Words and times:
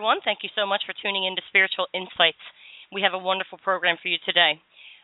Everyone. 0.00 0.24
Thank 0.24 0.40
you 0.40 0.48
so 0.56 0.64
much 0.64 0.80
for 0.88 0.96
tuning 0.96 1.28
in 1.28 1.36
to 1.36 1.44
Spiritual 1.52 1.84
Insights. 1.92 2.40
We 2.88 3.04
have 3.04 3.12
a 3.12 3.20
wonderful 3.20 3.60
program 3.60 4.00
for 4.00 4.08
you 4.08 4.16
today. 4.24 4.56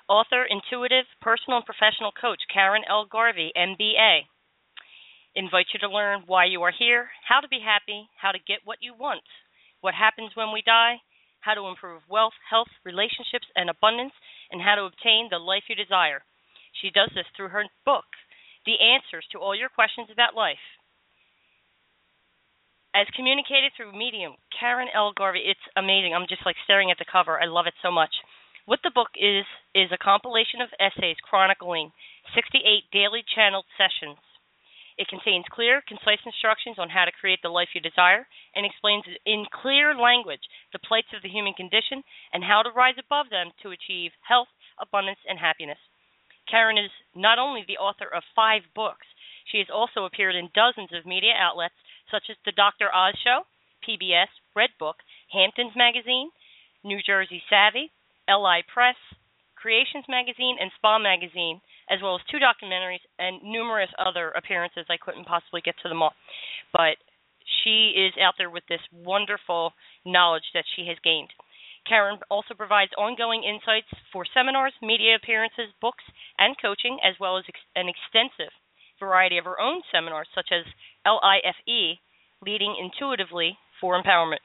Author, 0.09 0.49
intuitive, 0.49 1.05
personal, 1.21 1.61
and 1.61 1.69
professional 1.69 2.17
coach 2.17 2.41
Karen 2.49 2.81
L. 2.89 3.05
Garvey, 3.05 3.53
MBA, 3.53 4.25
invites 5.37 5.69
you 5.77 5.85
to 5.85 5.93
learn 5.93 6.25
why 6.25 6.49
you 6.49 6.65
are 6.65 6.73
here, 6.73 7.13
how 7.29 7.45
to 7.45 7.53
be 7.53 7.61
happy, 7.61 8.09
how 8.17 8.33
to 8.33 8.41
get 8.49 8.65
what 8.65 8.81
you 8.81 8.97
want, 8.97 9.21
what 9.85 9.93
happens 9.93 10.33
when 10.33 10.49
we 10.49 10.65
die, 10.65 10.97
how 11.45 11.53
to 11.53 11.69
improve 11.69 12.01
wealth, 12.09 12.33
health, 12.49 12.73
relationships, 12.81 13.45
and 13.53 13.69
abundance, 13.69 14.17
and 14.49 14.65
how 14.65 14.81
to 14.81 14.89
obtain 14.89 15.29
the 15.29 15.37
life 15.37 15.69
you 15.69 15.77
desire. 15.77 16.25
She 16.81 16.89
does 16.89 17.13
this 17.13 17.29
through 17.37 17.53
her 17.53 17.69
book, 17.85 18.09
The 18.65 18.81
Answers 18.81 19.29
to 19.37 19.45
All 19.45 19.53
Your 19.53 19.69
Questions 19.69 20.09
About 20.09 20.33
Life. 20.33 20.76
As 22.97 23.05
communicated 23.13 23.77
through 23.77 23.93
medium 23.93 24.41
Karen 24.59 24.89
L. 24.89 25.13
Garvey, 25.13 25.45
it's 25.45 25.61
amazing. 25.77 26.15
I'm 26.17 26.25
just 26.33 26.47
like 26.49 26.57
staring 26.65 26.91
at 26.91 26.97
the 26.97 27.05
cover. 27.05 27.37
I 27.37 27.45
love 27.45 27.69
it 27.69 27.77
so 27.85 27.93
much. 27.93 28.09
What 28.65 28.81
the 28.83 28.91
book 28.91 29.13
is 29.21 29.45
is 29.77 29.93
a 29.93 30.01
compilation 30.01 30.65
of 30.65 30.73
essays 30.81 31.21
chronicling 31.21 31.93
68 32.33 32.89
daily 32.97 33.21
channeled 33.21 33.69
sessions. 33.77 34.17
It 34.97 35.13
contains 35.13 35.45
clear, 35.53 35.85
concise 35.85 36.25
instructions 36.25 36.81
on 36.81 36.89
how 36.89 37.05
to 37.05 37.13
create 37.21 37.45
the 37.45 37.53
life 37.53 37.69
you 37.77 37.85
desire 37.85 38.25
and 38.57 38.65
explains 38.65 39.05
in 39.29 39.45
clear 39.53 39.93
language 39.93 40.49
the 40.73 40.81
plights 40.81 41.13
of 41.13 41.21
the 41.21 41.29
human 41.29 41.53
condition 41.53 42.01
and 42.33 42.41
how 42.49 42.63
to 42.65 42.73
rise 42.73 42.97
above 42.97 43.29
them 43.29 43.53
to 43.61 43.77
achieve 43.77 44.17
health, 44.25 44.49
abundance, 44.81 45.21
and 45.29 45.39
happiness. 45.39 45.79
Karen 46.49 46.81
is 46.81 46.91
not 47.13 47.39
only 47.39 47.61
the 47.69 47.77
author 47.77 48.09
of 48.09 48.25
five 48.33 48.65
books, 48.73 49.05
she 49.53 49.59
has 49.59 49.69
also 49.69 50.09
appeared 50.09 50.35
in 50.35 50.49
dozens 50.57 50.97
of 50.97 51.05
media 51.05 51.37
outlets 51.37 51.77
such 52.11 52.25
as 52.31 52.37
The 52.45 52.53
Dr. 52.53 52.93
Oz 52.95 53.15
Show, 53.23 53.43
PBS, 53.87 54.31
Redbook, 54.57 55.03
Hamptons 55.33 55.73
Magazine, 55.77 56.31
New 56.85 56.99
Jersey 57.05 57.43
Savvy, 57.51 57.91
LI 58.29 58.63
Press, 58.73 58.97
Creations 59.55 60.05
Magazine, 60.09 60.57
and 60.61 60.71
Spa 60.77 60.99
Magazine, 60.99 61.61
as 61.91 61.99
well 62.03 62.17
as 62.17 62.23
two 62.31 62.39
documentaries 62.39 63.03
and 63.19 63.43
numerous 63.43 63.91
other 63.99 64.31
appearances. 64.31 64.87
I 64.89 64.97
couldn't 64.97 65.27
possibly 65.27 65.61
get 65.61 65.75
to 65.83 65.89
them 65.89 66.03
all. 66.03 66.15
But 66.73 66.99
she 67.63 67.95
is 67.97 68.13
out 68.21 68.35
there 68.39 68.51
with 68.51 68.65
this 68.69 68.83
wonderful 68.93 69.73
knowledge 70.05 70.47
that 70.55 70.65
she 70.75 70.87
has 70.87 70.99
gained. 71.03 71.31
Karen 71.89 72.19
also 72.31 72.55
provides 72.55 72.91
ongoing 72.99 73.45
insights 73.45 73.87
for 74.13 74.27
seminars, 74.35 74.75
media 74.83 75.15
appearances, 75.15 75.71
books, 75.81 76.03
and 76.39 76.57
coaching, 76.61 76.99
as 77.03 77.15
well 77.21 77.39
as 77.39 77.45
ex- 77.49 77.71
an 77.77 77.87
extensive 77.89 78.53
variety 78.99 79.39
of 79.39 79.45
her 79.45 79.61
own 79.61 79.83
seminars, 79.93 80.29
such 80.35 80.49
as 80.53 80.65
LIFE, 81.05 81.99
Leading 82.43 82.77
Intuitively 82.79 83.57
for 83.81 84.01
Empowerment. 84.01 84.45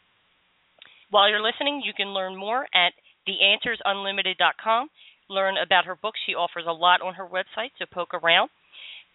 While 1.10 1.30
you're 1.30 1.44
listening, 1.44 1.82
you 1.84 1.94
can 1.94 2.14
learn 2.14 2.36
more 2.38 2.68
at 2.74 2.94
theanswersunlimited.com. 3.28 4.90
Learn 5.30 5.56
about 5.58 5.86
her 5.86 5.96
books. 5.96 6.20
She 6.26 6.36
offers 6.36 6.66
a 6.68 6.72
lot 6.72 7.02
on 7.02 7.16
her 7.16 7.28
website, 7.28 7.72
so 7.78 7.86
poke 7.92 8.14
around. 8.14 8.50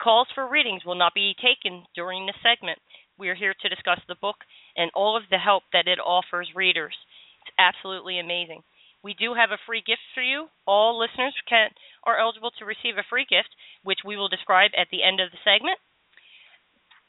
Calls 0.03 0.29
for 0.35 0.47
readings 0.47 0.85
will 0.85 0.95
not 0.95 1.15
be 1.15 1.35
taken 1.41 1.85
during 1.95 2.27
this 2.27 2.37
segment. 2.43 2.79
We 3.19 3.31
are 3.31 3.35
here 3.35 3.55
to 3.61 3.69
discuss 3.69 4.01
the 4.07 4.15
book 4.15 4.37
and 4.77 4.91
all 4.95 5.17
of 5.17 5.25
the 5.31 5.39
help 5.39 5.63
that 5.73 5.89
it 5.89 5.99
offers 5.99 6.51
readers. 6.55 6.95
It's 7.43 7.55
absolutely 7.59 8.19
amazing. 8.19 8.63
We 9.07 9.15
do 9.15 9.39
have 9.39 9.55
a 9.55 9.63
free 9.71 9.87
gift 9.87 10.03
for 10.19 10.23
you. 10.27 10.51
All 10.67 10.99
listeners 10.99 11.31
can 11.47 11.71
are 12.03 12.19
eligible 12.19 12.51
to 12.59 12.67
receive 12.67 12.99
a 12.99 13.07
free 13.07 13.23
gift, 13.23 13.55
which 13.87 14.03
we 14.03 14.19
will 14.19 14.27
describe 14.27 14.75
at 14.75 14.91
the 14.91 15.07
end 15.07 15.23
of 15.23 15.31
the 15.31 15.39
segment. 15.47 15.79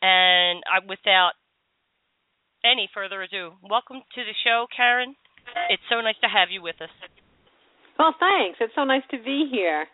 And 0.06 0.62
I, 0.70 0.86
without 0.86 1.34
any 2.62 2.86
further 2.94 3.26
ado, 3.26 3.58
welcome 3.66 4.06
to 4.14 4.22
the 4.22 4.38
show, 4.46 4.70
Karen. 4.70 5.18
It's 5.74 5.82
so 5.90 5.98
nice 5.98 6.22
to 6.22 6.30
have 6.30 6.54
you 6.54 6.62
with 6.62 6.78
us. 6.86 6.94
Well, 7.98 8.14
thanks. 8.22 8.62
It's 8.62 8.78
so 8.78 8.86
nice 8.86 9.06
to 9.10 9.18
be 9.18 9.50
here. 9.50 9.90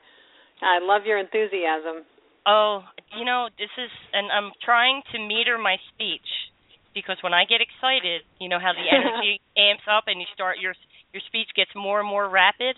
I 0.59 0.83
love 0.83 1.07
your 1.07 1.23
enthusiasm. 1.23 2.03
Oh, 2.43 2.83
you 3.15 3.23
know, 3.23 3.47
this 3.55 3.71
is, 3.79 3.91
and 4.11 4.27
I'm 4.27 4.51
trying 4.59 5.07
to 5.15 5.23
meter 5.23 5.55
my 5.55 5.79
speech 5.95 6.27
because 6.93 7.15
when 7.23 7.31
I 7.31 7.47
get 7.47 7.63
excited, 7.63 8.27
you 8.43 8.51
know 8.51 8.59
how 8.59 8.75
the 8.75 8.83
energy 8.91 9.39
amps 9.55 9.87
up 9.87 10.11
and 10.11 10.19
you 10.19 10.27
start 10.35 10.59
your 10.59 10.75
your 11.13 11.21
speech 11.27 11.49
gets 11.55 11.71
more 11.75 11.99
and 11.99 12.09
more 12.09 12.27
rapid. 12.27 12.77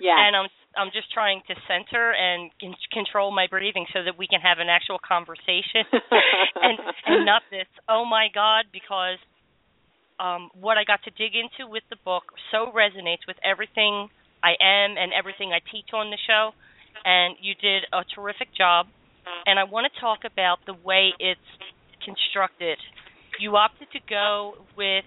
Yeah. 0.00 0.16
And 0.16 0.34
I'm 0.36 0.48
I'm 0.76 0.90
just 0.92 1.12
trying 1.12 1.42
to 1.48 1.54
center 1.66 2.12
and 2.12 2.50
control 2.92 3.30
my 3.30 3.46
breathing 3.48 3.86
so 3.92 4.04
that 4.04 4.16
we 4.16 4.26
can 4.26 4.40
have 4.40 4.58
an 4.58 4.68
actual 4.68 4.98
conversation 5.02 5.84
and 6.62 6.78
and 7.06 7.26
not 7.26 7.42
this 7.50 7.66
oh 7.88 8.04
my 8.04 8.28
god 8.32 8.66
because 8.70 9.18
um 10.20 10.50
what 10.54 10.78
I 10.78 10.84
got 10.84 11.02
to 11.04 11.10
dig 11.10 11.34
into 11.34 11.66
with 11.66 11.82
the 11.90 11.96
book 12.04 12.30
so 12.52 12.70
resonates 12.70 13.26
with 13.26 13.38
everything 13.42 14.06
I 14.38 14.54
am 14.60 14.94
and 14.94 15.10
everything 15.10 15.50
I 15.50 15.58
teach 15.66 15.90
on 15.92 16.10
the 16.10 16.20
show 16.28 16.52
and 17.04 17.34
you 17.42 17.58
did 17.58 17.82
a 17.90 18.04
terrific 18.14 18.54
job 18.54 18.86
and 19.46 19.58
I 19.58 19.64
want 19.64 19.90
to 19.92 20.00
talk 20.00 20.20
about 20.24 20.58
the 20.66 20.74
way 20.74 21.12
it's 21.18 21.40
constructed. 22.04 22.78
You 23.40 23.56
opted 23.56 23.88
to 23.92 24.00
go 24.08 24.54
with 24.76 25.04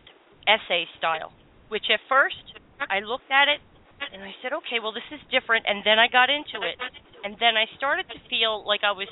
essay 0.47 0.85
style, 0.97 1.31
which 1.71 1.87
at 1.87 2.03
first 2.11 2.59
I 2.91 2.99
looked 2.99 3.31
at 3.31 3.47
it 3.47 3.63
and 4.11 4.19
I 4.19 4.35
said, 4.43 4.51
okay, 4.51 4.83
well, 4.83 4.91
this 4.91 5.07
is 5.07 5.23
different. 5.31 5.63
And 5.63 5.79
then 5.87 5.95
I 5.95 6.11
got 6.11 6.27
into 6.27 6.59
it. 6.67 6.75
And 7.23 7.39
then 7.39 7.55
I 7.55 7.63
started 7.79 8.11
to 8.11 8.19
feel 8.27 8.67
like 8.67 8.83
I 8.83 8.91
was 8.91 9.07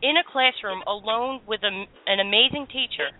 in 0.00 0.16
a 0.16 0.24
classroom 0.24 0.80
alone 0.88 1.44
with 1.44 1.60
a, 1.60 1.72
an 2.08 2.18
amazing 2.18 2.64
teacher. 2.72 3.12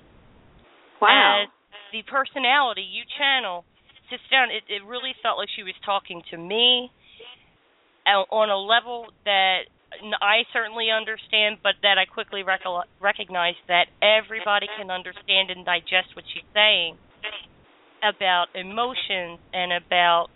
Wow. 1.05 1.45
As 1.45 1.53
the 1.93 2.01
personality 2.09 2.81
you 2.81 3.05
channel 3.21 3.69
sits 4.09 4.25
down, 4.33 4.49
it, 4.49 4.65
it 4.73 4.81
really 4.89 5.13
felt 5.21 5.37
like 5.37 5.53
she 5.53 5.67
was 5.67 5.77
talking 5.85 6.23
to 6.33 6.39
me 6.41 6.89
uh, 8.09 8.25
on 8.33 8.49
a 8.49 8.57
level 8.57 9.13
that 9.29 9.69
I 10.23 10.49
certainly 10.55 10.89
understand, 10.89 11.61
but 11.61 11.77
that 11.83 11.99
I 11.99 12.07
quickly 12.07 12.41
recol- 12.41 12.89
recognize 13.03 13.59
that 13.69 13.93
everybody 14.01 14.71
can 14.79 14.89
understand 14.89 15.51
and 15.53 15.67
digest 15.67 16.15
what 16.17 16.25
she's 16.33 16.47
saying 16.55 16.97
about 18.03 18.47
emotions 18.55 19.39
and 19.53 19.73
about 19.73 20.29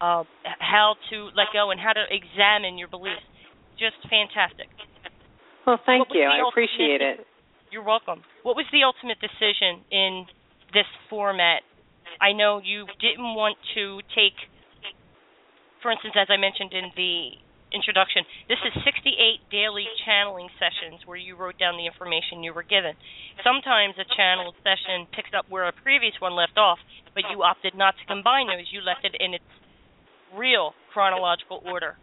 uh, 0.00 0.24
how 0.58 0.94
to 1.10 1.30
let 1.36 1.48
go 1.52 1.70
and 1.70 1.80
how 1.80 1.92
to 1.92 2.04
examine 2.10 2.78
your 2.78 2.88
beliefs. 2.88 3.24
Just 3.78 3.96
fantastic. 4.08 4.68
Well, 5.66 5.80
thank 5.84 6.08
you. 6.14 6.22
I 6.22 6.46
appreciate 6.48 7.02
it. 7.02 7.26
You're 7.70 7.84
welcome. 7.84 8.22
What 8.42 8.56
was 8.56 8.66
the 8.70 8.84
ultimate 8.86 9.18
decision 9.20 9.82
in 9.90 10.26
this 10.72 10.86
format? 11.10 11.62
I 12.20 12.32
know 12.32 12.60
you 12.62 12.86
didn't 13.00 13.34
want 13.34 13.58
to 13.74 13.98
take, 14.14 14.38
for 15.82 15.90
instance, 15.90 16.14
as 16.16 16.28
I 16.30 16.38
mentioned 16.38 16.72
in 16.72 16.90
the 16.96 17.36
introduction, 17.76 18.24
this 18.48 18.56
is 18.64 18.72
68 18.80 19.12
daily 19.52 19.84
channeling 20.08 20.48
sessions 20.56 21.04
where 21.04 21.20
you 21.20 21.36
wrote 21.36 21.60
down 21.60 21.76
the 21.76 21.84
information 21.84 22.40
you 22.40 22.56
were 22.56 22.64
given. 22.64 22.96
Sometimes 23.44 23.94
a 24.00 24.08
channeled 24.16 24.56
session 24.64 25.04
picks 25.12 25.30
up 25.36 25.44
where 25.52 25.68
a 25.68 25.74
previous 25.84 26.16
one 26.18 26.32
left 26.32 26.56
off, 26.56 26.80
but 27.12 27.28
you 27.28 27.44
opted 27.44 27.76
not 27.76 27.94
to 28.00 28.04
combine 28.08 28.48
those. 28.48 28.64
You 28.72 28.80
left 28.80 29.04
it 29.04 29.12
in 29.20 29.36
its 29.36 29.44
real 30.32 30.72
chronological 30.96 31.60
order. 31.68 32.00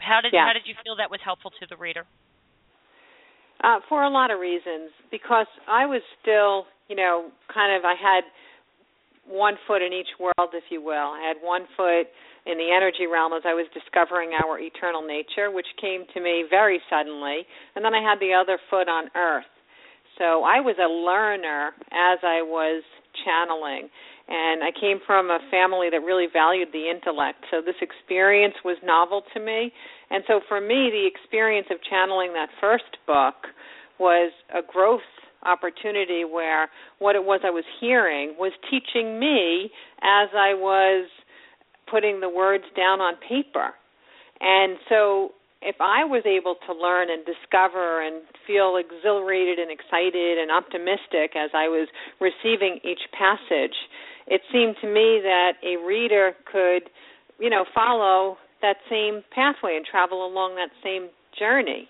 How 0.00 0.24
did 0.24 0.32
Yeah. 0.32 0.48
how 0.48 0.54
did 0.56 0.66
you 0.66 0.74
feel 0.82 0.96
that 0.96 1.10
was 1.12 1.20
helpful 1.20 1.52
to 1.60 1.66
the 1.68 1.76
reader? 1.76 2.06
Uh, 3.60 3.80
for 3.92 4.02
a 4.02 4.08
lot 4.08 4.30
of 4.30 4.40
reasons, 4.40 4.90
because 5.10 5.46
I 5.68 5.84
was 5.84 6.00
still, 6.22 6.66
you 6.88 6.96
know, 6.96 7.30
kind 7.52 7.76
of 7.76 7.84
I 7.84 7.92
had 7.94 8.24
one 9.26 9.58
foot 9.66 9.82
in 9.82 9.92
each 9.92 10.08
world, 10.18 10.54
if 10.54 10.64
you 10.70 10.80
will. 10.80 11.12
I 11.12 11.20
had 11.20 11.36
one 11.42 11.66
foot 11.76 12.08
in 12.50 12.58
the 12.58 12.74
energy 12.74 13.06
realm 13.06 13.32
as 13.32 13.42
I 13.46 13.54
was 13.54 13.66
discovering 13.72 14.30
our 14.34 14.58
eternal 14.58 15.06
nature, 15.06 15.50
which 15.50 15.66
came 15.80 16.04
to 16.14 16.20
me 16.20 16.44
very 16.50 16.80
suddenly, 16.90 17.46
and 17.76 17.84
then 17.84 17.94
I 17.94 18.02
had 18.02 18.18
the 18.18 18.34
other 18.34 18.58
foot 18.68 18.88
on 18.88 19.06
earth. 19.14 19.48
So 20.18 20.42
I 20.42 20.60
was 20.60 20.76
a 20.76 20.90
learner 20.90 21.72
as 21.94 22.18
I 22.22 22.42
was 22.42 22.82
channeling. 23.24 23.88
And 24.28 24.62
I 24.62 24.70
came 24.70 25.00
from 25.06 25.30
a 25.30 25.38
family 25.50 25.88
that 25.90 26.00
really 26.00 26.28
valued 26.32 26.68
the 26.72 26.88
intellect. 26.88 27.44
So 27.50 27.62
this 27.64 27.74
experience 27.82 28.54
was 28.64 28.76
novel 28.84 29.22
to 29.34 29.40
me. 29.40 29.72
And 30.10 30.22
so 30.28 30.40
for 30.46 30.60
me, 30.60 30.90
the 30.92 31.06
experience 31.06 31.66
of 31.70 31.78
channeling 31.88 32.32
that 32.34 32.48
first 32.60 32.98
book 33.06 33.34
was 33.98 34.30
a 34.54 34.60
growth 34.62 35.06
opportunity 35.42 36.24
where 36.24 36.68
what 36.98 37.16
it 37.16 37.24
was 37.24 37.40
I 37.44 37.50
was 37.50 37.64
hearing 37.80 38.36
was 38.38 38.52
teaching 38.70 39.18
me 39.18 39.70
as 40.02 40.28
I 40.36 40.54
was 40.54 41.08
putting 41.90 42.20
the 42.20 42.28
words 42.28 42.64
down 42.76 43.00
on 43.00 43.14
paper. 43.16 43.74
And 44.40 44.78
so 44.88 45.32
if 45.62 45.76
I 45.80 46.04
was 46.04 46.24
able 46.24 46.56
to 46.66 46.72
learn 46.72 47.10
and 47.10 47.24
discover 47.26 48.00
and 48.00 48.22
feel 48.46 48.80
exhilarated 48.80 49.58
and 49.58 49.70
excited 49.70 50.38
and 50.38 50.50
optimistic 50.50 51.36
as 51.36 51.50
I 51.52 51.68
was 51.68 51.88
receiving 52.20 52.80
each 52.82 53.04
passage, 53.12 53.76
it 54.26 54.40
seemed 54.52 54.76
to 54.80 54.86
me 54.86 55.20
that 55.20 55.60
a 55.60 55.76
reader 55.84 56.32
could, 56.50 56.88
you 57.38 57.50
know, 57.50 57.64
follow 57.74 58.38
that 58.62 58.76
same 58.88 59.22
pathway 59.34 59.76
and 59.76 59.84
travel 59.84 60.24
along 60.24 60.56
that 60.56 60.70
same 60.82 61.08
journey. 61.38 61.88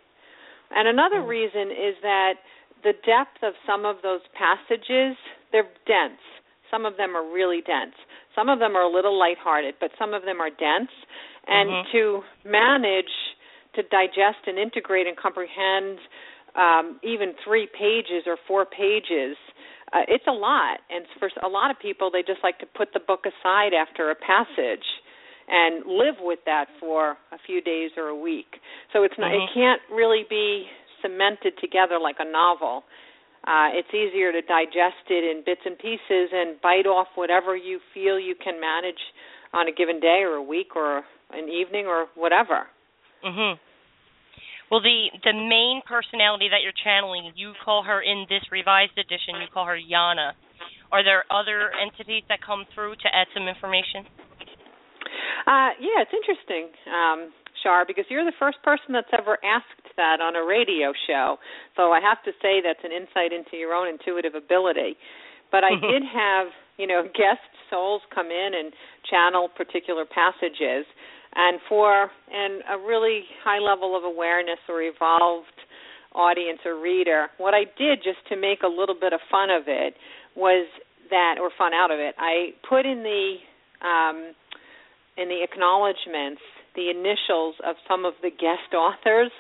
And 0.71 0.89
another 0.89 1.23
mm. 1.23 1.29
reason 1.29 1.71
is 1.71 1.95
that 2.03 2.35
the 2.83 2.93
depth 3.07 3.43
of 3.43 3.55
some 3.67 3.85
of 3.85 3.97
those 4.03 4.21
passages, 4.35 5.15
they're 5.53 5.69
dense. 5.87 6.23
Some 6.71 6.87
of 6.87 6.97
them 6.97 7.17
are 7.17 7.27
really 7.27 7.61
dense. 7.61 7.99
Some 8.35 8.49
of 8.49 8.59
them 8.59 8.77
are 8.77 8.83
a 8.83 8.93
little 8.93 9.19
lighthearted, 9.19 9.75
but 9.81 9.91
some 9.99 10.15
of 10.15 10.23
them 10.23 10.41
are 10.41 10.51
dense. 10.51 10.93
And 11.47 11.69
mm-hmm. 11.69 11.97
to 11.97 12.23
manage 12.49 13.13
to 13.75 13.83
digest 13.83 14.47
and 14.47 14.59
integrate 14.59 15.07
and 15.07 15.17
comprehend 15.17 15.99
um, 16.57 17.01
even 17.03 17.33
three 17.45 17.69
pages 17.79 18.27
or 18.27 18.37
four 18.47 18.67
pages, 18.67 19.37
uh, 19.93 20.07
it's 20.09 20.27
a 20.27 20.33
lot. 20.33 20.79
And 20.91 21.05
for 21.19 21.31
a 21.43 21.49
lot 21.49 21.71
of 21.71 21.79
people, 21.81 22.11
they 22.11 22.23
just 22.23 22.41
like 22.43 22.59
to 22.59 22.67
put 22.67 22.93
the 22.93 23.01
book 23.01 23.25
aside 23.27 23.71
after 23.75 24.11
a 24.11 24.15
passage 24.15 24.87
and 25.49 25.85
live 25.87 26.15
with 26.21 26.39
that 26.47 26.67
for 26.79 27.19
a 27.33 27.39
few 27.47 27.61
days 27.61 27.91
or 27.97 28.09
a 28.09 28.17
week. 28.17 28.61
So 28.93 29.03
it's 29.03 29.15
not, 29.19 29.33
mm-hmm. 29.33 29.51
it 29.51 29.55
can't 29.55 29.83
really 29.93 30.25
be 30.29 30.67
cemented 31.03 31.55
together 31.61 31.99
like 32.01 32.17
a 32.21 32.31
novel. 32.31 32.85
Uh, 33.47 33.73
it's 33.73 33.89
easier 33.95 34.33
to 34.33 34.43
digest 34.43 35.09
it 35.09 35.25
in 35.25 35.43
bits 35.45 35.63
and 35.65 35.79
pieces 35.79 36.29
and 36.33 36.61
bite 36.61 36.87
off 36.87 37.09
whatever 37.15 37.57
you 37.57 37.81
feel 37.95 38.21
you 38.21 38.35
can 38.37 38.61
manage 38.61 39.01
on 39.53 39.67
a 39.67 39.73
given 39.73 39.99
day 39.99 40.23
or 40.23 40.35
a 40.35 40.43
week 40.43 40.77
or 40.77 41.03
an 41.33 41.49
evening 41.49 41.87
or 41.87 42.07
whatever. 42.15 42.69
Mhm. 43.25 43.59
Well, 44.71 44.81
the 44.81 45.11
the 45.25 45.33
main 45.33 45.83
personality 45.83 46.49
that 46.49 46.63
you're 46.63 46.77
channeling, 46.85 47.33
you 47.35 47.55
call 47.65 47.83
her 47.83 48.01
in 48.01 48.27
this 48.29 48.43
revised 48.53 48.97
edition, 48.99 49.41
you 49.41 49.49
call 49.49 49.65
her 49.65 49.79
Yana. 49.79 50.35
Are 50.93 51.03
there 51.03 51.25
other 51.31 51.73
entities 51.75 52.25
that 52.29 52.41
come 52.41 52.67
through 52.75 52.97
to 52.97 53.15
add 53.15 53.27
some 53.35 53.49
information? 53.49 54.07
Uh, 55.47 55.71
yeah, 55.81 56.03
it's 56.03 56.13
interesting, 56.13 56.69
um, 56.93 57.33
Shar, 57.63 57.85
because 57.85 58.05
you're 58.09 58.25
the 58.25 58.37
first 58.39 58.63
person 58.63 58.93
that's 58.93 59.11
ever 59.17 59.39
asked 59.43 59.80
that 60.01 60.25
on 60.25 60.33
a 60.33 60.41
radio 60.41 60.97
show. 61.05 61.37
So 61.77 61.93
I 61.93 62.01
have 62.01 62.25
to 62.25 62.33
say 62.41 62.65
that's 62.65 62.81
an 62.81 62.97
insight 62.97 63.37
into 63.37 63.61
your 63.61 63.77
own 63.77 63.85
intuitive 63.93 64.33
ability. 64.33 64.97
But 65.53 65.65
I 65.69 65.77
did 65.93 66.01
have, 66.09 66.49
you 66.81 66.89
know, 66.89 67.05
guest 67.05 67.45
souls 67.69 68.01
come 68.15 68.33
in 68.33 68.51
and 68.57 68.73
channel 69.05 69.53
particular 69.53 70.09
passages. 70.09 70.89
And 71.37 71.61
for 71.69 72.11
and 72.33 72.65
a 72.67 72.79
really 72.81 73.23
high 73.45 73.61
level 73.61 73.95
of 73.97 74.03
awareness 74.03 74.59
or 74.69 74.83
evolved 74.83 75.55
audience 76.13 76.59
or 76.65 76.81
reader, 76.81 77.29
what 77.39 77.55
I 77.55 77.71
did 77.79 78.03
just 78.03 78.19
to 78.31 78.37
make 78.37 78.65
a 78.65 78.69
little 78.69 78.97
bit 78.99 79.13
of 79.13 79.21
fun 79.31 79.51
of 79.51 79.69
it 79.69 79.95
was 80.35 80.67
that 81.11 81.37
or 81.41 81.51
fun 81.57 81.73
out 81.75 81.91
of 81.91 82.01
it, 82.01 82.15
I 82.19 82.51
put 82.69 82.87
in 82.87 83.03
the 83.05 83.37
um 83.87 84.35
in 85.17 85.29
the 85.29 85.43
acknowledgments 85.45 86.43
the 86.75 86.91
initials 86.91 87.57
of 87.67 87.77
some 87.89 88.05
of 88.05 88.15
the 88.23 88.31
guest 88.31 88.73
authors 88.75 89.31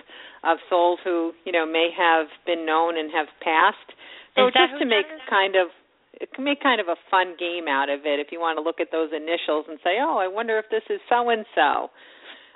of 0.44 0.58
souls 0.69 0.98
who 1.04 1.32
you 1.44 1.52
know 1.52 1.66
may 1.66 1.90
have 1.96 2.26
been 2.46 2.64
known 2.64 2.98
and 2.98 3.10
have 3.12 3.28
passed. 3.42 3.90
So 4.37 4.46
just 4.48 4.78
to 4.78 4.87
make 4.87 5.06
kind 5.28 5.56
of 5.56 5.69
it 6.14 6.32
can 6.32 6.44
make 6.44 6.62
kind 6.62 6.81
of 6.81 6.88
a 6.88 6.96
fun 7.10 7.34
game 7.38 7.69
out 7.69 7.88
of 7.88 8.04
it 8.04 8.20
if 8.20 8.28
you 8.31 8.40
want 8.40 8.56
to 8.58 8.62
look 8.62 8.81
at 8.81 8.88
those 8.92 9.10
initials 9.12 9.66
and 9.69 9.78
say, 9.82 10.00
"Oh, 10.00 10.19
I 10.19 10.28
wonder 10.28 10.58
if 10.58 10.66
this 10.70 10.84
is 10.88 11.00
so 11.08 11.28
and 11.31 11.44
so." 11.54 11.90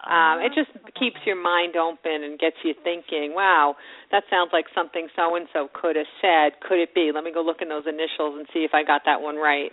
Um, 0.05 0.45
it 0.45 0.53
just 0.53 0.69
keeps 1.01 1.17
your 1.25 1.41
mind 1.41 1.77
open 1.77 2.29
and 2.29 2.39
gets 2.39 2.57
you 2.63 2.75
thinking, 2.85 3.33
wow, 3.33 3.75
that 4.13 4.25
sounds 4.29 4.51
like 4.53 4.67
something 4.75 5.09
so 5.17 5.35
and 5.35 5.49
so 5.53 5.69
could 5.73 5.97
have 5.97 6.11
said. 6.21 6.61
Could 6.61 6.77
it 6.77 6.95
be? 6.95 7.09
Let 7.09 7.25
me 7.25 7.33
go 7.33 7.41
look 7.41 7.63
in 7.65 7.71
those 7.73 7.89
initials 7.89 8.37
and 8.37 8.45
see 8.53 8.69
if 8.69 8.73
I 8.75 8.85
got 8.85 9.09
that 9.09 9.23
one 9.23 9.37
right. 9.37 9.73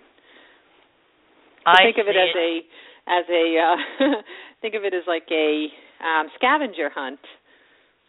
I 1.65 1.83
think 1.83 1.97
of 1.99 2.07
it 2.07 2.15
as 2.15 2.31
a 2.31 2.63
as 3.11 3.25
a 3.27 3.45
uh, 3.59 4.21
think 4.61 4.73
of 4.75 4.83
it 4.83 4.93
as 4.93 5.03
like 5.05 5.27
a 5.31 5.67
um, 5.99 6.31
scavenger 6.35 6.89
hunt. 6.89 7.19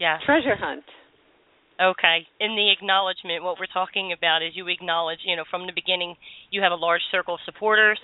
Yeah. 0.03 0.19
Treasure 0.27 0.59
hunt. 0.59 0.83
Okay. 1.79 2.27
In 2.43 2.59
the 2.59 2.75
acknowledgement, 2.75 3.47
what 3.47 3.63
we're 3.63 3.71
talking 3.71 4.11
about 4.11 4.43
is 4.43 4.51
you 4.59 4.67
acknowledge, 4.67 5.23
you 5.23 5.39
know, 5.39 5.47
from 5.47 5.71
the 5.71 5.73
beginning, 5.73 6.19
you 6.51 6.59
have 6.61 6.75
a 6.75 6.81
large 6.81 7.07
circle 7.15 7.39
of 7.39 7.41
supporters, 7.47 8.03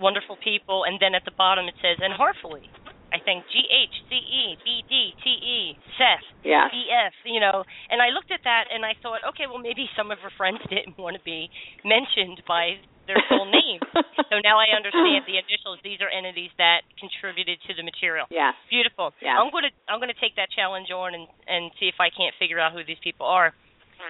wonderful 0.00 0.40
people, 0.40 0.88
and 0.88 0.96
then 1.04 1.12
at 1.14 1.28
the 1.28 1.36
bottom 1.36 1.68
it 1.68 1.76
says, 1.84 2.00
and 2.00 2.16
heartfully. 2.16 2.64
I 3.12 3.20
think 3.20 3.44
G 3.52 3.60
H 3.68 3.94
C 4.08 4.16
E 4.16 4.44
B 4.64 4.82
D 4.88 5.12
T 5.22 5.26
E 5.30 5.78
Seth 6.00 6.26
yeah. 6.42 6.66
E 6.66 6.90
F 6.90 7.14
you 7.22 7.38
know 7.38 7.62
and 7.86 8.02
I 8.02 8.10
looked 8.10 8.34
at 8.34 8.42
that 8.42 8.66
and 8.74 8.82
I 8.82 8.98
thought 9.06 9.22
okay 9.30 9.46
well 9.46 9.62
maybe 9.62 9.86
some 9.94 10.10
of 10.10 10.18
her 10.18 10.34
friends 10.34 10.58
didn't 10.68 10.98
want 10.98 11.14
to 11.14 11.22
be 11.22 11.46
mentioned 11.86 12.42
by 12.42 12.82
their 13.06 13.20
full 13.28 13.46
name. 13.46 13.80
so 14.30 14.40
now 14.40 14.56
I 14.56 14.72
understand 14.74 15.24
the 15.28 15.36
initials. 15.40 15.80
These 15.84 16.00
are 16.00 16.10
entities 16.10 16.50
that 16.58 16.84
contributed 16.96 17.60
to 17.68 17.72
the 17.76 17.84
material. 17.84 18.26
Yes. 18.30 18.56
Beautiful. 18.68 19.12
Yes. 19.20 19.36
I'm 19.36 19.50
going 19.52 19.68
to 19.68 19.74
I'm 19.88 20.00
to 20.04 20.18
take 20.20 20.36
that 20.36 20.52
challenge 20.52 20.88
on 20.90 21.14
and 21.14 21.26
and 21.46 21.72
see 21.80 21.88
if 21.88 21.98
I 22.00 22.08
can't 22.12 22.34
figure 22.38 22.60
out 22.60 22.72
who 22.72 22.84
these 22.84 23.00
people 23.02 23.26
are. 23.26 23.52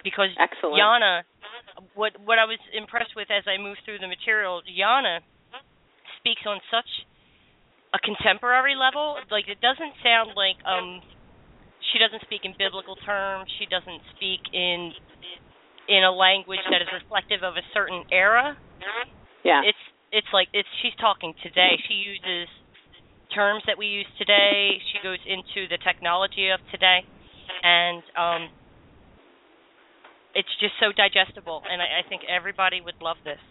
Because 0.03 0.33
Excellent. 0.35 0.81
Yana, 0.81 1.23
what 1.95 2.15
what 2.23 2.39
I 2.39 2.45
was 2.45 2.59
impressed 2.75 3.15
with 3.15 3.31
as 3.31 3.47
I 3.47 3.61
moved 3.61 3.83
through 3.85 3.99
the 3.99 4.11
material, 4.11 4.59
Yana 4.67 5.23
speaks 6.19 6.43
on 6.43 6.59
such 6.67 6.89
a 7.95 7.99
contemporary 8.03 8.75
level. 8.75 9.15
Like 9.31 9.47
it 9.47 9.61
doesn't 9.63 9.95
sound 10.03 10.35
like 10.35 10.59
um 10.67 10.99
she 11.93 11.99
doesn't 11.99 12.23
speak 12.27 12.43
in 12.43 12.51
biblical 12.57 12.95
terms. 13.07 13.47
She 13.59 13.65
doesn't 13.71 14.01
speak 14.15 14.41
in 14.51 14.91
in 15.87 16.01
a 16.03 16.11
language 16.11 16.63
that 16.71 16.81
is 16.81 16.89
reflective 16.91 17.45
of 17.45 17.55
a 17.55 17.65
certain 17.73 18.03
era. 18.11 18.57
Yeah. 19.43 19.61
It's 19.63 19.83
it's 20.11 20.31
like 20.33 20.47
it's 20.53 20.69
she's 20.81 20.95
talking 20.99 21.33
today. 21.43 21.77
She 21.87 21.95
uses 21.95 22.49
terms 23.33 23.63
that 23.67 23.77
we 23.77 23.87
use 23.87 24.07
today. 24.17 24.79
She 24.91 24.99
goes 25.03 25.19
into 25.25 25.67
the 25.67 25.77
technology 25.83 26.49
of 26.49 26.59
today, 26.71 27.03
and 27.63 28.03
um, 28.15 28.41
it's 30.33 30.51
just 30.59 30.73
so 30.79 30.95
digestible. 30.95 31.61
And 31.69 31.81
I, 31.81 32.01
I 32.01 32.09
think 32.09 32.23
everybody 32.25 32.81
would 32.81 32.99
love 33.01 33.17
this. 33.23 33.41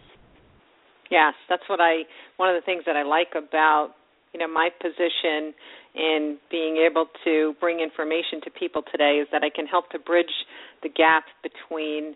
Yes, 1.11 1.33
that's 1.49 1.63
what 1.69 1.79
I. 1.79 2.03
One 2.37 2.49
of 2.49 2.55
the 2.55 2.65
things 2.65 2.83
that 2.85 2.95
I 2.95 3.03
like 3.03 3.37
about 3.37 3.93
you 4.33 4.39
know 4.39 4.47
my 4.47 4.69
position 4.81 5.53
in 5.95 6.37
being 6.51 6.77
able 6.77 7.07
to 7.23 7.53
bring 7.59 7.79
information 7.79 8.41
to 8.43 8.49
people 8.51 8.83
today 8.91 9.23
is 9.23 9.27
that 9.31 9.43
I 9.43 9.49
can 9.53 9.65
help 9.65 9.89
to 9.91 9.99
bridge 9.99 10.33
the 10.83 10.89
gap 10.89 11.23
between 11.41 12.15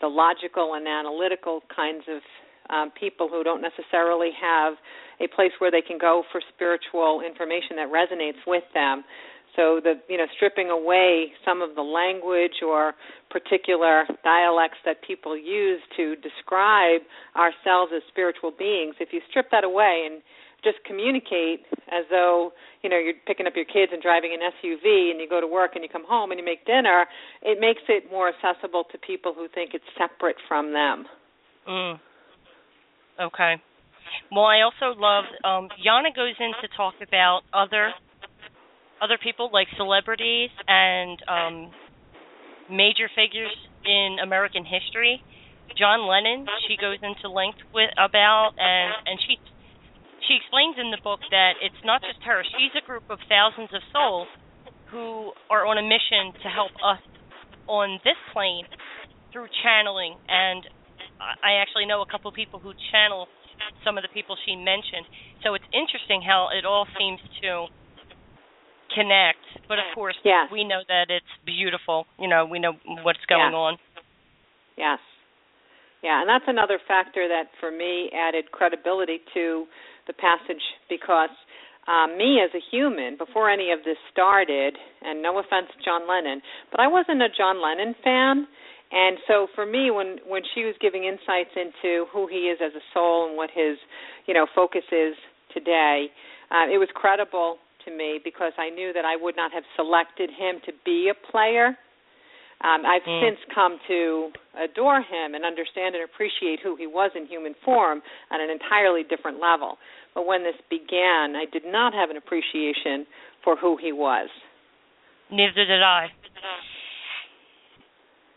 the 0.00 0.08
logical 0.08 0.74
and 0.74 0.88
analytical 0.88 1.60
kinds 1.74 2.04
of 2.08 2.22
um, 2.70 2.90
people 2.98 3.28
who 3.28 3.42
don't 3.42 3.60
necessarily 3.60 4.30
have 4.40 4.74
a 5.20 5.28
place 5.28 5.52
where 5.58 5.70
they 5.70 5.82
can 5.82 5.98
go 5.98 6.22
for 6.32 6.40
spiritual 6.54 7.20
information 7.20 7.76
that 7.76 7.92
resonates 7.92 8.40
with 8.46 8.64
them. 8.72 9.04
So 9.56 9.80
the 9.82 9.94
you 10.08 10.16
know 10.16 10.26
stripping 10.36 10.70
away 10.70 11.32
some 11.44 11.60
of 11.60 11.74
the 11.74 11.82
language 11.82 12.62
or 12.64 12.94
particular 13.30 14.04
dialects 14.22 14.78
that 14.84 15.02
people 15.02 15.36
use 15.36 15.80
to 15.96 16.14
describe 16.16 17.02
ourselves 17.36 17.92
as 17.94 18.02
spiritual 18.08 18.52
beings, 18.56 18.94
if 19.00 19.12
you 19.12 19.20
strip 19.28 19.50
that 19.50 19.64
away 19.64 20.06
and 20.10 20.22
just 20.62 20.78
communicate 20.86 21.66
as 21.90 22.04
though 22.10 22.52
you 22.82 22.88
know 22.88 22.98
you're 22.98 23.18
picking 23.26 23.46
up 23.46 23.54
your 23.56 23.64
kids 23.64 23.90
and 23.92 24.00
driving 24.00 24.32
an 24.32 24.40
SUV 24.40 25.10
and 25.10 25.20
you 25.20 25.26
go 25.28 25.40
to 25.40 25.46
work 25.48 25.72
and 25.74 25.82
you 25.82 25.90
come 25.90 26.06
home 26.06 26.30
and 26.30 26.38
you 26.38 26.44
make 26.44 26.64
dinner, 26.64 27.06
it 27.42 27.58
makes 27.58 27.82
it 27.88 28.04
more 28.10 28.30
accessible 28.30 28.84
to 28.92 28.98
people 28.98 29.34
who 29.34 29.48
think 29.52 29.74
it's 29.74 29.84
separate 29.98 30.36
from 30.46 30.72
them. 30.72 31.06
Mm. 31.68 31.98
Okay. 33.20 33.56
Well, 34.32 34.46
I 34.46 34.62
also 34.62 34.98
love 34.98 35.24
um 35.44 35.68
Yana 35.84 36.14
goes 36.14 36.34
in 36.40 36.52
to 36.62 36.68
talk 36.76 36.94
about 37.06 37.42
other 37.52 37.92
other 39.02 39.18
people 39.22 39.50
like 39.52 39.68
celebrities 39.76 40.50
and 40.68 41.18
um 41.28 41.70
major 42.70 43.10
figures 43.14 43.54
in 43.84 44.18
American 44.22 44.64
history. 44.64 45.22
John 45.78 46.06
Lennon, 46.06 46.46
she 46.66 46.76
goes 46.80 46.98
into 47.02 47.30
length 47.30 47.58
with 47.74 47.90
about, 47.98 48.52
and 48.58 48.94
and 49.06 49.18
she 49.26 49.38
she 50.26 50.36
explains 50.38 50.76
in 50.78 50.90
the 50.90 51.02
book 51.02 51.20
that 51.30 51.54
it's 51.62 51.78
not 51.84 52.02
just 52.02 52.18
her; 52.24 52.42
she's 52.56 52.74
a 52.74 52.84
group 52.86 53.04
of 53.10 53.18
thousands 53.28 53.70
of 53.74 53.82
souls 53.92 54.28
who 54.90 55.32
are 55.50 55.66
on 55.66 55.78
a 55.78 55.82
mission 55.86 56.34
to 56.42 56.48
help 56.48 56.72
us 56.82 56.98
on 57.68 58.00
this 58.02 58.18
plane 58.32 58.66
through 59.32 59.46
channeling. 59.62 60.18
And 60.28 60.66
I 61.20 61.60
actually 61.60 61.86
know 61.86 62.02
a 62.02 62.08
couple 62.10 62.28
of 62.28 62.34
people 62.34 62.58
who 62.58 62.72
channel 62.90 63.28
some 63.84 63.98
of 63.98 64.02
the 64.02 64.08
people 64.12 64.36
she 64.46 64.56
mentioned. 64.56 65.04
So 65.44 65.54
it's 65.54 65.68
interesting 65.72 66.24
how 66.24 66.48
it 66.52 66.64
all 66.64 66.86
seems 66.98 67.20
to 67.42 67.68
connect. 68.94 69.44
But 69.68 69.78
of 69.78 69.86
course, 69.94 70.16
yes. 70.24 70.48
we 70.50 70.64
know 70.64 70.80
that 70.88 71.12
it's 71.12 71.32
beautiful. 71.44 72.06
You 72.18 72.28
know, 72.28 72.46
we 72.46 72.58
know 72.58 72.72
what's 73.04 73.24
going 73.28 73.52
yes. 73.52 73.64
on. 73.64 73.72
Yes. 74.76 74.98
Yeah, 76.02 76.22
and 76.22 76.28
that's 76.28 76.48
another 76.48 76.80
factor 76.88 77.28
that 77.28 77.52
for 77.60 77.70
me 77.70 78.08
added 78.16 78.50
credibility 78.52 79.20
to 79.34 79.66
the 80.06 80.14
passage 80.14 80.62
because 80.88 81.28
um, 81.86 82.16
me 82.16 82.40
as 82.40 82.50
a 82.54 82.62
human, 82.70 83.16
before 83.16 83.50
any 83.50 83.70
of 83.70 83.80
this 83.84 83.96
started, 84.12 84.76
and 85.02 85.22
no 85.22 85.38
offense 85.38 85.68
to 85.76 85.84
John 85.84 86.08
Lennon, 86.08 86.40
but 86.70 86.80
I 86.80 86.88
wasn't 86.88 87.20
a 87.20 87.28
John 87.28 87.60
Lennon 87.60 87.94
fan. 88.02 88.46
And 88.92 89.18
so 89.28 89.46
for 89.54 89.64
me, 89.64 89.90
when 89.90 90.18
when 90.26 90.42
she 90.54 90.64
was 90.64 90.74
giving 90.80 91.04
insights 91.04 91.54
into 91.54 92.06
who 92.12 92.26
he 92.26 92.50
is 92.50 92.58
as 92.64 92.72
a 92.74 92.82
soul 92.92 93.28
and 93.28 93.36
what 93.36 93.50
his, 93.54 93.78
you 94.26 94.34
know, 94.34 94.46
focus 94.54 94.82
is 94.90 95.14
today, 95.54 96.10
uh, 96.50 96.66
it 96.66 96.78
was 96.78 96.88
credible 96.94 97.58
to 97.84 97.96
me 97.96 98.18
because 98.22 98.52
I 98.58 98.70
knew 98.70 98.92
that 98.92 99.04
I 99.04 99.14
would 99.16 99.36
not 99.36 99.52
have 99.52 99.62
selected 99.76 100.30
him 100.30 100.60
to 100.66 100.72
be 100.84 101.10
a 101.10 101.30
player. 101.30 101.78
Um, 102.62 102.84
I've 102.84 103.06
mm. 103.08 103.22
since 103.24 103.38
come 103.54 103.78
to 103.88 104.30
adore 104.58 105.00
him 105.00 105.34
and 105.34 105.46
understand 105.46 105.94
and 105.94 106.04
appreciate 106.04 106.60
who 106.62 106.76
he 106.76 106.86
was 106.86 107.10
in 107.14 107.26
human 107.26 107.54
form 107.64 108.02
on 108.30 108.40
an 108.40 108.50
entirely 108.50 109.02
different 109.02 109.40
level. 109.40 109.78
But 110.14 110.26
when 110.26 110.42
this 110.42 110.58
began, 110.68 111.36
I 111.38 111.46
did 111.50 111.64
not 111.64 111.94
have 111.94 112.10
an 112.10 112.18
appreciation 112.18 113.06
for 113.44 113.56
who 113.56 113.78
he 113.80 113.92
was. 113.92 114.28
Neither 115.30 115.64
did 115.64 115.80
I 115.80 116.08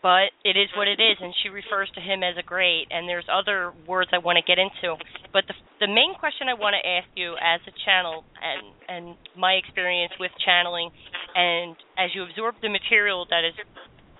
but 0.04 0.36
it 0.44 0.52
is 0.52 0.68
what 0.76 0.84
it 0.84 1.00
is 1.00 1.16
and 1.16 1.32
she 1.40 1.48
refers 1.48 1.88
to 1.96 2.00
him 2.04 2.20
as 2.20 2.36
a 2.36 2.44
great 2.44 2.84
and 2.92 3.08
there's 3.08 3.24
other 3.32 3.72
words 3.88 4.12
I 4.12 4.20
want 4.20 4.36
to 4.36 4.44
get 4.44 4.60
into. 4.60 5.00
But 5.32 5.48
the 5.48 5.56
the 5.80 5.88
main 5.88 6.12
question 6.20 6.52
I 6.52 6.54
want 6.54 6.76
to 6.76 6.84
ask 6.84 7.08
you 7.16 7.40
as 7.40 7.64
a 7.64 7.72
channel 7.88 8.22
and 8.36 8.68
and 8.84 9.16
my 9.32 9.56
experience 9.56 10.12
with 10.20 10.30
channeling 10.44 10.92
and 11.34 11.72
as 11.96 12.12
you 12.12 12.22
absorb 12.22 12.60
the 12.60 12.68
material 12.68 13.24
that 13.32 13.48
is 13.48 13.56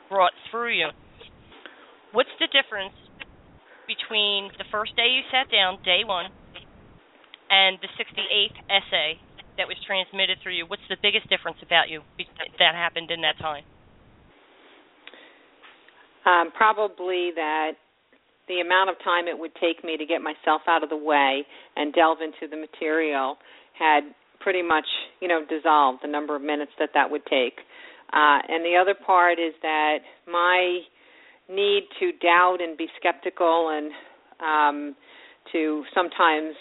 brought 0.09 0.33
through 0.50 0.73
you 0.73 0.88
what's 2.17 2.33
the 2.41 2.49
difference 2.49 2.97
between 3.85 4.49
the 4.57 4.64
first 4.73 4.97
day 4.97 5.12
you 5.12 5.21
sat 5.29 5.53
down 5.53 5.76
day 5.85 6.00
1 6.07 6.33
and 7.50 7.76
the 7.85 7.91
68th 8.00 8.57
essay 8.73 9.21
that 9.61 9.69
was 9.69 9.76
transmitted 9.87 10.38
through 10.43 10.57
you? 10.57 10.64
What's 10.64 10.87
the 10.88 10.97
biggest 11.03 11.29
difference 11.29 11.59
about 11.61 11.91
you 11.93 12.00
that 12.59 12.73
happened 12.73 13.11
in 13.11 13.21
that 13.21 13.37
time 13.37 13.69
um, 16.26 16.50
probably 16.57 17.31
that 17.35 17.73
the 18.49 18.61
amount 18.61 18.90
of 18.90 18.97
time 19.02 19.26
it 19.26 19.38
would 19.38 19.52
take 19.61 19.85
me 19.85 19.97
to 19.97 20.04
get 20.04 20.21
myself 20.21 20.62
out 20.69 20.83
of 20.83 20.90
the 20.90 20.97
way 20.97 21.47
and 21.76 21.93
delve 21.95 22.19
into 22.21 22.49
the 22.50 22.57
material 22.57 23.37
had 23.78 24.02
pretty 24.40 24.62
much, 24.62 24.85
you 25.21 25.28
know, 25.28 25.40
dissolved 25.49 26.00
the 26.02 26.09
number 26.09 26.37
of 26.37 26.43
minutes 26.43 26.73
that 26.78 26.90
that 26.95 27.11
would 27.11 27.25
take. 27.25 27.59
Uh, 28.12 28.38
and 28.49 28.64
the 28.64 28.76
other 28.81 28.95
part 28.95 29.38
is 29.38 29.54
that 29.62 29.99
my 30.31 30.81
need 31.49 31.83
to 31.99 32.12
doubt 32.23 32.59
and 32.61 32.76
be 32.76 32.87
skeptical 32.99 33.71
and 33.71 33.90
um, 34.40 34.97
to 35.52 35.85
sometimes, 35.95 36.54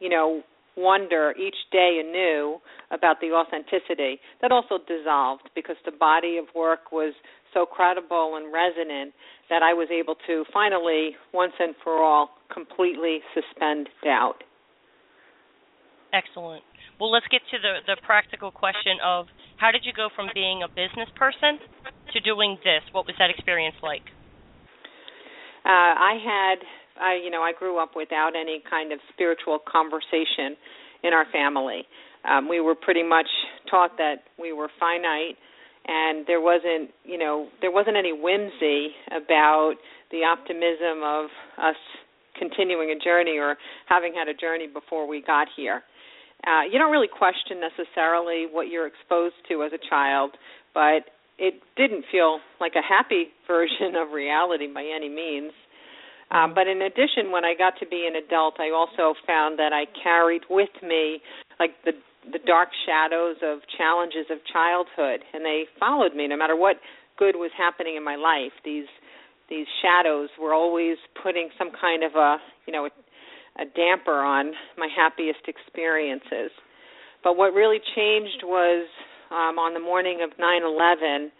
you 0.00 0.08
know, 0.08 0.42
wonder 0.76 1.34
each 1.38 1.56
day 1.70 2.00
anew 2.02 2.58
about 2.90 3.20
the 3.20 3.30
authenticity 3.32 4.18
that 4.40 4.52
also 4.52 4.78
dissolved 4.86 5.50
because 5.54 5.76
the 5.84 5.92
body 5.92 6.38
of 6.38 6.46
work 6.54 6.92
was 6.92 7.12
so 7.54 7.66
credible 7.66 8.36
and 8.36 8.52
resonant 8.52 9.12
that 9.50 9.62
I 9.62 9.74
was 9.74 9.88
able 9.92 10.16
to 10.26 10.44
finally, 10.52 11.16
once 11.32 11.52
and 11.58 11.74
for 11.82 12.02
all, 12.02 12.30
completely 12.52 13.20
suspend 13.34 13.88
doubt. 14.04 14.44
Excellent. 16.12 16.62
Well, 17.00 17.10
let's 17.10 17.26
get 17.30 17.40
to 17.50 17.58
the, 17.58 17.80
the 17.86 17.96
practical 18.04 18.50
question 18.50 19.00
of 19.02 19.26
how 19.56 19.70
did 19.70 19.82
you 19.84 19.92
go 19.92 20.08
from 20.14 20.28
being 20.34 20.62
a 20.62 20.68
business 20.68 21.08
person 21.16 21.58
to 22.12 22.20
doing 22.20 22.58
this? 22.64 22.82
What 22.92 23.06
was 23.06 23.16
that 23.18 23.30
experience 23.30 23.76
like? 23.82 24.02
Uh, 25.64 25.94
I 25.94 26.18
had, 26.22 26.58
I 27.00 27.14
you 27.22 27.30
know, 27.30 27.42
I 27.42 27.52
grew 27.52 27.82
up 27.82 27.92
without 27.96 28.32
any 28.36 28.62
kind 28.68 28.92
of 28.92 28.98
spiritual 29.12 29.58
conversation 29.60 30.56
in 31.02 31.12
our 31.12 31.26
family. 31.32 31.84
Um, 32.28 32.48
we 32.48 32.60
were 32.60 32.74
pretty 32.74 33.02
much 33.02 33.28
taught 33.70 33.96
that 33.98 34.24
we 34.38 34.52
were 34.52 34.68
finite 34.78 35.36
and 35.86 36.26
there 36.26 36.40
wasn't 36.40 36.90
you 37.04 37.18
know 37.18 37.48
there 37.60 37.72
wasn't 37.72 37.96
any 37.96 38.12
whimsy 38.12 38.90
about 39.10 39.74
the 40.10 40.24
optimism 40.24 41.02
of 41.02 41.26
us 41.58 41.76
continuing 42.38 42.90
a 42.90 42.98
journey 43.02 43.38
or 43.38 43.56
having 43.86 44.14
had 44.14 44.28
a 44.28 44.34
journey 44.34 44.66
before 44.66 45.06
we 45.06 45.22
got 45.22 45.48
here. 45.56 45.82
Uh, 46.46 46.62
you 46.70 46.78
don't 46.78 46.90
really 46.90 47.08
question 47.08 47.60
necessarily 47.60 48.46
what 48.50 48.68
you're 48.68 48.86
exposed 48.86 49.36
to 49.48 49.62
as 49.62 49.70
a 49.72 49.78
child 49.88 50.32
but 50.74 51.12
it 51.38 51.60
didn't 51.76 52.04
feel 52.10 52.40
like 52.60 52.72
a 52.76 52.82
happy 52.82 53.28
version 53.46 53.96
of 53.96 54.12
reality 54.12 54.66
by 54.72 54.84
any 54.84 55.08
means. 55.08 55.52
Um, 56.30 56.54
but 56.54 56.66
in 56.66 56.80
addition, 56.80 57.30
when 57.30 57.44
I 57.44 57.52
got 57.56 57.74
to 57.80 57.86
be 57.86 58.08
an 58.08 58.16
adult, 58.16 58.54
I 58.58 58.70
also 58.70 59.14
found 59.26 59.58
that 59.58 59.72
I 59.74 59.84
carried 60.02 60.42
with 60.48 60.70
me 60.82 61.20
like 61.60 61.72
the 61.84 61.92
the 62.30 62.38
dark 62.46 62.68
shadows 62.86 63.36
of 63.42 63.58
challenges 63.76 64.26
of 64.30 64.38
childhood 64.52 65.24
and 65.34 65.44
they 65.44 65.64
followed 65.80 66.14
me 66.14 66.28
no 66.28 66.36
matter 66.36 66.54
what 66.54 66.76
good 67.18 67.36
was 67.36 67.50
happening 67.56 67.96
in 67.96 68.04
my 68.04 68.16
life. 68.16 68.52
These 68.64 68.90
these 69.50 69.66
shadows 69.82 70.30
were 70.40 70.54
always 70.54 70.96
putting 71.22 71.50
some 71.58 71.70
kind 71.78 72.04
of 72.04 72.14
a 72.14 72.36
you 72.66 72.72
know 72.72 72.86
a, 72.86 73.62
a 73.62 73.66
damper 73.74 74.22
on 74.22 74.52
my 74.78 74.88
happiest 74.94 75.46
experiences. 75.48 76.50
But 77.24 77.36
what 77.36 77.52
really 77.54 77.78
changed 77.94 78.42
was 78.44 78.86
um 79.30 79.58
on 79.58 79.74
the 79.74 79.80
morning 79.80 80.20
of 80.22 80.30
9/11 80.38 81.30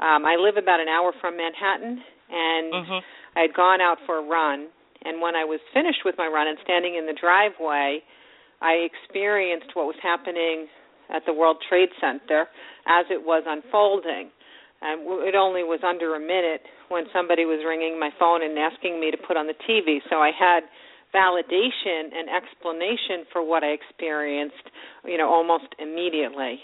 um 0.00 0.26
I 0.26 0.36
live 0.36 0.56
about 0.56 0.80
an 0.80 0.88
hour 0.88 1.12
from 1.20 1.36
Manhattan 1.36 2.02
and 2.30 2.72
mm-hmm. 2.72 3.00
I 3.36 3.40
had 3.42 3.54
gone 3.54 3.80
out 3.80 3.98
for 4.06 4.18
a 4.18 4.22
run. 4.22 4.68
And 5.04 5.20
when 5.20 5.36
I 5.36 5.44
was 5.44 5.60
finished 5.74 6.00
with 6.04 6.14
my 6.16 6.26
run 6.26 6.48
and 6.48 6.58
standing 6.64 6.96
in 6.96 7.04
the 7.06 7.12
driveway 7.12 8.00
I 8.64 8.88
experienced 8.88 9.76
what 9.76 9.84
was 9.84 10.00
happening 10.02 10.66
at 11.12 11.22
the 11.26 11.34
World 11.34 11.60
Trade 11.68 11.90
Center 12.00 12.48
as 12.88 13.04
it 13.10 13.20
was 13.20 13.44
unfolding. 13.46 14.32
And 14.80 15.04
it 15.28 15.34
only 15.36 15.62
was 15.62 15.80
under 15.84 16.16
a 16.16 16.20
minute 16.20 16.64
when 16.88 17.04
somebody 17.12 17.44
was 17.44 17.60
ringing 17.60 18.00
my 18.00 18.08
phone 18.18 18.42
and 18.42 18.56
asking 18.58 19.00
me 19.00 19.10
to 19.10 19.16
put 19.16 19.36
on 19.36 19.46
the 19.46 19.56
TV. 19.68 20.00
So 20.08 20.16
I 20.16 20.32
had 20.32 20.64
validation 21.12 22.08
and 22.16 22.28
explanation 22.28 23.28
for 23.32 23.44
what 23.44 23.62
I 23.62 23.76
experienced, 23.76 24.64
you 25.04 25.16
know, 25.16 25.28
almost 25.28 25.68
immediately. 25.78 26.58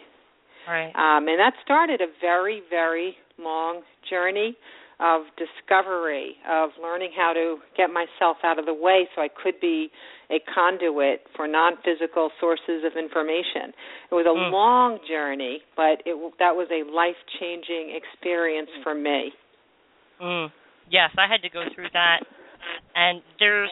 Right. 0.67 0.93
Um, 0.97 1.29
and 1.29 1.39
that 1.39 1.53
started 1.65 2.01
a 2.01 2.09
very, 2.21 2.63
very 2.69 3.17
long 3.39 3.83
journey 4.09 4.57
of 5.01 5.23
discovery, 5.41 6.37
of 6.49 6.71
learning 6.81 7.11
how 7.17 7.33
to 7.33 7.57
get 7.77 7.89
myself 7.89 8.37
out 8.45 8.59
of 8.59 8.67
the 8.67 8.75
way 8.75 9.09
so 9.17 9.23
I 9.23 9.29
could 9.29 9.59
be 9.61 9.91
a 10.31 10.39
conduit 10.55 11.23
for 11.35 11.49
non-physical 11.49 12.31
sources 12.39 12.85
of 12.85 12.97
information. 12.97 13.73
It 14.11 14.15
was 14.15 14.27
a 14.27 14.37
mm. 14.37 14.53
long 14.53 14.99
journey, 15.09 15.61
but 15.75 16.05
it 16.05 16.15
that 16.39 16.55
was 16.55 16.69
a 16.71 16.85
life-changing 16.85 17.97
experience 17.97 18.71
for 18.83 18.95
me. 18.95 19.33
Mm. 20.23 20.53
Yes, 20.91 21.11
I 21.17 21.27
had 21.27 21.43
to 21.43 21.51
go 21.51 21.65
through 21.75 21.89
that, 21.95 22.21
and 22.95 23.23
there's 23.39 23.71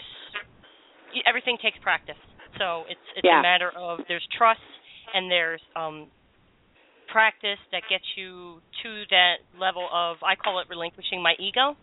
everything 1.27 1.59
takes 1.63 1.79
practice. 1.83 2.19
So 2.59 2.85
it's 2.89 3.01
it's 3.17 3.25
yeah. 3.25 3.41
a 3.41 3.43
matter 3.43 3.71
of 3.77 4.01
there's 4.09 4.27
trust 4.37 4.61
and 5.15 5.31
there's 5.31 5.61
um 5.77 6.09
practice 7.11 7.59
that 7.73 7.83
gets 7.91 8.05
you 8.17 8.61
to 8.83 8.91
that 9.11 9.45
level 9.59 9.89
of 9.93 10.19
I 10.23 10.37
call 10.37 10.61
it 10.61 10.69
relinquishing 10.69 11.23
my 11.23 11.35
ego. 11.39 11.77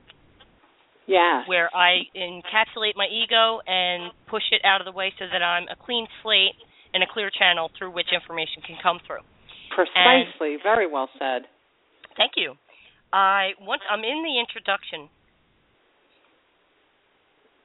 Yeah. 1.08 1.44
Where 1.46 1.70
I 1.76 2.10
encapsulate 2.18 2.98
my 2.98 3.06
ego 3.06 3.62
and 3.68 4.12
push 4.28 4.44
it 4.52 4.62
out 4.66 4.82
of 4.82 4.86
the 4.86 4.96
way 4.96 5.14
so 5.20 5.26
that 5.32 5.44
I'm 5.44 5.70
a 5.70 5.78
clean 5.78 6.08
slate 6.24 6.58
and 6.94 7.04
a 7.04 7.08
clear 7.12 7.30
channel 7.30 7.70
through 7.78 7.92
which 7.94 8.10
information 8.10 8.66
can 8.66 8.78
come 8.82 8.98
through. 9.06 9.22
Precisely. 9.76 10.58
And, 10.58 10.64
Very 10.64 10.88
well 10.90 11.10
said. 11.20 11.46
Thank 12.18 12.34
you. 12.38 12.56
I 13.14 13.52
once 13.62 13.82
I'm 13.92 14.02
in 14.02 14.24
the 14.24 14.40
introduction 14.40 15.10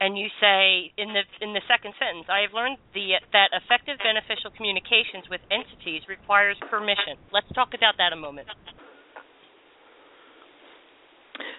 and 0.01 0.17
you 0.17 0.27
say 0.41 0.91
in 0.97 1.13
the 1.13 1.21
in 1.45 1.53
the 1.53 1.61
second 1.69 1.93
sentence, 2.01 2.25
I 2.25 2.41
have 2.41 2.57
learned 2.57 2.81
the 2.97 3.21
that 3.31 3.53
effective 3.53 4.01
beneficial 4.01 4.49
communications 4.57 5.29
with 5.29 5.39
entities 5.53 6.01
requires 6.09 6.57
permission. 6.73 7.21
Let's 7.29 7.47
talk 7.53 7.77
about 7.77 8.01
that 8.01 8.11
a 8.11 8.17
moment. 8.17 8.49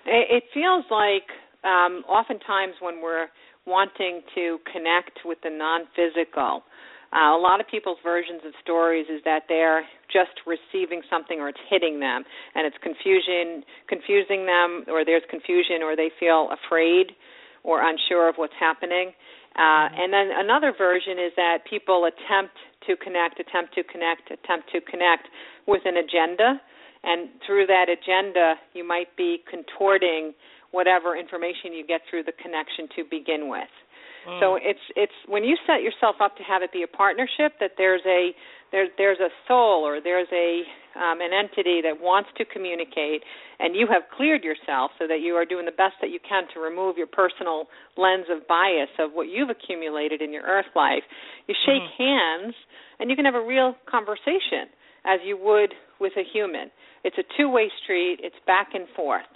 It 0.04 0.42
feels 0.52 0.84
like 0.90 1.30
um, 1.62 2.02
oftentimes 2.10 2.74
when 2.82 3.00
we're 3.00 3.30
wanting 3.64 4.26
to 4.34 4.58
connect 4.66 5.22
with 5.24 5.38
the 5.46 5.50
non-physical, 5.50 6.66
uh, 7.14 7.38
a 7.38 7.38
lot 7.38 7.60
of 7.60 7.68
people's 7.70 7.98
versions 8.02 8.42
of 8.44 8.50
stories 8.60 9.06
is 9.06 9.22
that 9.24 9.46
they're 9.48 9.86
just 10.10 10.34
receiving 10.42 11.02
something 11.08 11.38
or 11.38 11.48
it's 11.48 11.62
hitting 11.70 12.00
them 12.00 12.24
and 12.56 12.66
it's 12.66 12.76
confusion 12.82 13.62
confusing 13.88 14.44
them 14.46 14.82
or 14.88 15.04
there's 15.04 15.22
confusion 15.30 15.86
or 15.86 15.94
they 15.94 16.10
feel 16.18 16.50
afraid 16.50 17.14
or 17.64 17.82
unsure 17.82 18.28
of 18.28 18.36
what's 18.36 18.56
happening. 18.58 19.12
Uh, 19.54 19.88
and 19.92 20.12
then 20.12 20.30
another 20.32 20.72
version 20.76 21.18
is 21.18 21.32
that 21.36 21.58
people 21.68 22.08
attempt 22.08 22.56
to 22.86 22.96
connect, 22.96 23.38
attempt 23.38 23.74
to 23.74 23.84
connect, 23.84 24.30
attempt 24.30 24.70
to 24.72 24.80
connect 24.80 25.28
with 25.66 25.82
an 25.84 25.96
agenda. 25.96 26.60
And 27.04 27.28
through 27.46 27.66
that 27.66 27.86
agenda, 27.90 28.54
you 28.72 28.86
might 28.86 29.14
be 29.16 29.42
contorting 29.50 30.32
whatever 30.70 31.16
information 31.16 31.72
you 31.72 31.86
get 31.86 32.00
through 32.08 32.24
the 32.24 32.32
connection 32.40 32.88
to 32.96 33.04
begin 33.04 33.48
with. 33.50 33.68
Mm. 34.26 34.40
So 34.40 34.56
it's 34.56 34.86
it's 34.96 35.12
when 35.26 35.44
you 35.44 35.56
set 35.66 35.82
yourself 35.82 36.16
up 36.20 36.36
to 36.38 36.42
have 36.42 36.62
it 36.62 36.72
be 36.72 36.82
a 36.82 36.88
partnership 36.88 37.58
that 37.60 37.72
there's 37.76 38.02
a 38.06 38.30
there's 38.70 38.88
there's 38.96 39.18
a 39.18 39.28
soul 39.48 39.84
or 39.84 40.00
there's 40.00 40.28
a 40.32 40.62
um, 40.96 41.20
an 41.20 41.32
entity 41.32 41.80
that 41.82 42.00
wants 42.00 42.30
to 42.38 42.44
communicate, 42.44 43.22
and 43.58 43.74
you 43.74 43.86
have 43.90 44.02
cleared 44.16 44.44
yourself 44.44 44.90
so 44.98 45.06
that 45.06 45.20
you 45.20 45.34
are 45.34 45.44
doing 45.44 45.64
the 45.64 45.72
best 45.72 45.94
that 46.00 46.10
you 46.10 46.18
can 46.26 46.44
to 46.54 46.60
remove 46.60 46.96
your 46.96 47.06
personal 47.06 47.66
lens 47.96 48.26
of 48.30 48.46
bias 48.46 48.90
of 48.98 49.12
what 49.12 49.28
you've 49.28 49.50
accumulated 49.50 50.20
in 50.20 50.32
your 50.32 50.42
earth 50.44 50.70
life. 50.76 51.02
You 51.48 51.54
shake 51.66 51.82
mm-hmm. 51.82 52.02
hands, 52.02 52.54
and 52.98 53.10
you 53.10 53.16
can 53.16 53.24
have 53.24 53.34
a 53.34 53.44
real 53.44 53.74
conversation 53.90 54.68
as 55.04 55.20
you 55.24 55.36
would 55.36 55.74
with 56.00 56.12
a 56.16 56.24
human. 56.32 56.70
It's 57.04 57.16
a 57.18 57.24
two-way 57.36 57.70
street. 57.82 58.20
It's 58.22 58.36
back 58.46 58.74
and 58.74 58.86
forth, 58.94 59.30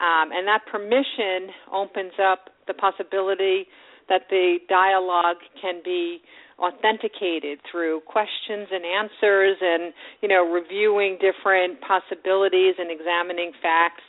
um, 0.00 0.32
and 0.32 0.46
that 0.46 0.62
permission 0.70 1.54
opens 1.72 2.12
up 2.20 2.50
the 2.66 2.74
possibility 2.74 3.66
that 4.08 4.22
the 4.28 4.58
dialogue 4.68 5.38
can 5.62 5.80
be 5.84 6.18
authenticated 6.60 7.58
through 7.70 8.00
questions 8.04 8.68
and 8.70 8.84
answers 8.84 9.56
and 9.60 9.92
you 10.20 10.28
know 10.28 10.44
reviewing 10.44 11.16
different 11.16 11.80
possibilities 11.80 12.76
and 12.78 12.92
examining 12.92 13.52
facts. 13.62 14.04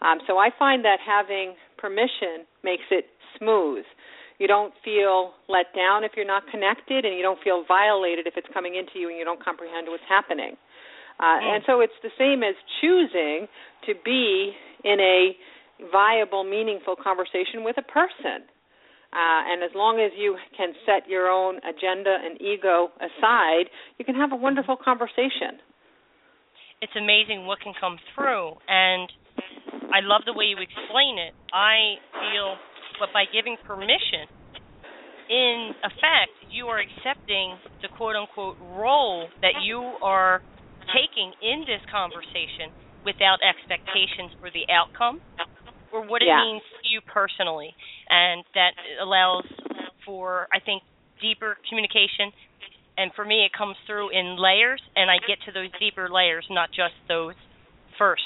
Um, 0.00 0.18
so 0.26 0.38
i 0.38 0.50
find 0.58 0.84
that 0.84 0.98
having 1.02 1.54
permission 1.78 2.46
makes 2.62 2.86
it 2.90 3.06
smooth. 3.38 3.84
You 4.38 4.46
don't 4.46 4.72
feel 4.84 5.32
let 5.48 5.74
down 5.74 6.04
if 6.04 6.12
you're 6.14 6.28
not 6.28 6.44
connected 6.50 7.04
and 7.04 7.16
you 7.16 7.22
don't 7.22 7.42
feel 7.42 7.64
violated 7.66 8.26
if 8.26 8.34
it's 8.36 8.48
coming 8.52 8.76
into 8.76 9.00
you 9.00 9.08
and 9.08 9.18
you 9.18 9.24
don't 9.24 9.42
comprehend 9.42 9.88
what's 9.88 10.06
happening. 10.08 10.56
Uh, 11.18 11.24
mm. 11.24 11.56
and 11.56 11.64
so 11.66 11.80
it's 11.80 11.96
the 12.02 12.12
same 12.18 12.42
as 12.42 12.54
choosing 12.80 13.48
to 13.86 13.94
be 14.04 14.52
in 14.84 15.00
a 15.00 15.32
viable 15.90 16.44
meaningful 16.44 16.94
conversation 16.96 17.64
with 17.64 17.76
a 17.78 17.82
person 17.82 18.44
uh, 19.16 19.48
and 19.48 19.64
as 19.64 19.72
long 19.72 19.96
as 19.96 20.12
you 20.12 20.36
can 20.52 20.76
set 20.84 21.08
your 21.08 21.32
own 21.32 21.56
agenda 21.64 22.12
and 22.20 22.36
ego 22.36 22.92
aside, 23.00 23.72
you 23.96 24.04
can 24.04 24.14
have 24.14 24.28
a 24.30 24.36
wonderful 24.36 24.76
conversation. 24.76 25.56
It's 26.84 26.92
amazing 26.92 27.48
what 27.48 27.64
can 27.64 27.72
come 27.80 27.96
through, 28.12 28.60
and 28.68 29.08
I 29.88 30.04
love 30.04 30.28
the 30.28 30.36
way 30.36 30.52
you 30.52 30.60
explain 30.60 31.16
it. 31.16 31.32
I 31.48 31.96
feel, 32.20 32.60
but 33.00 33.08
by 33.16 33.24
giving 33.32 33.56
permission, 33.64 34.28
in 35.32 35.72
effect, 35.80 36.36
you 36.52 36.68
are 36.68 36.76
accepting 36.76 37.56
the 37.80 37.88
quote 37.96 38.20
unquote 38.20 38.60
role 38.76 39.32
that 39.40 39.64
you 39.64 39.80
are 40.04 40.44
taking 40.92 41.32
in 41.40 41.64
this 41.64 41.80
conversation 41.88 42.68
without 43.08 43.40
expectations 43.40 44.36
for 44.44 44.52
the 44.52 44.68
outcome 44.68 45.24
or 45.88 46.04
what 46.04 46.20
it 46.20 46.28
yeah. 46.28 46.44
means 46.44 46.60
to 46.68 46.75
you 46.88 47.00
personally, 47.00 47.74
and 48.08 48.44
that 48.54 48.72
allows 49.02 49.44
for 50.04 50.48
I 50.54 50.60
think 50.60 50.82
deeper 51.20 51.56
communication. 51.68 52.32
And 52.96 53.12
for 53.12 53.24
me, 53.24 53.44
it 53.44 53.52
comes 53.52 53.76
through 53.86 54.08
in 54.08 54.40
layers, 54.40 54.80
and 54.96 55.10
I 55.10 55.20
get 55.28 55.36
to 55.44 55.52
those 55.52 55.68
deeper 55.78 56.08
layers, 56.08 56.46
not 56.48 56.70
just 56.70 56.96
those 57.08 57.36
first 57.98 58.24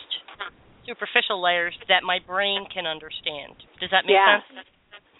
superficial 0.86 1.42
layers 1.42 1.74
that 1.88 2.02
my 2.06 2.18
brain 2.26 2.66
can 2.72 2.86
understand. 2.86 3.54
Does 3.80 3.90
that 3.90 4.06
make 4.06 4.14
yeah. 4.14 4.38
sense? 4.46 4.66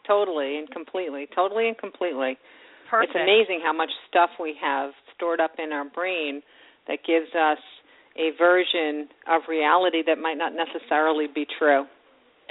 Totally 0.07 0.59
and 0.59 0.71
completely. 0.71 1.27
Totally 1.35 1.69
and 1.69 1.79
completely. 1.79 2.39
Perfect. 2.91 3.15
It's 3.15 3.23
amazing 3.23 3.61
how 3.63 3.73
much 3.73 3.91
stuff 4.09 4.31
we 4.39 4.55
have 4.61 4.91
stored 5.15 5.41
up 5.41 5.53
in 5.59 5.73
our 5.73 5.85
brain 5.85 6.43
that 6.89 6.99
gives 7.07 7.31
us 7.35 7.59
a 8.19 8.35
version 8.39 9.09
of 9.31 9.43
reality 9.49 10.03
that 10.07 10.19
might 10.19 10.35
not 10.35 10.53
necessarily 10.55 11.27
be 11.33 11.47
true 11.59 11.85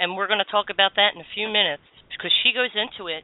and 0.00 0.16
we're 0.16 0.26
going 0.26 0.40
to 0.40 0.50
talk 0.50 0.72
about 0.72 0.96
that 0.96 1.12
in 1.14 1.20
a 1.20 1.30
few 1.36 1.46
minutes 1.46 1.84
because 2.08 2.32
she 2.42 2.56
goes 2.56 2.72
into 2.72 3.06
it. 3.12 3.22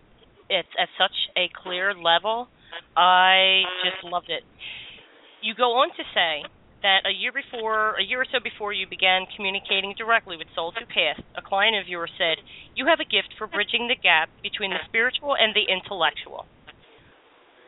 It's 0.52 0.70
at 0.78 0.92
such 1.00 1.16
a 1.34 1.48
clear 1.50 1.96
level. 1.96 2.46
I 2.94 3.64
just 3.82 4.04
loved 4.04 4.28
it. 4.28 4.44
You 5.40 5.56
go 5.56 5.80
on 5.80 5.88
to 5.96 6.04
say 6.12 6.44
that 6.84 7.08
a 7.08 7.10
year 7.10 7.32
before, 7.32 7.96
a 7.96 8.04
year 8.04 8.20
or 8.20 8.28
so 8.30 8.38
before 8.38 8.76
you 8.76 8.86
began 8.86 9.24
communicating 9.34 9.96
directly 9.96 10.36
with 10.36 10.46
Souls 10.54 10.76
Who 10.78 10.84
Passed, 10.86 11.24
a 11.34 11.42
client 11.42 11.74
of 11.80 11.88
yours 11.88 12.12
said 12.20 12.38
you 12.76 12.86
have 12.86 13.00
a 13.00 13.08
gift 13.08 13.32
for 13.40 13.48
bridging 13.48 13.88
the 13.88 13.96
gap 13.96 14.28
between 14.44 14.70
the 14.70 14.84
spiritual 14.86 15.34
and 15.34 15.56
the 15.56 15.64
intellectual. 15.66 16.44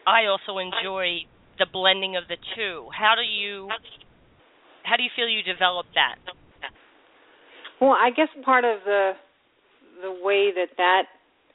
I 0.07 0.29
also 0.29 0.61
enjoy 0.61 1.25
the 1.59 1.67
blending 1.67 2.15
of 2.17 2.29
the 2.29 2.37
two. 2.55 2.89
How 2.93 3.17
do 3.17 3.25
you 3.25 3.69
how 4.85 4.97
do 4.97 5.03
you 5.03 5.11
feel 5.17 5.29
you 5.29 5.43
developed 5.43 5.93
that? 5.97 6.17
Well, 7.81 7.93
I 7.93 8.11
guess 8.11 8.29
part 8.45 8.65
of 8.65 8.79
the 8.85 9.13
the 10.03 10.13
way 10.23 10.53
that 10.55 10.71
that 10.77 11.05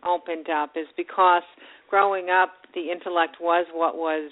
opened 0.06 0.50
up 0.50 0.72
is 0.76 0.88
because 0.98 1.44
growing 1.90 2.30
up, 2.30 2.52
the 2.76 2.92
intellect 2.92 3.38
was 3.40 3.66
what 3.74 3.96
was 3.96 4.32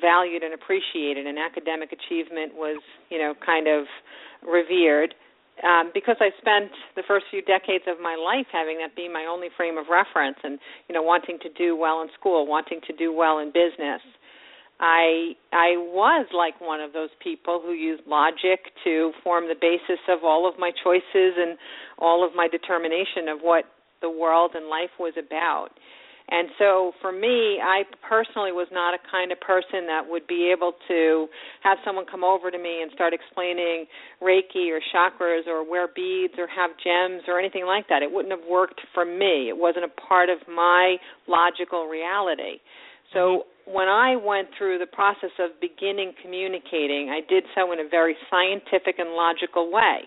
valued 0.00 0.42
and 0.42 0.54
appreciated, 0.54 1.26
and 1.26 1.38
academic 1.38 1.92
achievement 1.92 2.54
was, 2.54 2.80
you 3.10 3.18
know, 3.18 3.34
kind 3.44 3.68
of 3.68 3.84
revered. 4.42 5.14
Um, 5.62 5.92
because 5.94 6.16
I 6.18 6.30
spent 6.40 6.72
the 6.96 7.04
first 7.06 7.26
few 7.30 7.42
decades 7.42 7.84
of 7.86 8.00
my 8.02 8.16
life 8.18 8.46
having 8.50 8.78
that 8.78 8.96
be 8.96 9.08
my 9.08 9.24
only 9.30 9.48
frame 9.56 9.78
of 9.78 9.86
reference, 9.88 10.38
and 10.42 10.58
you 10.88 10.94
know, 10.94 11.02
wanting 11.02 11.38
to 11.42 11.48
do 11.52 11.76
well 11.76 12.02
in 12.02 12.08
school, 12.18 12.46
wanting 12.46 12.80
to 12.88 12.92
do 12.92 13.12
well 13.12 13.38
in 13.38 13.48
business, 13.52 14.02
I 14.84 15.32
I 15.50 15.80
was 15.80 16.26
like 16.36 16.60
one 16.60 16.80
of 16.80 16.92
those 16.92 17.08
people 17.22 17.62
who 17.64 17.72
used 17.72 18.02
logic 18.06 18.68
to 18.84 19.12
form 19.24 19.48
the 19.48 19.56
basis 19.58 20.00
of 20.12 20.22
all 20.22 20.46
of 20.46 20.58
my 20.58 20.72
choices 20.84 21.32
and 21.40 21.56
all 21.98 22.26
of 22.26 22.36
my 22.36 22.48
determination 22.48 23.32
of 23.32 23.40
what 23.40 23.64
the 24.02 24.10
world 24.10 24.52
and 24.54 24.68
life 24.68 24.92
was 25.00 25.14
about. 25.16 25.70
And 26.28 26.48
so 26.58 26.92
for 27.00 27.12
me, 27.12 27.60
I 27.62 27.84
personally 28.06 28.52
was 28.52 28.68
not 28.72 28.92
a 28.92 29.00
kind 29.10 29.32
of 29.32 29.40
person 29.40 29.86
that 29.88 30.04
would 30.08 30.26
be 30.26 30.52
able 30.52 30.72
to 30.88 31.28
have 31.62 31.76
someone 31.84 32.04
come 32.10 32.24
over 32.24 32.50
to 32.50 32.58
me 32.58 32.80
and 32.80 32.90
start 32.92 33.12
explaining 33.12 33.84
Reiki 34.22 34.72
or 34.72 34.80
chakras 34.92 35.46
or 35.46 35.68
wear 35.68 35.88
beads 35.88 36.34
or 36.38 36.48
have 36.48 36.70
gems 36.82 37.22
or 37.28 37.38
anything 37.38 37.64
like 37.66 37.88
that. 37.88 38.02
It 38.02 38.10
wouldn't 38.10 38.32
have 38.32 38.48
worked 38.48 38.80
for 38.92 39.04
me. 39.04 39.48
It 39.48 39.56
wasn't 39.56 39.84
a 39.84 39.92
part 40.08 40.28
of 40.28 40.38
my 40.48 40.96
logical 41.28 41.86
reality. 41.88 42.60
So 43.12 43.20
mm-hmm. 43.20 43.53
When 43.66 43.88
I 43.88 44.16
went 44.16 44.48
through 44.56 44.78
the 44.78 44.86
process 44.86 45.30
of 45.38 45.50
beginning 45.60 46.12
communicating, 46.22 47.10
I 47.10 47.20
did 47.28 47.44
so 47.54 47.72
in 47.72 47.80
a 47.80 47.88
very 47.88 48.16
scientific 48.30 48.98
and 48.98 49.10
logical 49.10 49.72
way. 49.72 50.00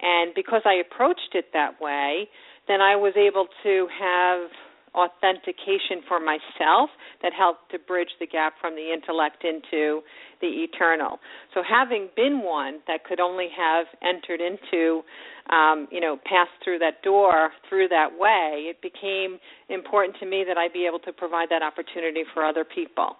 And 0.00 0.34
because 0.34 0.62
I 0.64 0.74
approached 0.74 1.34
it 1.34 1.46
that 1.52 1.80
way, 1.80 2.28
then 2.68 2.80
I 2.80 2.96
was 2.96 3.14
able 3.16 3.46
to 3.62 3.88
have 3.98 4.50
authentication 4.94 6.02
for 6.06 6.20
myself 6.20 6.90
that 7.22 7.32
helped 7.36 7.70
to 7.72 7.78
bridge 7.78 8.10
the 8.20 8.26
gap 8.26 8.54
from 8.60 8.74
the 8.74 8.92
intellect 8.92 9.44
into 9.44 10.00
the 10.40 10.64
eternal. 10.64 11.18
So 11.52 11.62
having 11.66 12.08
been 12.16 12.42
one 12.42 12.80
that 12.86 13.04
could 13.04 13.20
only 13.20 13.48
have 13.56 13.86
entered 14.02 14.40
into 14.40 15.02
um, 15.50 15.88
you 15.90 16.00
know, 16.00 16.16
passed 16.24 16.56
through 16.62 16.78
that 16.78 17.02
door 17.02 17.50
through 17.68 17.88
that 17.88 18.08
way, 18.16 18.72
it 18.72 18.80
became 18.80 19.38
important 19.68 20.16
to 20.20 20.26
me 20.26 20.44
that 20.48 20.56
I 20.56 20.68
be 20.72 20.86
able 20.86 21.00
to 21.00 21.12
provide 21.12 21.48
that 21.50 21.62
opportunity 21.62 22.22
for 22.32 22.44
other 22.44 22.64
people. 22.64 23.16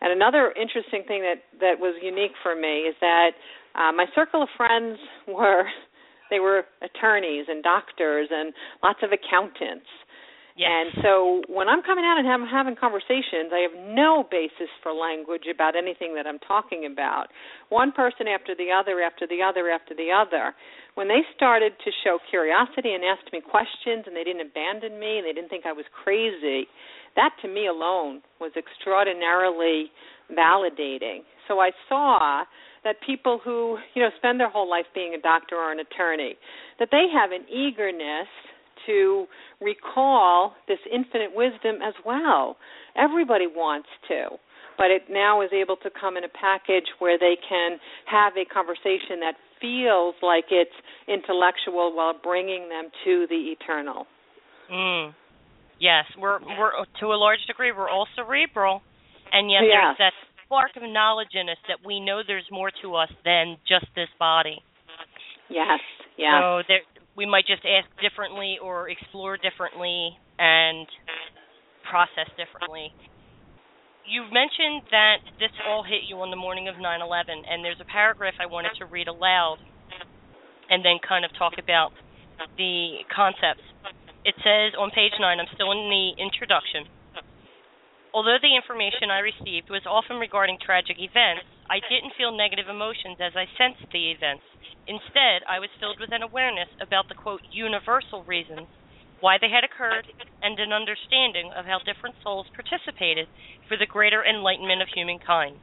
And 0.00 0.12
another 0.12 0.52
interesting 0.60 1.02
thing 1.06 1.22
that 1.22 1.42
that 1.60 1.78
was 1.78 1.94
unique 2.02 2.32
for 2.42 2.54
me 2.54 2.90
is 2.90 2.94
that 3.00 3.30
uh, 3.74 3.92
my 3.92 4.06
circle 4.14 4.42
of 4.42 4.48
friends 4.56 4.98
were 5.28 5.64
they 6.30 6.40
were 6.40 6.64
attorneys 6.80 7.46
and 7.48 7.62
doctors 7.62 8.28
and 8.30 8.54
lots 8.82 9.00
of 9.02 9.10
accountants 9.12 9.86
Yes. 10.56 10.68
And 10.68 11.02
so 11.02 11.42
when 11.48 11.68
I'm 11.68 11.82
coming 11.82 12.04
out 12.04 12.18
and 12.18 12.26
have, 12.28 12.40
having 12.44 12.76
conversations, 12.76 13.52
I 13.52 13.64
have 13.64 13.76
no 13.88 14.24
basis 14.30 14.68
for 14.82 14.92
language 14.92 15.48
about 15.48 15.76
anything 15.76 16.14
that 16.14 16.26
I'm 16.26 16.38
talking 16.40 16.84
about. 16.84 17.28
One 17.70 17.92
person 17.92 18.28
after 18.28 18.54
the 18.54 18.68
other, 18.68 19.00
after 19.00 19.26
the 19.26 19.40
other, 19.40 19.70
after 19.70 19.94
the 19.94 20.12
other. 20.12 20.54
When 20.94 21.08
they 21.08 21.24
started 21.34 21.72
to 21.84 21.90
show 22.04 22.18
curiosity 22.28 22.92
and 22.92 23.02
asked 23.02 23.32
me 23.32 23.40
questions 23.40 24.04
and 24.04 24.12
they 24.14 24.24
didn't 24.24 24.44
abandon 24.44 25.00
me 25.00 25.18
and 25.18 25.26
they 25.26 25.32
didn't 25.32 25.48
think 25.48 25.64
I 25.64 25.72
was 25.72 25.88
crazy, 26.04 26.68
that 27.16 27.32
to 27.40 27.48
me 27.48 27.66
alone 27.66 28.20
was 28.40 28.52
extraordinarily 28.56 29.88
validating. 30.30 31.24
So 31.48 31.60
I 31.60 31.72
saw 31.88 32.44
that 32.84 32.96
people 33.06 33.40
who, 33.42 33.78
you 33.94 34.02
know, 34.02 34.10
spend 34.18 34.40
their 34.40 34.50
whole 34.50 34.68
life 34.68 34.86
being 34.94 35.14
a 35.14 35.20
doctor 35.20 35.56
or 35.56 35.72
an 35.72 35.80
attorney, 35.80 36.36
that 36.78 36.88
they 36.90 37.06
have 37.12 37.30
an 37.32 37.48
eagerness 37.48 38.28
to 38.86 39.26
recall 39.60 40.54
this 40.68 40.78
infinite 40.92 41.34
wisdom 41.34 41.82
as 41.82 41.94
well. 42.04 42.56
Everybody 42.96 43.46
wants 43.46 43.88
to, 44.08 44.36
but 44.76 44.90
it 44.90 45.02
now 45.10 45.42
is 45.42 45.50
able 45.52 45.76
to 45.76 45.90
come 45.98 46.16
in 46.16 46.24
a 46.24 46.28
package 46.28 46.86
where 46.98 47.18
they 47.18 47.36
can 47.48 47.78
have 48.06 48.34
a 48.36 48.44
conversation 48.44 49.20
that 49.20 49.34
feels 49.60 50.14
like 50.22 50.46
it's 50.50 50.74
intellectual 51.08 51.94
while 51.94 52.14
bringing 52.20 52.68
them 52.68 52.90
to 53.04 53.26
the 53.28 53.54
eternal. 53.54 54.06
Mm. 54.70 55.14
Yes, 55.80 56.04
we're 56.18 56.38
we're 56.40 56.72
to 57.00 57.06
a 57.06 57.18
large 57.18 57.42
degree 57.46 57.72
we're 57.72 57.90
all 57.90 58.06
cerebral, 58.14 58.82
and 59.32 59.50
yet 59.50 59.62
yes. 59.62 59.96
there's 59.98 59.98
that 59.98 60.12
spark 60.44 60.70
of 60.76 60.82
knowledge 60.88 61.34
in 61.34 61.48
us 61.48 61.56
that 61.66 61.78
we 61.84 61.98
know 61.98 62.20
there's 62.26 62.46
more 62.50 62.70
to 62.82 62.94
us 62.94 63.10
than 63.24 63.56
just 63.66 63.86
this 63.96 64.08
body. 64.18 64.62
Yes, 65.52 65.80
yes. 66.16 66.32
So 66.40 66.62
there, 66.66 66.80
we 67.14 67.28
might 67.28 67.44
just 67.46 67.62
ask 67.68 67.84
differently 68.00 68.56
or 68.56 68.88
explore 68.88 69.36
differently 69.36 70.16
and 70.38 70.88
process 71.84 72.32
differently. 72.40 72.88
You 74.08 74.24
mentioned 74.32 74.88
that 74.90 75.20
this 75.38 75.52
all 75.68 75.84
hit 75.84 76.08
you 76.08 76.16
on 76.24 76.32
the 76.32 76.40
morning 76.40 76.66
of 76.66 76.80
9/11, 76.80 77.44
and 77.44 77.62
there's 77.62 77.78
a 77.80 77.84
paragraph 77.84 78.34
I 78.40 78.46
wanted 78.46 78.72
to 78.80 78.86
read 78.86 79.06
aloud, 79.06 79.58
and 80.70 80.82
then 80.82 80.98
kind 81.06 81.24
of 81.24 81.30
talk 81.36 81.60
about 81.60 81.92
the 82.56 83.04
concepts. 83.14 83.62
It 84.24 84.34
says 84.40 84.74
on 84.74 84.90
page 84.90 85.12
nine. 85.20 85.38
I'm 85.38 85.52
still 85.54 85.70
in 85.70 85.86
the 85.86 86.16
introduction. 86.16 86.88
Although 88.14 88.38
the 88.40 88.56
information 88.56 89.10
I 89.10 89.20
received 89.20 89.70
was 89.70 89.86
often 89.86 90.16
regarding 90.16 90.58
tragic 90.60 90.98
events, 90.98 91.44
I 91.68 91.80
didn't 91.80 92.12
feel 92.16 92.32
negative 92.32 92.68
emotions 92.68 93.16
as 93.20 93.32
I 93.36 93.46
sensed 93.56 93.88
the 93.92 94.12
events. 94.12 94.44
Instead, 94.86 95.46
I 95.46 95.62
was 95.62 95.70
filled 95.78 96.00
with 96.00 96.10
an 96.10 96.22
awareness 96.22 96.68
about 96.82 97.06
the 97.08 97.14
quote 97.14 97.42
universal 97.52 98.24
reasons 98.26 98.66
why 99.22 99.38
they 99.38 99.48
had 99.48 99.62
occurred 99.62 100.02
and 100.42 100.58
an 100.58 100.74
understanding 100.74 101.54
of 101.54 101.64
how 101.64 101.78
different 101.86 102.18
souls 102.26 102.50
participated 102.58 103.30
for 103.70 103.78
the 103.78 103.86
greater 103.86 104.26
enlightenment 104.26 104.82
of 104.82 104.90
humankind. 104.90 105.54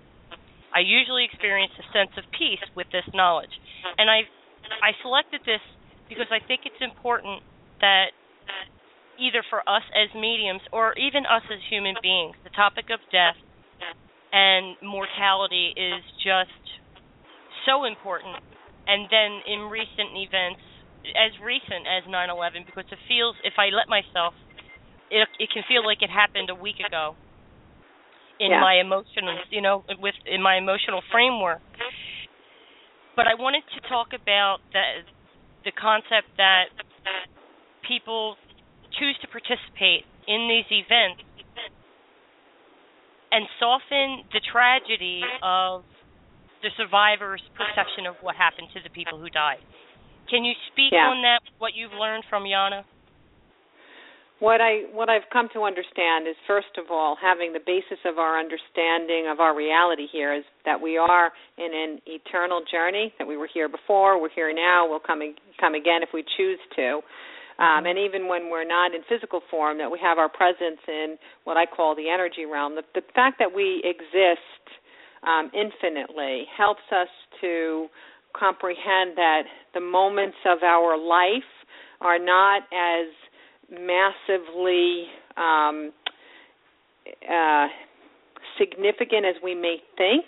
I 0.72 0.80
usually 0.80 1.26
experience 1.28 1.76
a 1.76 1.92
sense 1.92 2.16
of 2.16 2.24
peace 2.32 2.64
with 2.76 2.88
this 2.96 3.04
knowledge, 3.12 3.52
and 3.98 4.10
I 4.10 4.24
I 4.80 4.96
selected 5.02 5.42
this 5.44 5.62
because 6.08 6.32
I 6.32 6.40
think 6.48 6.62
it's 6.64 6.80
important 6.80 7.44
that 7.82 8.16
either 9.20 9.44
for 9.50 9.60
us 9.68 9.84
as 9.92 10.08
mediums 10.16 10.62
or 10.72 10.94
even 10.96 11.26
us 11.26 11.44
as 11.52 11.60
human 11.68 11.96
beings, 12.02 12.38
the 12.44 12.54
topic 12.56 12.88
of 12.94 13.04
death 13.12 13.36
and 14.32 14.78
mortality 14.80 15.74
is 15.76 16.00
just 16.24 16.64
so 17.66 17.84
important 17.84 18.40
and 18.90 19.06
then 19.14 19.32
in 19.46 19.70
recent 19.70 20.18
events, 20.18 20.66
as 21.14 21.32
recent 21.40 21.86
as 21.86 22.04
9/11, 22.10 22.66
because 22.66 22.90
it 22.92 22.98
feels 23.08 23.38
if 23.46 23.54
I 23.62 23.70
let 23.70 23.88
myself, 23.88 24.34
it 25.14 25.30
it 25.38 25.50
can 25.54 25.64
feel 25.70 25.86
like 25.86 26.02
it 26.02 26.10
happened 26.10 26.50
a 26.50 26.58
week 26.58 26.82
ago. 26.82 27.16
In 28.40 28.52
yeah. 28.52 28.62
my 28.62 28.80
emotional, 28.80 29.38
you 29.52 29.62
know, 29.62 29.84
with 30.00 30.16
in 30.26 30.42
my 30.42 30.58
emotional 30.58 31.04
framework. 31.12 31.62
But 33.16 33.28
I 33.28 33.36
wanted 33.36 33.64
to 33.76 33.80
talk 33.88 34.14
about 34.14 34.60
the 34.74 35.06
the 35.66 35.72
concept 35.72 36.34
that 36.38 36.72
people 37.86 38.38
choose 38.98 39.18
to 39.22 39.28
participate 39.28 40.06
in 40.28 40.48
these 40.48 40.66
events 40.72 41.22
and 43.32 43.46
soften 43.60 44.26
the 44.34 44.42
tragedy 44.52 45.22
of 45.44 45.84
the 46.62 46.70
survivor's 46.78 47.42
perception 47.56 48.06
of 48.06 48.16
what 48.22 48.36
happened 48.36 48.68
to 48.76 48.80
the 48.84 48.90
people 48.90 49.20
who 49.20 49.30
died. 49.30 49.64
Can 50.30 50.44
you 50.44 50.54
speak 50.72 50.94
yeah. 50.94 51.10
on 51.10 51.22
that? 51.24 51.42
What 51.58 51.74
you've 51.74 51.96
learned 51.96 52.24
from 52.30 52.44
Yana? 52.44 52.86
What 54.40 54.62
I 54.62 54.88
what 54.96 55.10
I've 55.10 55.28
come 55.34 55.50
to 55.52 55.68
understand 55.68 56.24
is 56.24 56.36
first 56.48 56.72
of 56.80 56.88
all 56.90 57.18
having 57.20 57.52
the 57.52 57.60
basis 57.60 58.00
of 58.06 58.18
our 58.20 58.40
understanding 58.40 59.28
of 59.28 59.42
our 59.42 59.52
reality 59.52 60.08
here 60.08 60.34
is 60.34 60.46
that 60.64 60.80
we 60.80 60.98
are 60.98 61.32
in 61.58 61.72
an 61.76 62.00
eternal 62.08 62.64
journey. 62.72 63.12
That 63.20 63.28
we 63.28 63.36
were 63.36 63.50
here 63.52 63.68
before, 63.68 64.22
we're 64.22 64.32
here 64.32 64.54
now, 64.54 64.88
we'll 64.88 65.04
come 65.04 65.20
come 65.60 65.76
again 65.76 66.04
if 66.04 66.10
we 66.14 66.24
choose 66.38 66.60
to. 66.78 67.02
Um, 67.60 67.84
and 67.86 68.00
even 68.00 68.30
when 68.32 68.50
we're 68.50 68.64
not 68.64 68.96
in 68.96 69.02
physical 69.10 69.42
form, 69.52 69.78
that 69.80 69.92
we 69.92 70.00
have 70.00 70.18
our 70.18 70.30
presence 70.30 70.80
in 70.88 71.18
what 71.44 71.58
I 71.58 71.66
call 71.66 71.94
the 71.94 72.08
energy 72.08 72.46
realm. 72.48 72.76
The, 72.76 72.84
the 72.96 73.04
fact 73.14 73.36
that 73.40 73.52
we 73.54 73.84
exist 73.84 74.79
um, 75.28 75.52
infinitely 75.54 76.46
helps 76.58 76.84
us 76.92 77.08
to 77.42 77.88
comprehend 78.38 79.18
that 79.18 79.44
the 79.74 79.80
moments 79.80 80.38
of 80.46 80.64
our 80.64 80.98
life 80.98 81.44
are 82.02 82.20
not 82.20 82.64
as 82.72 83.08
massively 83.72 85.06
um, 85.38 85.92
uh, 87.30 87.68
significant 88.58 89.26
as 89.26 89.36
we 89.44 89.56
may 89.56 89.78
think 89.98 90.26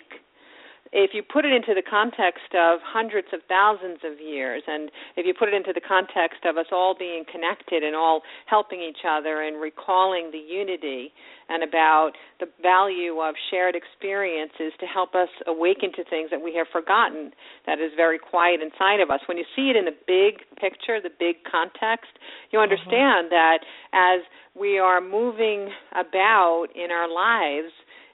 if 0.92 1.10
you 1.12 1.22
put 1.22 1.44
it 1.44 1.52
into 1.52 1.74
the 1.74 1.82
context 1.82 2.54
of 2.54 2.80
hundreds 2.82 3.28
of 3.32 3.40
thousands 3.48 4.00
of 4.04 4.20
years, 4.20 4.62
and 4.66 4.90
if 5.16 5.26
you 5.26 5.34
put 5.36 5.48
it 5.48 5.54
into 5.54 5.72
the 5.74 5.80
context 5.80 6.44
of 6.44 6.56
us 6.56 6.66
all 6.72 6.94
being 6.98 7.24
connected 7.30 7.82
and 7.82 7.96
all 7.96 8.22
helping 8.46 8.80
each 8.80 9.04
other 9.08 9.42
and 9.42 9.60
recalling 9.60 10.30
the 10.32 10.38
unity 10.38 11.12
and 11.48 11.62
about 11.62 12.12
the 12.40 12.46
value 12.62 13.20
of 13.20 13.34
shared 13.50 13.74
experiences 13.74 14.72
to 14.80 14.86
help 14.86 15.14
us 15.14 15.28
awaken 15.46 15.92
to 15.92 16.04
things 16.04 16.30
that 16.30 16.40
we 16.40 16.54
have 16.54 16.66
forgotten 16.72 17.32
that 17.66 17.78
is 17.80 17.92
very 17.96 18.18
quiet 18.18 18.60
inside 18.62 19.00
of 19.00 19.10
us. 19.10 19.20
When 19.26 19.36
you 19.36 19.44
see 19.56 19.68
it 19.68 19.76
in 19.76 19.84
the 19.84 19.96
big 20.06 20.40
picture, 20.56 21.00
the 21.00 21.12
big 21.18 21.44
context, 21.44 22.16
you 22.50 22.62
Mm-hmm. 22.62 22.72
understand 22.72 23.30
mm-hmm. 23.30 23.34
that 23.34 23.58
as 23.92 24.20
we 24.54 24.78
are 24.78 25.00
moving 25.00 25.70
about 25.92 26.66
in 26.74 26.90
our 26.90 27.08
lives, 27.08 27.72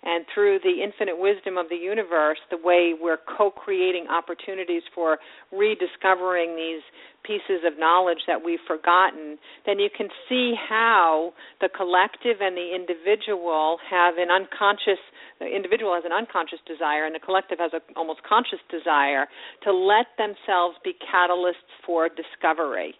and 0.08 0.24
through 0.32 0.58
the 0.64 0.80
infinite 0.82 1.20
wisdom 1.20 1.58
of 1.58 1.68
the 1.68 1.76
universe, 1.76 2.38
the 2.50 2.56
way 2.56 2.94
we're 2.98 3.20
co 3.36 3.50
creating 3.50 4.06
opportunities 4.08 4.82
for 4.94 5.18
rediscovering 5.52 6.56
these 6.56 6.80
pieces 7.24 7.60
of 7.66 7.78
knowledge 7.78 8.24
that 8.26 8.40
we've 8.42 8.64
forgotten, 8.66 9.36
then 9.66 9.78
you 9.78 9.90
can 9.94 10.08
see 10.28 10.54
how 10.56 11.34
the 11.60 11.68
collective 11.68 12.40
and 12.40 12.56
the 12.56 12.72
individual 12.74 13.76
have 13.84 14.16
an 14.16 14.30
unconscious 14.32 15.02
the 15.40 15.46
individual 15.46 15.94
has 15.94 16.04
an 16.04 16.12
unconscious 16.12 16.58
desire 16.66 17.04
and 17.04 17.14
the 17.14 17.20
collective 17.20 17.58
has 17.60 17.70
an 17.72 17.80
almost 17.94 18.20
conscious 18.26 18.58
desire 18.72 19.28
to 19.62 19.70
let 19.72 20.06
themselves 20.16 20.76
be 20.82 20.96
catalysts 20.98 21.68
for 21.84 22.08
discovery. 22.08 22.94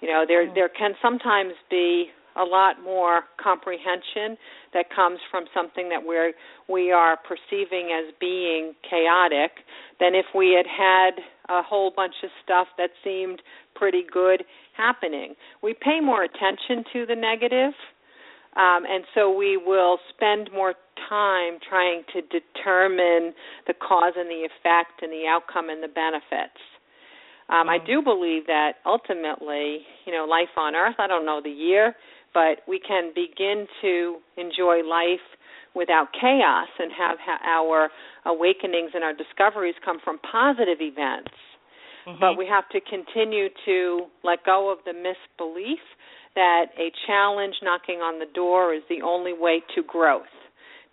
You 0.00 0.08
know, 0.08 0.24
there 0.26 0.46
mm-hmm. 0.46 0.54
there 0.54 0.70
can 0.70 0.94
sometimes 1.02 1.52
be 1.68 2.14
a 2.38 2.44
lot 2.44 2.76
more 2.82 3.22
comprehension 3.42 4.36
that 4.72 4.86
comes 4.94 5.18
from 5.30 5.44
something 5.54 5.88
that 5.88 6.00
we're 6.04 6.32
we 6.68 6.92
are 6.92 7.16
perceiving 7.16 7.90
as 7.92 8.14
being 8.20 8.74
chaotic 8.88 9.50
than 10.00 10.14
if 10.14 10.26
we 10.34 10.54
had 10.56 10.66
had 10.66 11.22
a 11.48 11.62
whole 11.62 11.92
bunch 11.94 12.14
of 12.22 12.30
stuff 12.44 12.68
that 12.76 12.90
seemed 13.02 13.42
pretty 13.74 14.04
good 14.12 14.44
happening. 14.76 15.34
We 15.62 15.74
pay 15.74 16.00
more 16.00 16.24
attention 16.24 16.84
to 16.92 17.06
the 17.06 17.16
negative, 17.16 17.72
um, 18.56 18.84
and 18.88 19.04
so 19.14 19.34
we 19.34 19.56
will 19.56 19.98
spend 20.14 20.50
more 20.52 20.74
time 21.08 21.58
trying 21.68 22.02
to 22.12 22.20
determine 22.22 23.32
the 23.66 23.74
cause 23.74 24.14
and 24.16 24.28
the 24.28 24.46
effect 24.46 25.02
and 25.02 25.12
the 25.12 25.24
outcome 25.28 25.70
and 25.70 25.82
the 25.82 25.88
benefits. 25.88 26.60
Um, 27.48 27.70
I 27.70 27.78
do 27.78 28.02
believe 28.02 28.46
that 28.46 28.72
ultimately, 28.84 29.80
you 30.04 30.12
know, 30.12 30.26
life 30.28 30.52
on 30.56 30.74
Earth. 30.74 30.96
I 30.98 31.06
don't 31.06 31.24
know 31.24 31.40
the 31.42 31.50
year 31.50 31.94
but 32.38 32.62
we 32.68 32.78
can 32.78 33.10
begin 33.16 33.66
to 33.82 34.18
enjoy 34.36 34.86
life 34.86 35.26
without 35.74 36.06
chaos 36.12 36.68
and 36.78 36.92
have 36.96 37.18
our 37.44 37.88
awakenings 38.26 38.92
and 38.94 39.02
our 39.02 39.12
discoveries 39.12 39.74
come 39.84 39.98
from 40.04 40.20
positive 40.20 40.78
events. 40.80 41.34
Mm-hmm. 42.06 42.20
But 42.20 42.38
we 42.38 42.46
have 42.46 42.68
to 42.70 42.80
continue 42.80 43.48
to 43.66 44.06
let 44.22 44.44
go 44.44 44.70
of 44.70 44.78
the 44.84 44.92
misbelief 44.92 45.82
that 46.36 46.66
a 46.78 46.92
challenge 47.08 47.56
knocking 47.60 47.96
on 47.96 48.20
the 48.20 48.30
door 48.32 48.72
is 48.72 48.82
the 48.88 49.02
only 49.02 49.32
way 49.32 49.60
to 49.74 49.82
growth. 49.82 50.30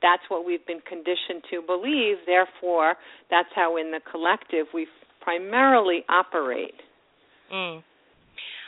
That's 0.01 0.23
what 0.29 0.47
we've 0.47 0.65
been 0.65 0.81
conditioned 0.81 1.45
to 1.51 1.61
believe. 1.61 2.17
Therefore, 2.25 2.95
that's 3.29 3.49
how 3.55 3.77
in 3.77 3.91
the 3.91 4.01
collective 4.09 4.65
we 4.73 4.87
primarily 5.21 6.03
operate. 6.09 6.81
Mm. 7.53 7.83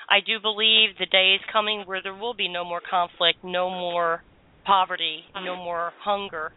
I 0.10 0.20
do 0.26 0.39
believe 0.39 0.96
the 1.00 1.06
day 1.06 1.36
is 1.36 1.41
coming 1.52 1.84
where 1.86 2.02
there 2.02 2.15
will 2.15 2.34
be 2.34 2.48
no 2.48 2.63
more 2.63 2.82
conflict, 2.82 3.43
no 3.43 3.70
more 3.70 4.24
poverty, 4.65 5.24
no 5.43 5.56
more 5.56 5.91
hunger. 6.00 6.52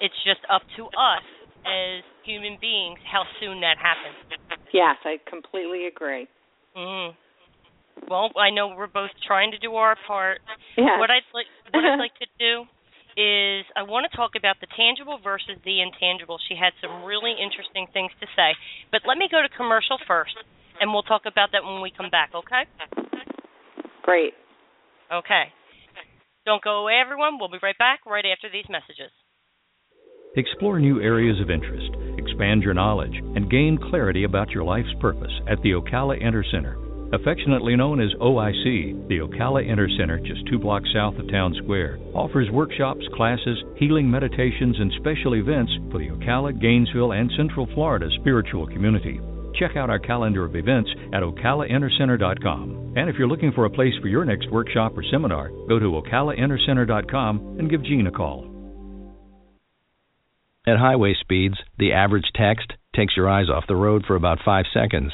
It's 0.00 0.14
just 0.24 0.40
up 0.52 0.62
to 0.76 0.84
us 0.92 1.24
as 1.64 2.04
human 2.24 2.58
beings 2.60 2.98
how 3.10 3.24
soon 3.40 3.60
that 3.60 3.76
happens. 3.80 4.16
Yes, 4.72 4.96
I 5.04 5.16
completely 5.28 5.86
agree. 5.86 6.28
Mm. 6.76 7.14
Well, 8.08 8.30
I 8.36 8.50
know 8.50 8.74
we're 8.76 8.88
both 8.88 9.12
trying 9.26 9.52
to 9.52 9.58
do 9.58 9.74
our 9.76 9.96
part. 10.06 10.40
Yes. 10.76 10.98
What 10.98 11.10
I'd 11.10 11.28
like 11.32 11.46
what 11.72 11.84
I'd 11.84 11.98
like 12.06 12.16
to 12.20 12.28
do 12.40 12.64
is 13.16 13.68
I 13.76 13.84
want 13.84 14.08
to 14.08 14.16
talk 14.16 14.32
about 14.36 14.56
the 14.60 14.66
tangible 14.72 15.20
versus 15.22 15.60
the 15.64 15.84
intangible. 15.84 16.40
She 16.48 16.56
had 16.56 16.72
some 16.80 17.04
really 17.04 17.36
interesting 17.36 17.86
things 17.92 18.10
to 18.20 18.26
say. 18.32 18.56
But 18.90 19.04
let 19.04 19.20
me 19.20 19.28
go 19.30 19.44
to 19.44 19.48
commercial 19.52 20.00
first 20.08 20.36
and 20.82 20.92
we'll 20.92 21.06
talk 21.06 21.22
about 21.30 21.50
that 21.52 21.62
when 21.62 21.80
we 21.80 21.92
come 21.96 22.10
back, 22.10 22.30
okay? 22.34 22.66
Great. 24.02 24.34
Okay. 25.14 25.44
Don't 26.44 26.62
go 26.62 26.82
away 26.82 26.94
everyone. 27.00 27.38
We'll 27.38 27.48
be 27.48 27.62
right 27.62 27.78
back 27.78 28.00
right 28.04 28.24
after 28.26 28.50
these 28.50 28.66
messages. 28.68 29.12
Explore 30.34 30.80
new 30.80 31.00
areas 31.00 31.40
of 31.40 31.50
interest, 31.50 31.90
expand 32.18 32.62
your 32.62 32.74
knowledge, 32.74 33.14
and 33.14 33.50
gain 33.50 33.78
clarity 33.78 34.24
about 34.24 34.50
your 34.50 34.64
life's 34.64 34.92
purpose 35.00 35.30
at 35.48 35.62
the 35.62 35.70
Ocala 35.70 36.20
Inner 36.20 36.44
Center. 36.50 36.76
Affectionately 37.14 37.76
known 37.76 38.00
as 38.00 38.08
OIC, 38.20 39.06
the 39.06 39.18
Ocala 39.18 39.64
Inner 39.64 39.88
Center, 39.98 40.18
just 40.18 40.48
two 40.50 40.58
blocks 40.58 40.88
south 40.92 41.14
of 41.16 41.30
Town 41.30 41.54
Square, 41.62 41.98
offers 42.14 42.50
workshops, 42.50 43.04
classes, 43.14 43.62
healing 43.76 44.10
meditations, 44.10 44.76
and 44.80 44.90
special 44.96 45.36
events 45.36 45.70
for 45.92 45.98
the 45.98 46.08
Ocala, 46.08 46.58
Gainesville, 46.58 47.12
and 47.12 47.30
Central 47.36 47.68
Florida 47.74 48.08
spiritual 48.18 48.66
community. 48.66 49.20
Check 49.58 49.76
out 49.76 49.90
our 49.90 49.98
calendar 49.98 50.44
of 50.44 50.56
events 50.56 50.90
at 51.12 51.22
ocalainnercenter.com. 51.22 52.94
And 52.96 53.08
if 53.08 53.16
you're 53.16 53.28
looking 53.28 53.52
for 53.52 53.64
a 53.64 53.70
place 53.70 53.94
for 54.00 54.08
your 54.08 54.24
next 54.24 54.50
workshop 54.50 54.92
or 54.96 55.04
seminar, 55.10 55.50
go 55.68 55.78
to 55.78 56.00
ocalainnercenter.com 56.02 57.56
and 57.58 57.70
give 57.70 57.84
Gene 57.84 58.06
a 58.06 58.10
call. 58.10 58.48
At 60.66 60.78
highway 60.78 61.14
speeds, 61.20 61.56
the 61.78 61.92
average 61.92 62.30
text 62.34 62.72
takes 62.94 63.16
your 63.16 63.28
eyes 63.28 63.48
off 63.48 63.64
the 63.66 63.74
road 63.74 64.04
for 64.06 64.14
about 64.14 64.38
five 64.44 64.66
seconds. 64.72 65.12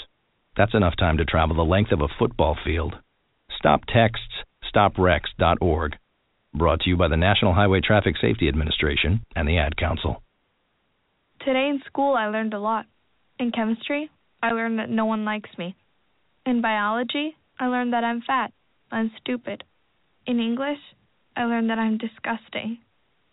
That's 0.56 0.74
enough 0.74 0.94
time 0.98 1.16
to 1.18 1.24
travel 1.24 1.56
the 1.56 1.62
length 1.62 1.92
of 1.92 2.00
a 2.00 2.08
football 2.18 2.56
field. 2.64 2.96
Stop 3.56 3.82
texts, 3.86 4.44
stopwrecks.org. 4.74 5.96
Brought 6.54 6.80
to 6.80 6.90
you 6.90 6.96
by 6.96 7.08
the 7.08 7.16
National 7.16 7.54
Highway 7.54 7.80
Traffic 7.80 8.16
Safety 8.20 8.48
Administration 8.48 9.24
and 9.36 9.48
the 9.48 9.58
Ad 9.58 9.76
Council. 9.76 10.22
Today 11.40 11.68
in 11.70 11.80
school, 11.86 12.14
I 12.14 12.26
learned 12.26 12.52
a 12.52 12.60
lot. 12.60 12.86
In 13.38 13.52
chemistry, 13.52 14.10
I 14.42 14.52
learned 14.52 14.78
that 14.78 14.90
no 14.90 15.04
one 15.04 15.24
likes 15.24 15.50
me. 15.58 15.74
In 16.46 16.60
biology, 16.60 17.36
I 17.58 17.66
learned 17.66 17.92
that 17.92 18.04
I'm 18.04 18.22
fat 18.26 18.52
I'm 18.90 19.10
stupid. 19.20 19.64
In 20.26 20.40
English, 20.40 20.78
I 21.36 21.44
learned 21.44 21.70
that 21.70 21.78
I'm 21.78 21.98
disgusting. 21.98 22.78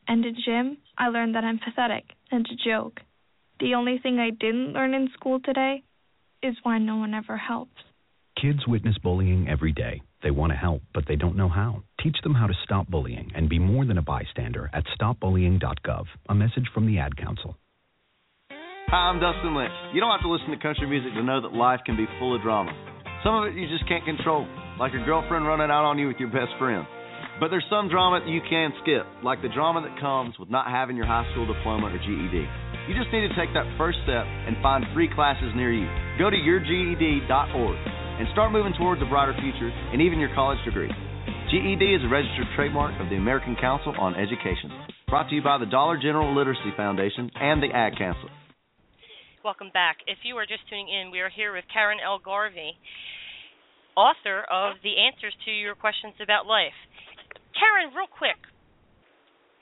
And 0.08 0.26
in 0.26 0.36
gym, 0.46 0.78
I 0.98 1.08
learned 1.08 1.36
that 1.36 1.44
I'm 1.44 1.60
pathetic 1.60 2.04
and 2.32 2.46
a 2.46 2.70
joke. 2.70 3.00
The 3.60 3.74
only 3.74 4.00
thing 4.02 4.20
I 4.20 4.30
didn't 4.32 4.74
learn 4.74 4.94
in 4.94 5.10
school 5.14 5.40
today 5.40 5.84
is 6.44 6.56
why 6.64 6.78
no 6.78 6.98
one 6.98 7.14
ever 7.14 7.38
helps. 7.38 7.82
Kids 8.40 8.68
witness 8.68 8.98
bullying 8.98 9.48
every 9.48 9.72
day. 9.72 10.02
They 10.22 10.32
want 10.32 10.52
to 10.52 10.58
help, 10.58 10.82
but 10.94 11.06
they 11.08 11.16
don't 11.16 11.38
know 11.38 11.50
how. 11.50 11.84
Teach 12.02 12.18
them 12.22 12.36
how 12.36 12.48
to 12.48 12.54
stop 12.64 12.88
bullying 12.88 13.32
and 13.34 13.48
be 13.48 13.60
more 13.60 13.86
than 13.86 13.98
a 13.98 14.02
bystander 14.02 14.70
at 14.74 14.84
stopbullying.gov. 15.00 16.06
A 16.30 16.36
message 16.36 16.70
from 16.74 16.86
the 16.86 17.00
Ad 17.00 17.16
Council. 17.16 17.56
Hi, 18.94 19.10
I'm 19.10 19.18
Dustin 19.18 19.58
Lynch. 19.58 19.74
You 19.98 20.00
don't 20.00 20.14
have 20.14 20.22
to 20.22 20.30
listen 20.30 20.54
to 20.54 20.62
country 20.62 20.86
music 20.86 21.18
to 21.18 21.26
know 21.26 21.42
that 21.42 21.58
life 21.58 21.82
can 21.90 21.98
be 21.98 22.06
full 22.22 22.38
of 22.38 22.46
drama. 22.46 22.70
Some 23.26 23.34
of 23.34 23.50
it 23.50 23.58
you 23.58 23.66
just 23.66 23.82
can't 23.90 24.06
control, 24.06 24.46
like 24.78 24.94
your 24.94 25.02
girlfriend 25.10 25.50
running 25.50 25.74
out 25.74 25.90
on 25.90 25.98
you 25.98 26.06
with 26.06 26.22
your 26.22 26.30
best 26.30 26.54
friend. 26.62 26.86
But 27.42 27.50
there's 27.50 27.66
some 27.66 27.90
drama 27.90 28.22
that 28.22 28.30
you 28.30 28.46
can 28.46 28.78
skip, 28.86 29.10
like 29.26 29.42
the 29.42 29.50
drama 29.50 29.82
that 29.82 29.98
comes 29.98 30.38
with 30.38 30.54
not 30.54 30.70
having 30.70 30.94
your 30.94 31.10
high 31.10 31.26
school 31.34 31.50
diploma 31.50 31.90
or 31.90 31.98
GED. 31.98 32.46
You 32.86 32.94
just 32.94 33.10
need 33.10 33.26
to 33.26 33.34
take 33.34 33.50
that 33.58 33.66
first 33.74 33.98
step 34.06 34.22
and 34.22 34.54
find 34.62 34.86
free 34.94 35.10
classes 35.10 35.50
near 35.58 35.74
you. 35.74 35.90
Go 36.22 36.30
to 36.30 36.38
yourged.org 36.38 37.78
and 37.82 38.30
start 38.38 38.54
moving 38.54 38.78
towards 38.78 39.02
a 39.02 39.10
brighter 39.10 39.34
future 39.42 39.74
and 39.74 39.98
even 39.98 40.22
your 40.22 40.30
college 40.38 40.62
degree. 40.62 40.94
GED 41.50 41.82
is 41.82 42.06
a 42.06 42.14
registered 42.14 42.54
trademark 42.54 42.94
of 43.02 43.10
the 43.10 43.18
American 43.18 43.58
Council 43.58 43.98
on 43.98 44.14
Education. 44.14 44.70
Brought 45.10 45.34
to 45.34 45.36
you 45.36 45.42
by 45.42 45.58
the 45.58 45.66
Dollar 45.66 45.98
General 45.98 46.38
Literacy 46.38 46.70
Foundation 46.78 47.34
and 47.34 47.66
the 47.66 47.74
Ad 47.74 47.98
Council. 47.98 48.30
Welcome 49.46 49.70
back. 49.78 50.02
If 50.10 50.26
you 50.26 50.34
are 50.42 50.50
just 50.50 50.66
tuning 50.74 50.90
in, 50.90 51.14
we 51.14 51.22
are 51.22 51.30
here 51.30 51.54
with 51.54 51.70
Karen 51.70 52.02
L. 52.02 52.18
Garvey, 52.18 52.74
author 53.94 54.42
of 54.50 54.82
The 54.82 54.98
Answers 54.98 55.38
to 55.46 55.54
Your 55.54 55.78
Questions 55.78 56.18
About 56.18 56.50
Life. 56.50 56.74
Karen, 57.54 57.94
real 57.94 58.10
quick. 58.10 58.42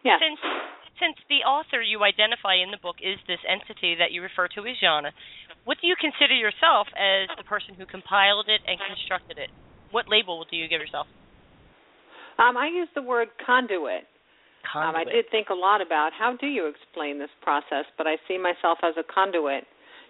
Yes. 0.08 0.24
Since 0.24 0.40
since 1.04 1.20
the 1.28 1.44
author 1.44 1.84
you 1.84 2.00
identify 2.00 2.64
in 2.64 2.72
the 2.72 2.80
book 2.80 3.04
is 3.04 3.20
this 3.28 3.44
entity 3.44 4.00
that 4.00 4.16
you 4.16 4.24
refer 4.24 4.48
to 4.56 4.64
as 4.64 4.80
Yana, 4.80 5.12
what 5.68 5.76
do 5.84 5.92
you 5.92 6.00
consider 6.00 6.32
yourself 6.32 6.88
as 6.96 7.28
the 7.36 7.44
person 7.44 7.76
who 7.76 7.84
compiled 7.84 8.48
it 8.48 8.64
and 8.64 8.80
constructed 8.88 9.36
it? 9.36 9.52
What 9.92 10.08
label 10.08 10.48
do 10.48 10.56
you 10.56 10.72
give 10.72 10.80
yourself? 10.80 11.12
Um, 12.40 12.56
I 12.56 12.72
use 12.72 12.88
the 12.96 13.04
word 13.04 13.36
conduit. 13.36 14.08
Um, 14.76 14.96
I 14.96 15.04
did 15.04 15.26
think 15.30 15.50
a 15.50 15.54
lot 15.54 15.82
about 15.82 16.12
how 16.18 16.36
do 16.40 16.48
you 16.48 16.68
explain 16.68 17.20
this 17.20 17.30
process, 17.42 17.86
but 17.98 18.08
I 18.08 18.16
see 18.28 18.38
myself 18.38 18.80
as 18.84 18.96
a 18.98 19.04
conduit. 19.04 19.66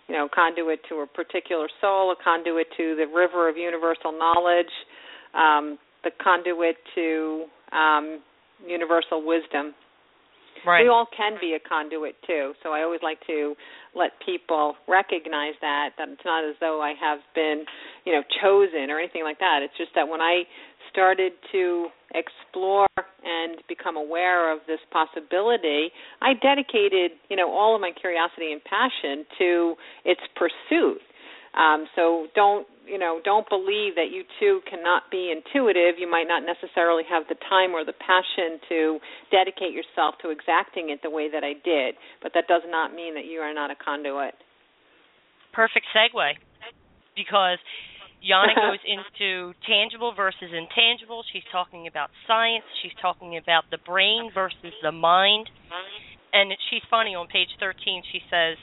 You 0.07 0.15
know, 0.15 0.27
conduit 0.33 0.79
to 0.89 0.95
a 0.95 1.07
particular 1.07 1.67
soul, 1.79 2.11
a 2.11 2.15
conduit 2.21 2.67
to 2.77 2.95
the 2.95 3.05
river 3.07 3.49
of 3.49 3.55
universal 3.55 4.11
knowledge, 4.11 4.71
um, 5.33 5.79
the 6.03 6.11
conduit 6.21 6.75
to 6.95 7.45
um, 7.71 8.19
universal 8.67 9.25
wisdom. 9.25 9.73
Right. 10.65 10.83
We 10.83 10.89
all 10.89 11.07
can 11.15 11.33
be 11.41 11.55
a 11.55 11.59
conduit 11.59 12.15
too. 12.25 12.53
So 12.63 12.71
I 12.71 12.83
always 12.83 13.01
like 13.03 13.19
to 13.27 13.55
let 13.95 14.11
people 14.25 14.75
recognize 14.87 15.55
that 15.61 15.91
that 15.97 16.07
it's 16.09 16.21
not 16.23 16.47
as 16.47 16.55
though 16.59 16.81
I 16.81 16.93
have 16.99 17.19
been, 17.35 17.65
you 18.05 18.13
know, 18.13 18.21
chosen 18.41 18.89
or 18.89 18.99
anything 18.99 19.23
like 19.23 19.39
that. 19.39 19.59
It's 19.63 19.75
just 19.77 19.91
that 19.95 20.07
when 20.07 20.21
I 20.21 20.43
started 20.91 21.33
to 21.51 21.87
explore 22.13 22.87
and 23.23 23.57
become 23.67 23.97
aware 23.97 24.51
of 24.53 24.59
this 24.67 24.79
possibility, 24.91 25.89
I 26.21 26.33
dedicated, 26.33 27.17
you 27.29 27.35
know, 27.35 27.49
all 27.49 27.75
of 27.75 27.81
my 27.81 27.91
curiosity 27.99 28.51
and 28.51 28.61
passion 28.63 29.25
to 29.39 29.75
its 30.05 30.21
pursuit. 30.35 31.01
Um, 31.53 31.85
so 31.95 32.27
don't 32.33 32.65
you 32.85 32.97
know 32.97 33.21
don't 33.23 33.47
believe 33.47 33.93
that 33.95 34.09
you 34.09 34.23
too 34.39 34.61
cannot 34.69 35.03
be 35.11 35.29
intuitive. 35.29 36.01
You 36.01 36.09
might 36.09 36.25
not 36.25 36.41
necessarily 36.41 37.03
have 37.09 37.23
the 37.29 37.37
time 37.47 37.77
or 37.77 37.85
the 37.85 37.93
passion 37.93 38.57
to 38.69 38.97
dedicate 39.29 39.71
yourself 39.71 40.15
to 40.23 40.33
exacting 40.33 40.89
it 40.89 41.01
the 41.03 41.11
way 41.13 41.29
that 41.29 41.43
I 41.43 41.53
did, 41.53 41.93
but 42.21 42.33
that 42.33 42.47
does 42.47 42.63
not 42.65 42.93
mean 42.93 43.13
that 43.13 43.25
you 43.25 43.39
are 43.39 43.53
not 43.53 43.69
a 43.69 43.75
conduit. 43.77 44.33
Perfect 45.53 45.85
segue. 45.93 46.33
Because 47.15 47.59
Yana 48.23 48.55
goes 48.71 48.79
into 48.87 49.53
tangible 49.67 50.15
versus 50.15 50.49
intangible. 50.55 51.23
She's 51.31 51.45
talking 51.51 51.87
about 51.87 52.09
science. 52.25 52.63
She's 52.81 52.95
talking 53.01 53.37
about 53.37 53.67
the 53.69 53.77
brain 53.77 54.31
versus 54.33 54.73
the 54.81 54.91
mind. 54.91 55.49
And 56.31 56.51
she's 56.71 56.81
funny 56.89 57.13
on 57.13 57.27
page 57.27 57.51
13. 57.59 58.01
She 58.11 58.19
says, 58.31 58.57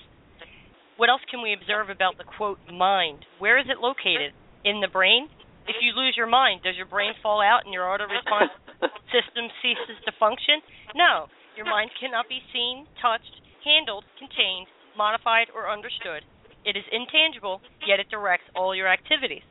What 0.97 1.09
else 1.09 1.23
can 1.31 1.43
we 1.43 1.53
observe 1.53 1.89
about 1.89 2.19
the 2.19 2.25
quote 2.25 2.59
mind? 2.73 3.25
Where 3.39 3.59
is 3.61 3.67
it 3.69 3.79
located? 3.79 4.33
In 4.65 4.81
the 4.81 4.89
brain? 4.89 5.29
If 5.69 5.79
you 5.85 5.93
lose 5.95 6.17
your 6.17 6.27
mind, 6.27 6.65
does 6.65 6.75
your 6.75 6.89
brain 6.89 7.13
fall 7.23 7.41
out 7.41 7.63
and 7.65 7.73
your 7.73 7.87
auto 7.87 8.09
response 8.09 8.51
system 9.15 9.47
ceases 9.63 10.03
to 10.05 10.13
function? 10.19 10.59
No. 10.97 11.31
Your 11.55 11.67
mind 11.67 11.91
cannot 12.01 12.27
be 12.29 12.41
seen, 12.53 12.89
touched, 12.99 13.31
handled, 13.63 14.05
contained, 14.19 14.67
modified, 14.97 15.47
or 15.55 15.71
understood. 15.71 16.25
It 16.65 16.77
is 16.77 16.85
intangible, 16.93 17.61
yet 17.87 18.01
it 18.01 18.09
directs 18.11 18.45
all 18.55 18.75
your 18.75 18.89
activities. 18.89 19.43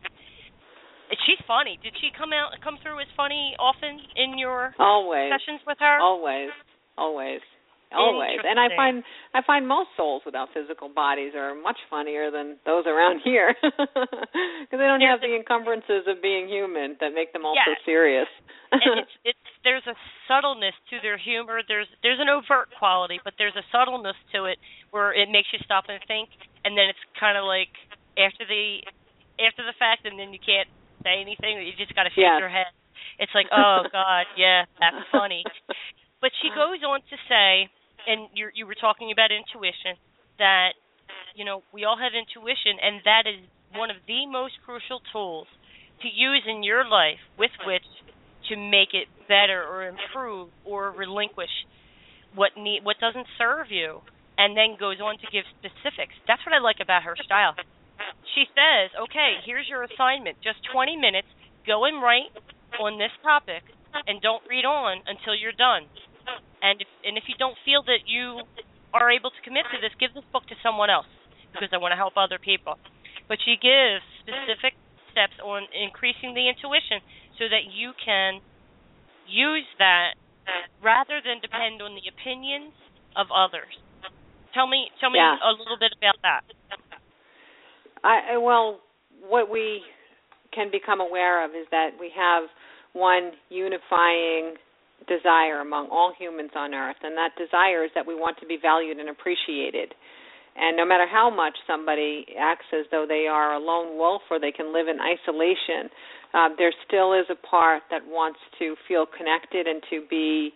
She's 1.26 1.41
funny. 1.48 1.80
Did 1.82 1.93
she 2.00 2.10
come 2.15 2.30
out 2.34 2.54
come 2.63 2.78
through 2.84 3.02
as 3.02 3.10
funny 3.17 3.56
often 3.58 3.98
in 4.15 4.38
your 4.38 4.76
Always. 4.78 5.34
sessions 5.34 5.62
with 5.65 5.78
her? 5.82 5.98
Always, 6.00 6.54
always, 6.98 7.41
always. 7.91 8.38
And 8.45 8.60
I 8.60 8.69
find 8.78 9.04
I 9.34 9.41
find 9.41 9.67
most 9.67 9.89
souls 9.98 10.22
without 10.24 10.50
physical 10.54 10.88
bodies 10.88 11.34
are 11.36 11.56
much 11.58 11.78
funnier 11.89 12.30
than 12.30 12.58
those 12.65 12.86
around 12.86 13.22
here 13.26 13.56
because 13.62 14.69
they 14.69 14.86
don't 14.86 15.02
There's 15.02 15.17
have 15.17 15.22
the 15.26 15.34
encumbrances 15.36 16.06
of 16.06 16.22
being 16.22 16.48
human 16.48 16.95
that 17.02 17.10
make 17.17 17.34
them 17.34 17.43
all 17.43 17.58
so 17.58 17.72
Yes. 17.74 17.82
serious. 17.86 18.30
and 18.72 19.00
it's 19.02 19.15
it's 19.34 19.48
there's 19.65 19.86
a 19.89 19.98
subtleness 20.30 20.78
to 20.93 21.02
their 21.02 21.17
humor. 21.17 21.62
There's 21.67 21.88
there's 22.06 22.22
an 22.22 22.30
overt 22.30 22.69
quality, 22.78 23.17
but 23.26 23.34
there's 23.41 23.58
a 23.58 23.65
subtleness 23.74 24.15
to 24.38 24.45
it 24.45 24.60
where 24.93 25.10
it 25.12 25.26
makes 25.34 25.50
you 25.52 25.58
stop 25.65 25.86
and 25.89 25.98
think, 26.08 26.30
and 26.65 26.78
then 26.78 26.91
it's 26.91 27.02
kind 27.19 27.38
of 27.38 27.45
like 27.45 27.72
after 28.17 28.43
the 28.43 28.84
after 29.39 29.63
the 29.63 29.76
fact, 29.80 30.04
and 30.04 30.19
then 30.19 30.36
you 30.36 30.41
can't 30.41 30.67
say 31.04 31.24
anything. 31.24 31.60
You 31.63 31.72
just 31.80 31.95
got 31.95 32.04
to 32.04 32.13
shake 32.13 32.28
your 32.39 32.52
head. 32.52 32.72
It's 33.19 33.32
like, 33.34 33.48
oh 33.52 33.88
God, 33.91 34.28
yeah, 34.36 34.67
that's 34.80 35.00
funny. 35.12 35.43
But 36.22 36.32
she 36.43 36.52
goes 36.52 36.84
on 36.84 37.00
to 37.00 37.17
say, 37.32 37.72
and 38.08 38.28
you 38.36 38.52
you 38.54 38.67
were 38.67 38.78
talking 38.80 39.12
about 39.12 39.32
intuition, 39.32 39.95
that 40.38 40.76
you 41.36 41.45
know 41.45 41.63
we 41.72 41.86
all 41.86 41.98
have 41.98 42.12
intuition, 42.12 42.80
and 42.84 43.00
that 43.08 43.24
is 43.28 43.39
one 43.76 43.89
of 43.89 43.98
the 44.08 44.26
most 44.26 44.60
crucial 44.65 45.00
tools 45.12 45.48
to 46.02 46.08
use 46.08 46.43
in 46.48 46.63
your 46.63 46.88
life 46.88 47.19
with 47.38 47.52
which 47.67 47.86
to 48.50 48.56
make 48.56 48.93
it 48.93 49.08
better 49.28 49.62
or 49.62 49.88
improve 49.88 50.50
or 50.65 50.91
relinquish 50.91 51.52
what 52.36 52.52
need 52.58 52.84
what 52.84 52.95
doesn't 53.00 53.28
serve 53.38 53.67
you 53.69 54.02
and 54.39 54.56
then 54.56 54.80
goes 54.80 55.04
on 55.04 55.19
to 55.19 55.28
give 55.28 55.43
specifics. 55.60 56.15
That's 56.23 56.39
what 56.47 56.56
I 56.56 56.63
like 56.63 56.80
about 56.80 57.04
her 57.04 57.19
style. 57.19 57.60
She 58.34 58.47
says, 58.56 58.95
"Okay, 58.95 59.43
here's 59.43 59.67
your 59.67 59.84
assignment. 59.84 60.39
Just 60.41 60.63
20 60.71 60.95
minutes. 60.95 61.28
Go 61.67 61.84
and 61.84 62.02
write 62.02 62.32
on 62.80 62.97
this 62.97 63.12
topic 63.21 63.63
and 64.08 64.21
don't 64.21 64.41
read 64.47 64.63
on 64.63 65.04
until 65.06 65.36
you're 65.36 65.52
done. 65.52 65.89
And 66.63 66.80
if 66.80 66.88
and 67.04 67.17
if 67.17 67.28
you 67.28 67.36
don't 67.36 67.58
feel 67.65 67.84
that 67.84 68.08
you 68.08 68.47
are 68.93 69.12
able 69.12 69.30
to 69.30 69.41
commit 69.41 69.65
to 69.75 69.78
this, 69.82 69.93
give 69.99 70.13
this 70.13 70.25
book 70.32 70.47
to 70.47 70.56
someone 70.63 70.89
else 70.89 71.08
because 71.52 71.73
I 71.73 71.78
want 71.78 71.91
to 71.91 71.97
help 71.97 72.15
other 72.15 72.39
people." 72.39 72.80
But 73.28 73.41
she 73.43 73.58
gives 73.58 74.04
specific 74.23 74.73
steps 75.12 75.38
on 75.43 75.67
increasing 75.73 76.34
the 76.34 76.47
intuition 76.47 77.02
so 77.38 77.49
that 77.49 77.65
you 77.65 77.93
can 77.93 78.41
use 79.28 79.67
that 79.78 80.15
rather 80.82 81.19
than 81.21 81.39
depend 81.39 81.82
on 81.82 81.95
the 81.95 82.08
opinions 82.08 82.73
of 83.15 83.30
others. 83.32 83.78
Tell 84.54 84.68
me 84.68 84.90
tell 85.00 85.10
me 85.10 85.20
yeah. 85.20 85.36
a 85.42 85.52
little 85.52 85.78
bit 85.80 85.94
about 85.98 86.18
that. 86.24 86.44
I 88.04 88.38
well, 88.38 88.80
what 89.28 89.50
we 89.50 89.82
can 90.54 90.72
become 90.72 91.02
aware 91.02 91.46
of 91.46 91.52
is 91.52 91.68
that 91.72 91.92
we 92.00 92.12
have 92.16 92.50
one 92.94 93.32
unifying 93.50 94.56
desire 95.08 95.62
among 95.62 95.88
all 95.92 96.14
humans 96.18 96.52
on 96.56 96.74
earth 96.74 96.98
and 97.04 97.16
that 97.16 97.32
desire 97.38 97.86
is 97.86 97.92
that 97.96 98.06
we 98.06 98.16
want 98.16 98.38
to 98.40 98.46
be 98.46 98.58
valued 98.62 98.98
and 98.98 99.10
appreciated. 99.10 99.94
And 100.60 100.76
no 100.76 100.86
matter 100.86 101.08
how 101.08 101.30
much 101.30 101.56
somebody 101.66 102.26
acts 102.38 102.66
as 102.74 102.86
though 102.92 103.06
they 103.08 103.28
are 103.32 103.54
a 103.54 103.60
lone 103.60 103.98
wolf 103.98 104.22
or 104.30 104.40
they 104.40 104.52
can 104.52 104.74
live 104.74 104.88
in 104.88 104.98
isolation, 105.00 105.90
uh, 106.34 106.50
there 106.58 106.74
still 106.86 107.14
is 107.14 107.26
a 107.30 107.48
part 107.48 107.84
that 107.92 108.02
wants 108.06 108.40
to 108.60 108.76
feel 108.88 109.06
connected 109.06 109.68
and 109.68 109.82
to 109.90 110.04
be 110.10 110.52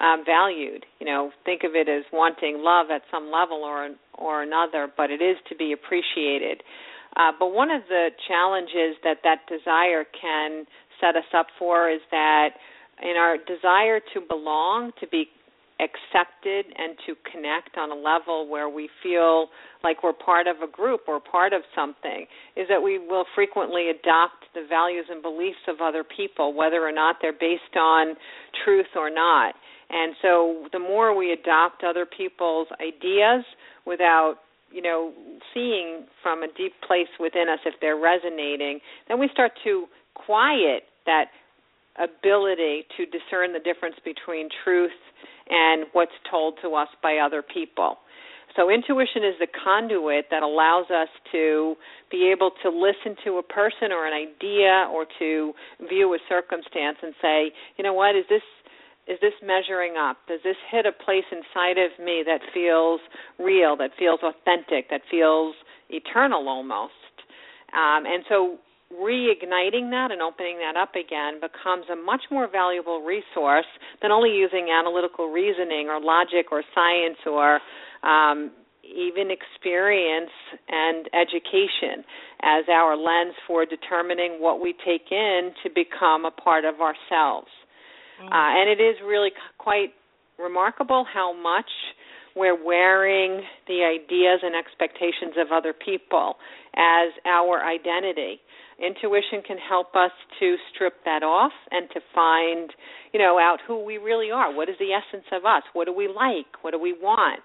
um, 0.00 0.24
valued. 0.24 0.84
You 0.98 1.06
know, 1.06 1.30
think 1.44 1.62
of 1.64 1.74
it 1.74 1.88
as 1.88 2.04
wanting 2.12 2.58
love 2.58 2.86
at 2.90 3.02
some 3.10 3.30
level 3.30 3.62
or 3.62 3.90
or 4.16 4.42
another, 4.42 4.88
but 4.96 5.10
it 5.10 5.22
is 5.22 5.36
to 5.48 5.56
be 5.56 5.72
appreciated. 5.72 6.62
Uh, 7.16 7.30
but 7.38 7.52
one 7.52 7.70
of 7.70 7.82
the 7.88 8.08
challenges 8.26 8.96
that 9.04 9.18
that 9.22 9.40
desire 9.48 10.04
can 10.20 10.66
set 11.00 11.16
us 11.16 11.28
up 11.36 11.46
for 11.58 11.90
is 11.90 12.00
that 12.10 12.50
in 13.02 13.16
our 13.16 13.36
desire 13.36 14.00
to 14.14 14.20
belong, 14.28 14.92
to 15.00 15.06
be 15.06 15.28
accepted 15.80 16.66
and 16.78 16.96
to 17.06 17.14
connect 17.30 17.76
on 17.76 17.90
a 17.90 17.94
level 17.94 18.48
where 18.48 18.68
we 18.68 18.88
feel 19.02 19.48
like 19.82 20.02
we're 20.02 20.12
part 20.12 20.46
of 20.46 20.56
a 20.62 20.70
group 20.70 21.00
or 21.08 21.18
part 21.18 21.52
of 21.52 21.62
something 21.74 22.26
is 22.56 22.66
that 22.68 22.80
we 22.80 22.98
will 22.98 23.24
frequently 23.34 23.90
adopt 23.90 24.46
the 24.54 24.64
values 24.68 25.06
and 25.10 25.20
beliefs 25.20 25.66
of 25.66 25.80
other 25.82 26.04
people 26.04 26.54
whether 26.54 26.80
or 26.80 26.92
not 26.92 27.16
they're 27.20 27.32
based 27.32 27.74
on 27.76 28.14
truth 28.64 28.86
or 28.94 29.10
not 29.10 29.54
and 29.90 30.14
so 30.22 30.66
the 30.72 30.78
more 30.78 31.16
we 31.16 31.32
adopt 31.32 31.84
other 31.84 32.06
people's 32.06 32.68
ideas 32.80 33.44
without 33.86 34.36
you 34.70 34.82
know 34.82 35.12
seeing 35.52 36.04
from 36.22 36.42
a 36.42 36.48
deep 36.56 36.72
place 36.86 37.08
within 37.20 37.48
us 37.48 37.60
if 37.64 37.74
they're 37.80 37.98
resonating 37.98 38.80
then 39.08 39.18
we 39.18 39.28
start 39.32 39.52
to 39.62 39.86
quiet 40.14 40.84
that 41.06 41.26
ability 41.96 42.84
to 42.96 43.06
discern 43.06 43.52
the 43.52 43.60
difference 43.60 43.96
between 44.04 44.48
truth 44.64 44.90
and 45.48 45.86
what's 45.92 46.16
told 46.30 46.54
to 46.62 46.74
us 46.74 46.88
by 47.02 47.18
other 47.18 47.42
people. 47.42 47.98
So 48.56 48.70
intuition 48.70 49.24
is 49.24 49.34
the 49.40 49.48
conduit 49.64 50.26
that 50.30 50.42
allows 50.42 50.86
us 50.86 51.08
to 51.32 51.74
be 52.10 52.30
able 52.30 52.52
to 52.62 52.70
listen 52.70 53.16
to 53.24 53.38
a 53.38 53.42
person 53.42 53.90
or 53.90 54.06
an 54.06 54.14
idea 54.14 54.88
or 54.92 55.06
to 55.18 55.52
view 55.88 56.14
a 56.14 56.18
circumstance 56.28 56.98
and 57.02 57.14
say, 57.20 57.50
you 57.76 57.82
know 57.82 57.94
what, 57.94 58.14
is 58.14 58.24
this 58.28 58.42
is 59.06 59.18
this 59.20 59.34
measuring 59.42 59.96
up? 59.96 60.16
Does 60.28 60.40
this 60.44 60.56
hit 60.70 60.86
a 60.86 60.92
place 60.92 61.28
inside 61.30 61.78
of 61.78 61.92
me 62.02 62.22
that 62.24 62.40
feels 62.52 63.00
real, 63.38 63.76
that 63.76 63.90
feels 63.98 64.20
authentic, 64.22 64.88
that 64.90 65.02
feels 65.10 65.54
eternal 65.90 66.48
almost? 66.48 66.92
Um, 67.72 68.06
and 68.06 68.24
so 68.28 68.58
reigniting 68.92 69.90
that 69.90 70.08
and 70.10 70.22
opening 70.22 70.58
that 70.58 70.76
up 70.76 70.94
again 70.94 71.40
becomes 71.40 71.86
a 71.92 71.96
much 71.96 72.22
more 72.30 72.48
valuable 72.48 73.00
resource 73.00 73.66
than 74.00 74.10
only 74.10 74.30
using 74.30 74.68
analytical 74.70 75.30
reasoning 75.30 75.88
or 75.88 76.00
logic 76.00 76.52
or 76.52 76.62
science 76.74 77.18
or 77.26 77.60
um, 78.08 78.52
even 78.84 79.30
experience 79.30 80.30
and 80.68 81.08
education 81.12 82.04
as 82.42 82.64
our 82.70 82.96
lens 82.96 83.34
for 83.46 83.64
determining 83.64 84.40
what 84.40 84.60
we 84.60 84.74
take 84.84 85.10
in 85.10 85.50
to 85.62 85.70
become 85.70 86.24
a 86.24 86.30
part 86.30 86.64
of 86.64 86.76
ourselves. 86.80 87.48
Mm-hmm. 88.24 88.32
Uh, 88.32 88.60
and 88.60 88.70
it 88.70 88.82
is 88.82 88.96
really 89.04 89.30
quite 89.58 89.92
remarkable 90.38 91.04
how 91.12 91.32
much 91.32 91.70
we're 92.36 92.62
wearing 92.62 93.42
the 93.68 93.84
ideas 93.84 94.40
and 94.42 94.54
expectations 94.56 95.34
of 95.38 95.52
other 95.52 95.72
people 95.72 96.34
as 96.74 97.12
our 97.26 97.62
identity. 97.64 98.40
Intuition 98.78 99.40
can 99.46 99.56
help 99.56 99.94
us 99.94 100.10
to 100.40 100.56
strip 100.74 100.94
that 101.04 101.22
off 101.22 101.52
and 101.70 101.88
to 101.94 102.00
find 102.12 102.70
you 103.12 103.20
know 103.20 103.38
out 103.38 103.58
who 103.66 103.84
we 103.84 103.98
really 103.98 104.32
are. 104.32 104.52
What 104.52 104.68
is 104.68 104.74
the 104.80 104.90
essence 104.92 105.26
of 105.32 105.44
us? 105.44 105.62
What 105.74 105.84
do 105.84 105.94
we 105.94 106.08
like? 106.08 106.62
What 106.62 106.72
do 106.72 106.80
we 106.80 106.92
want? 106.92 107.40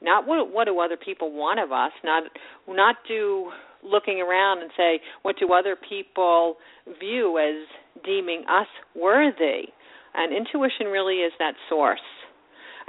Not 0.00 0.28
what 0.28 0.52
what 0.52 0.66
do 0.66 0.78
other 0.78 0.96
people 0.96 1.32
want 1.32 1.58
of 1.58 1.72
us? 1.72 1.90
Not 2.04 2.22
not 2.68 2.96
do 3.08 3.50
looking 3.82 4.20
around 4.20 4.62
and 4.62 4.70
say 4.76 5.00
what 5.22 5.36
do 5.40 5.52
other 5.52 5.76
people 5.76 6.56
view 7.00 7.36
as 7.38 7.66
deeming 8.04 8.44
us 8.48 8.68
worthy 8.94 9.72
and 10.14 10.34
intuition 10.34 10.86
really 10.86 11.16
is 11.16 11.32
that 11.38 11.54
source. 11.68 12.00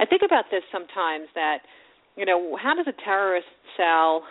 I 0.00 0.06
think 0.06 0.22
about 0.24 0.46
this 0.50 0.62
sometimes 0.72 1.28
that 1.34 1.58
you 2.16 2.26
know 2.26 2.56
how 2.60 2.74
does 2.74 2.86
a 2.88 3.04
terrorist 3.04 3.46
cell 3.76 4.24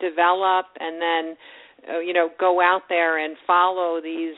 develop 0.00 0.66
and 0.80 1.00
then 1.00 1.36
uh, 1.94 2.00
you 2.00 2.12
know 2.12 2.28
go 2.38 2.60
out 2.60 2.82
there 2.88 3.18
and 3.24 3.36
follow 3.46 4.00
these 4.02 4.36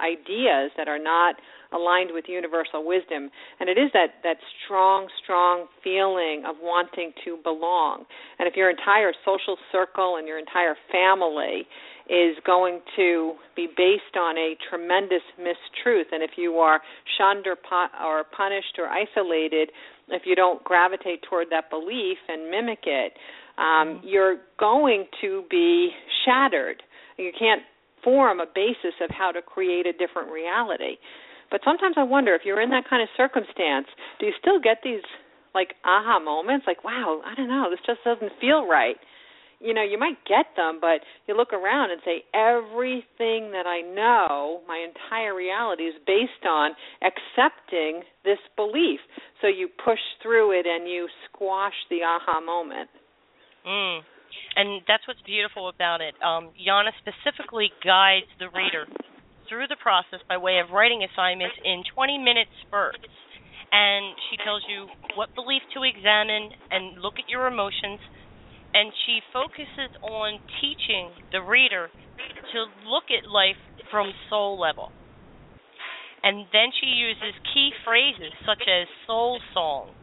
ideas 0.00 0.70
that 0.76 0.88
are 0.88 0.98
not 0.98 1.36
aligned 1.72 2.10
with 2.12 2.24
universal 2.28 2.86
wisdom? 2.86 3.30
And 3.58 3.68
it 3.68 3.78
is 3.78 3.90
that 3.92 4.22
that 4.22 4.36
strong 4.64 5.08
strong 5.22 5.66
feeling 5.82 6.44
of 6.46 6.56
wanting 6.62 7.12
to 7.24 7.38
belong. 7.42 8.04
And 8.38 8.46
if 8.46 8.54
your 8.54 8.70
entire 8.70 9.12
social 9.24 9.56
circle 9.72 10.16
and 10.16 10.28
your 10.28 10.38
entire 10.38 10.76
family 10.92 11.66
is 12.08 12.36
going 12.44 12.80
to 12.96 13.32
be 13.56 13.66
based 13.66 14.16
on 14.16 14.36
a 14.36 14.54
tremendous 14.68 15.22
mistruth 15.40 16.12
and 16.12 16.22
if 16.22 16.32
you 16.36 16.56
are 16.56 16.80
shunned 17.16 17.46
or, 17.46 17.56
pu- 17.56 18.04
or 18.04 18.24
punished 18.36 18.78
or 18.78 18.88
isolated 18.88 19.70
if 20.10 20.22
you 20.26 20.36
don't 20.36 20.62
gravitate 20.64 21.22
toward 21.28 21.48
that 21.50 21.70
belief 21.70 22.18
and 22.28 22.50
mimic 22.50 22.80
it 22.84 23.14
um, 23.58 23.64
mm-hmm. 23.64 24.06
you're 24.06 24.36
going 24.58 25.06
to 25.20 25.44
be 25.50 25.90
shattered. 26.24 26.82
You 27.16 27.30
can't 27.38 27.62
form 28.02 28.40
a 28.40 28.46
basis 28.52 28.94
of 29.00 29.10
how 29.10 29.30
to 29.30 29.40
create 29.40 29.86
a 29.86 29.92
different 29.92 30.30
reality. 30.30 30.96
But 31.50 31.60
sometimes 31.64 31.94
I 31.96 32.02
wonder 32.02 32.34
if 32.34 32.42
you're 32.44 32.60
in 32.60 32.70
that 32.70 32.84
kind 32.88 33.02
of 33.02 33.08
circumstance, 33.16 33.86
do 34.18 34.26
you 34.26 34.32
still 34.40 34.60
get 34.60 34.78
these 34.82 35.02
like 35.54 35.74
aha 35.84 36.18
moments 36.18 36.66
like 36.66 36.82
wow, 36.82 37.22
I 37.24 37.34
don't 37.36 37.48
know, 37.48 37.70
this 37.70 37.78
just 37.86 38.02
doesn't 38.04 38.32
feel 38.40 38.66
right. 38.66 38.96
You 39.64 39.72
know, 39.72 39.82
you 39.82 39.98
might 39.98 40.20
get 40.28 40.44
them, 40.56 40.78
but 40.78 41.00
you 41.26 41.34
look 41.34 41.54
around 41.54 41.90
and 41.90 42.00
say 42.04 42.24
everything 42.34 43.56
that 43.56 43.64
I 43.64 43.80
know, 43.80 44.60
my 44.68 44.84
entire 44.84 45.34
reality 45.34 45.84
is 45.84 45.94
based 46.06 46.44
on 46.44 46.72
accepting 47.00 48.02
this 48.24 48.38
belief. 48.56 49.00
So 49.40 49.48
you 49.48 49.68
push 49.82 50.04
through 50.22 50.52
it 50.60 50.66
and 50.66 50.86
you 50.86 51.08
squash 51.26 51.74
the 51.88 52.04
aha 52.04 52.40
moment. 52.40 52.90
Mm. 53.66 54.00
And 54.56 54.82
that's 54.86 55.06
what's 55.08 55.22
beautiful 55.22 55.68
about 55.68 56.00
it. 56.00 56.14
Um, 56.22 56.52
Yana 56.60 56.92
specifically 57.00 57.72
guides 57.82 58.28
the 58.38 58.52
reader 58.52 58.86
through 59.48 59.66
the 59.68 59.80
process 59.80 60.20
by 60.28 60.36
way 60.36 60.58
of 60.58 60.70
writing 60.70 61.04
assignments 61.04 61.56
in 61.64 61.82
20 61.94 62.18
minute 62.18 62.48
spurts. 62.66 63.08
And 63.72 64.14
she 64.30 64.38
tells 64.44 64.62
you 64.70 64.86
what 65.16 65.34
belief 65.34 65.62
to 65.74 65.82
examine 65.82 66.54
and 66.70 67.02
look 67.02 67.18
at 67.18 67.28
your 67.28 67.46
emotions. 67.46 67.98
And 68.74 68.90
she 69.06 69.22
focuses 69.32 69.94
on 70.02 70.42
teaching 70.60 71.14
the 71.30 71.40
reader 71.40 71.88
to 72.52 72.58
look 72.90 73.06
at 73.06 73.30
life 73.30 73.60
from 73.90 74.10
soul 74.28 74.58
level. 74.58 74.90
And 76.24 76.50
then 76.50 76.74
she 76.80 76.90
uses 76.90 77.38
key 77.54 77.70
phrases 77.84 78.34
such 78.42 78.66
as 78.66 78.88
soul 79.06 79.38
song. 79.54 79.94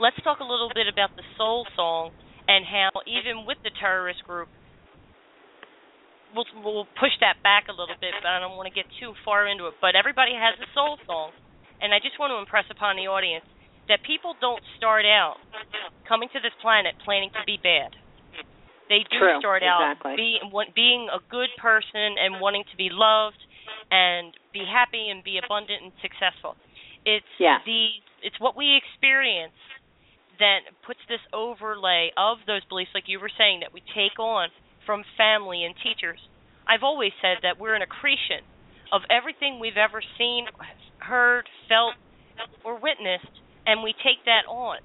Let's 0.00 0.16
talk 0.24 0.40
a 0.40 0.48
little 0.48 0.70
bit 0.72 0.88
about 0.88 1.12
the 1.16 1.26
soul 1.36 1.66
song 1.76 2.12
and 2.48 2.64
how 2.64 2.88
even 3.04 3.44
with 3.44 3.58
the 3.64 3.74
terrorist 3.76 4.22
group, 4.24 4.48
we'll, 6.32 6.46
we'll 6.62 6.88
push 6.96 7.12
that 7.20 7.42
back 7.42 7.66
a 7.68 7.74
little 7.74 7.98
bit, 8.00 8.14
but 8.22 8.28
I 8.28 8.38
don't 8.38 8.56
want 8.56 8.70
to 8.70 8.76
get 8.76 8.86
too 9.00 9.12
far 9.24 9.48
into 9.48 9.66
it. 9.66 9.74
But 9.82 9.98
everybody 9.98 10.32
has 10.32 10.54
a 10.62 10.68
soul 10.72 10.96
song, 11.04 11.34
and 11.82 11.92
I 11.92 11.98
just 11.98 12.16
want 12.22 12.30
to 12.30 12.38
impress 12.38 12.70
upon 12.70 12.96
the 12.96 13.10
audience 13.10 13.44
that 13.88 14.02
people 14.06 14.34
don't 14.40 14.62
start 14.76 15.04
out 15.04 15.36
coming 16.08 16.28
to 16.32 16.40
this 16.40 16.54
planet 16.62 16.94
planning 17.04 17.30
to 17.34 17.42
be 17.46 17.58
bad. 17.62 17.94
They 18.88 19.02
do 19.10 19.18
True, 19.18 19.38
start 19.42 19.62
exactly. 19.62 20.12
out 20.12 20.16
being 20.16 20.42
being 20.74 21.02
a 21.10 21.18
good 21.30 21.50
person 21.58 22.18
and 22.22 22.38
wanting 22.38 22.62
to 22.70 22.76
be 22.76 22.88
loved 22.90 23.38
and 23.90 24.34
be 24.52 24.62
happy 24.62 25.10
and 25.10 25.22
be 25.22 25.38
abundant 25.42 25.82
and 25.82 25.92
successful. 26.02 26.54
It's 27.04 27.26
Yes. 27.38 27.62
the 27.66 28.02
it's 28.22 28.38
what 28.38 28.56
we 28.56 28.76
experience 28.78 29.58
that 30.38 30.60
puts 30.86 31.00
this 31.08 31.22
overlay 31.32 32.12
of 32.16 32.38
those 32.46 32.64
beliefs, 32.66 32.90
like 32.94 33.08
you 33.08 33.18
were 33.18 33.32
saying, 33.38 33.60
that 33.60 33.72
we 33.72 33.82
take 33.94 34.18
on 34.18 34.50
from 34.84 35.02
family 35.16 35.64
and 35.64 35.74
teachers. 35.82 36.20
I've 36.68 36.82
always 36.82 37.12
said 37.22 37.38
that 37.42 37.58
we're 37.58 37.74
an 37.74 37.82
accretion 37.82 38.44
of 38.92 39.02
everything 39.10 39.58
we've 39.58 39.76
ever 39.78 40.02
seen, 40.18 40.46
heard, 40.98 41.48
felt, 41.68 41.94
or 42.64 42.74
witnessed, 42.78 43.32
and 43.66 43.82
we 43.82 43.92
take 44.02 44.22
that 44.24 44.46
on. 44.48 44.78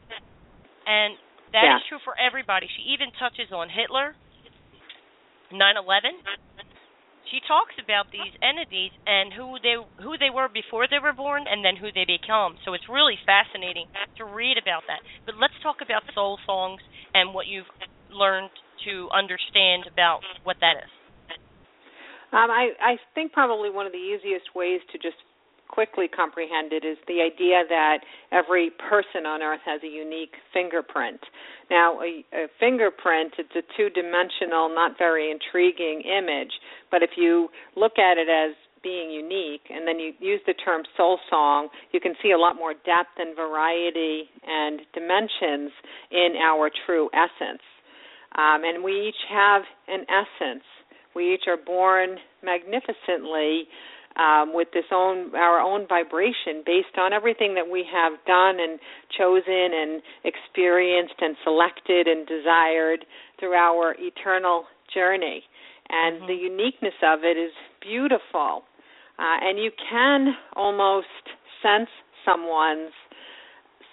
And 0.88 1.17
that 1.53 1.69
is 1.69 1.79
Yeah. 1.79 1.79
true 1.89 1.99
for 2.03 2.17
everybody. 2.17 2.67
She 2.75 2.84
even 2.93 3.11
touches 3.19 3.51
on 3.51 3.69
Hitler, 3.69 4.15
9/11. 5.51 6.21
She 7.29 7.39
talks 7.47 7.75
about 7.79 8.11
these 8.11 8.34
entities 8.41 8.91
and 9.05 9.32
who 9.34 9.57
they 9.61 9.75
who 10.03 10.17
they 10.17 10.29
were 10.29 10.49
before 10.49 10.88
they 10.88 10.99
were 10.99 11.13
born, 11.13 11.47
and 11.47 11.63
then 11.63 11.77
who 11.77 11.91
they 11.93 12.05
become. 12.05 12.57
So 12.65 12.73
it's 12.73 12.89
really 12.89 13.17
fascinating 13.25 13.86
to 14.17 14.25
read 14.25 14.57
about 14.57 14.84
that. 14.88 14.99
But 15.25 15.36
let's 15.39 15.55
talk 15.63 15.77
about 15.82 16.03
soul 16.13 16.39
songs 16.45 16.82
and 17.13 17.34
what 17.34 17.47
you've 17.47 17.69
learned 18.09 18.51
to 18.86 19.07
understand 19.13 19.88
about 19.88 20.19
what 20.43 20.57
that 20.59 20.75
is. 20.77 20.91
Um, 22.32 22.49
I, 22.49 22.71
I 22.79 22.95
think 23.13 23.34
probably 23.34 23.69
one 23.69 23.86
of 23.86 23.91
the 23.91 23.99
easiest 23.99 24.55
ways 24.55 24.79
to 24.91 24.97
just 24.97 25.19
quickly 25.72 26.07
comprehended 26.07 26.86
is 26.86 26.97
the 27.07 27.22
idea 27.22 27.63
that 27.67 27.99
every 28.32 28.69
person 28.89 29.26
on 29.26 29.41
earth 29.41 29.61
has 29.65 29.82
a 29.84 29.88
unique 29.88 30.36
fingerprint. 30.53 31.19
Now, 31.69 31.99
a, 32.01 32.24
a 32.34 32.47
fingerprint, 32.59 33.34
it's 33.39 33.55
a 33.55 33.63
two 33.78 33.89
dimensional, 33.89 34.69
not 34.69 34.97
very 34.97 35.32
intriguing 35.32 36.01
image, 36.01 36.51
but 36.91 37.01
if 37.01 37.11
you 37.15 37.49
look 37.76 37.97
at 37.97 38.17
it 38.17 38.28
as 38.28 38.55
being 38.84 39.11
unique 39.11 39.61
and 39.69 39.88
then 39.88 39.99
you 39.99 40.11
use 40.19 40.41
the 40.47 40.53
term 40.53 40.84
soul 40.97 41.19
song, 41.30 41.69
you 41.91 41.99
can 41.99 42.13
see 42.22 42.32
a 42.32 42.38
lot 42.38 42.55
more 42.55 42.74
depth 42.74 43.15
and 43.17 43.36
variety 43.36 44.26
and 44.45 44.82
dimensions 44.93 45.72
in 46.11 46.34
our 46.43 46.69
true 46.86 47.09
essence. 47.13 47.61
Um, 48.36 48.63
and 48.63 48.84
we 48.84 49.07
each 49.09 49.22
have 49.30 49.63
an 49.88 50.05
essence. 50.09 50.63
We 51.15 51.34
each 51.34 51.43
are 51.47 51.57
born 51.57 52.17
magnificently 52.43 53.67
um, 54.18 54.53
with 54.53 54.68
this 54.74 54.86
own 54.91 55.34
our 55.36 55.59
own 55.59 55.88
vibration 55.88 56.64
based 56.66 56.97
on 56.97 57.14
everything 57.14 57.53
that 57.55 57.70
we 57.70 57.86
have 57.91 58.14
done 58.26 58.59
and 58.59 58.80
chosen 59.18 59.72
and 59.74 60.01
experienced 60.24 61.16
and 61.20 61.36
selected 61.43 62.07
and 62.07 62.28
desired 62.28 63.05
through 63.39 63.53
our 63.53 63.95
eternal 63.99 64.66
journey. 64.93 65.43
And 65.89 66.22
Mm-hmm. 66.22 66.28
the 66.28 66.34
uniqueness 66.36 66.93
of 67.03 67.20
it 67.24 67.38
is 67.38 67.51
beautiful. 67.82 68.64
Uh, 69.20 69.38
and 69.43 69.59
you 69.59 69.72
can 69.89 70.34
almost 70.55 71.07
sense 71.62 71.89
someone's 72.26 72.93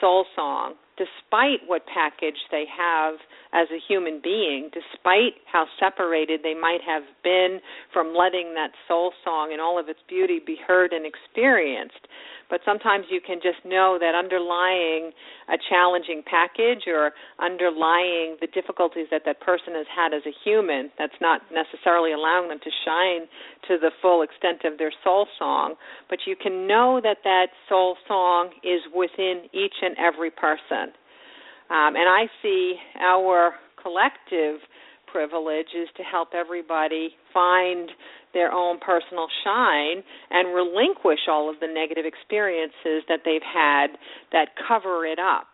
soul 0.00 0.24
song 0.36 0.74
despite 0.98 1.60
what 1.66 1.82
package 1.86 2.38
they 2.50 2.64
have 2.66 3.14
as 3.52 3.68
a 3.70 3.80
human 3.88 4.20
being, 4.22 4.70
despite 4.72 5.40
how 5.50 5.66
separated 5.80 6.40
they 6.42 6.54
might 6.54 6.80
have 6.86 7.02
been 7.24 7.60
from 7.92 8.14
letting 8.14 8.54
that 8.54 8.70
soul 8.86 9.12
song 9.24 9.50
and 9.52 9.60
all 9.60 9.78
of 9.78 9.88
its 9.88 10.00
beauty 10.08 10.40
be 10.44 10.56
heard 10.66 10.92
and 10.92 11.06
experienced. 11.06 12.06
But 12.50 12.60
sometimes 12.64 13.06
you 13.10 13.20
can 13.20 13.40
just 13.42 13.64
know 13.64 13.98
that 14.00 14.14
underlying 14.14 15.12
a 15.48 15.56
challenging 15.68 16.22
package 16.24 16.84
or 16.86 17.12
underlying 17.38 18.36
the 18.40 18.48
difficulties 18.52 19.06
that 19.10 19.22
that 19.26 19.40
person 19.40 19.74
has 19.74 19.86
had 19.94 20.14
as 20.14 20.22
a 20.26 20.32
human, 20.44 20.90
that's 20.98 21.20
not 21.20 21.42
necessarily 21.52 22.12
allowing 22.12 22.48
them 22.48 22.60
to 22.60 22.70
shine 22.84 23.28
to 23.68 23.76
the 23.78 23.90
full 24.00 24.22
extent 24.22 24.64
of 24.64 24.78
their 24.78 24.92
soul 25.04 25.26
song. 25.38 25.74
But 26.08 26.20
you 26.26 26.36
can 26.36 26.66
know 26.66 27.00
that 27.02 27.18
that 27.24 27.48
soul 27.68 27.96
song 28.06 28.50
is 28.64 28.80
within 28.94 29.44
each 29.52 29.74
and 29.82 29.96
every 29.98 30.30
person. 30.30 30.96
Um, 31.70 31.96
and 31.96 32.08
I 32.08 32.26
see 32.42 32.76
our 33.00 33.52
collective 33.82 34.60
privilege 35.10 35.68
is 35.74 35.88
to 35.96 36.02
help 36.02 36.30
everybody 36.34 37.10
find 37.32 37.90
their 38.34 38.52
own 38.52 38.78
personal 38.78 39.26
shine 39.44 40.02
and 40.30 40.54
relinquish 40.54 41.20
all 41.28 41.50
of 41.50 41.60
the 41.60 41.66
negative 41.66 42.04
experiences 42.04 43.04
that 43.08 43.20
they've 43.24 43.42
had 43.42 43.88
that 44.32 44.48
cover 44.66 45.06
it 45.06 45.18
up. 45.18 45.46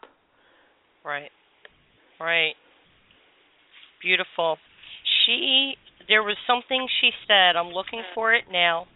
Right. 1.05 1.31
Right. 2.21 2.55
Beautiful. 4.03 4.59
She 5.25 5.75
there 6.09 6.23
was 6.23 6.37
something 6.47 6.87
she 7.01 7.11
said, 7.27 7.57
I'm 7.57 7.73
looking 7.73 8.03
for 8.15 8.35
it 8.35 8.45
now. 8.53 8.87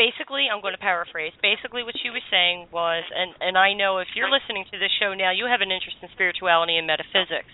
Basically, 0.00 0.48
I'm 0.48 0.64
going 0.64 0.72
to 0.72 0.80
paraphrase. 0.80 1.36
Basically 1.44 1.84
what 1.84 1.92
she 2.00 2.08
was 2.08 2.24
saying 2.32 2.72
was 2.72 3.04
and 3.12 3.36
and 3.36 3.60
I 3.60 3.76
know 3.76 4.00
if 4.00 4.08
you're 4.16 4.32
listening 4.32 4.64
to 4.72 4.80
this 4.80 4.88
show 4.96 5.12
now, 5.12 5.28
you 5.28 5.44
have 5.44 5.60
an 5.60 5.68
interest 5.68 6.00
in 6.00 6.08
spirituality 6.16 6.80
and 6.80 6.88
metaphysics. 6.88 7.52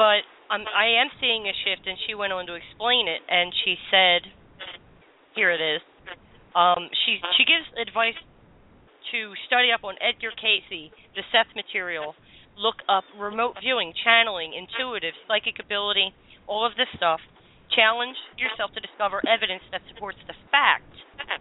But 0.00 0.24
um, 0.48 0.64
I 0.64 0.96
am 0.96 1.12
seeing 1.20 1.44
a 1.44 1.52
shift 1.52 1.84
and 1.84 2.00
she 2.08 2.16
went 2.16 2.32
on 2.32 2.48
to 2.48 2.56
explain 2.56 3.04
it 3.04 3.20
and 3.28 3.52
she 3.52 3.76
said 3.92 4.24
here 5.36 5.52
it 5.52 5.60
is. 5.60 5.84
Um, 6.56 6.88
she 7.04 7.20
she 7.36 7.44
gives 7.44 7.68
advice 7.76 8.16
to 9.12 9.36
study 9.44 9.68
up 9.76 9.84
on 9.84 10.00
Edgar 10.00 10.32
Cayce, 10.40 10.88
the 11.12 11.24
Seth 11.28 11.52
material, 11.52 12.16
look 12.56 12.80
up 12.88 13.04
remote 13.12 13.60
viewing, 13.60 13.92
channeling, 13.92 14.56
intuitive, 14.56 15.12
psychic 15.28 15.60
ability, 15.60 16.16
all 16.48 16.64
of 16.64 16.72
this 16.80 16.88
stuff. 16.96 17.20
Challenge 17.74 18.16
yourself 18.38 18.72
to 18.72 18.80
discover 18.80 19.20
evidence 19.26 19.62
that 19.72 19.82
supports 19.92 20.18
the 20.26 20.38
fact 20.50 20.88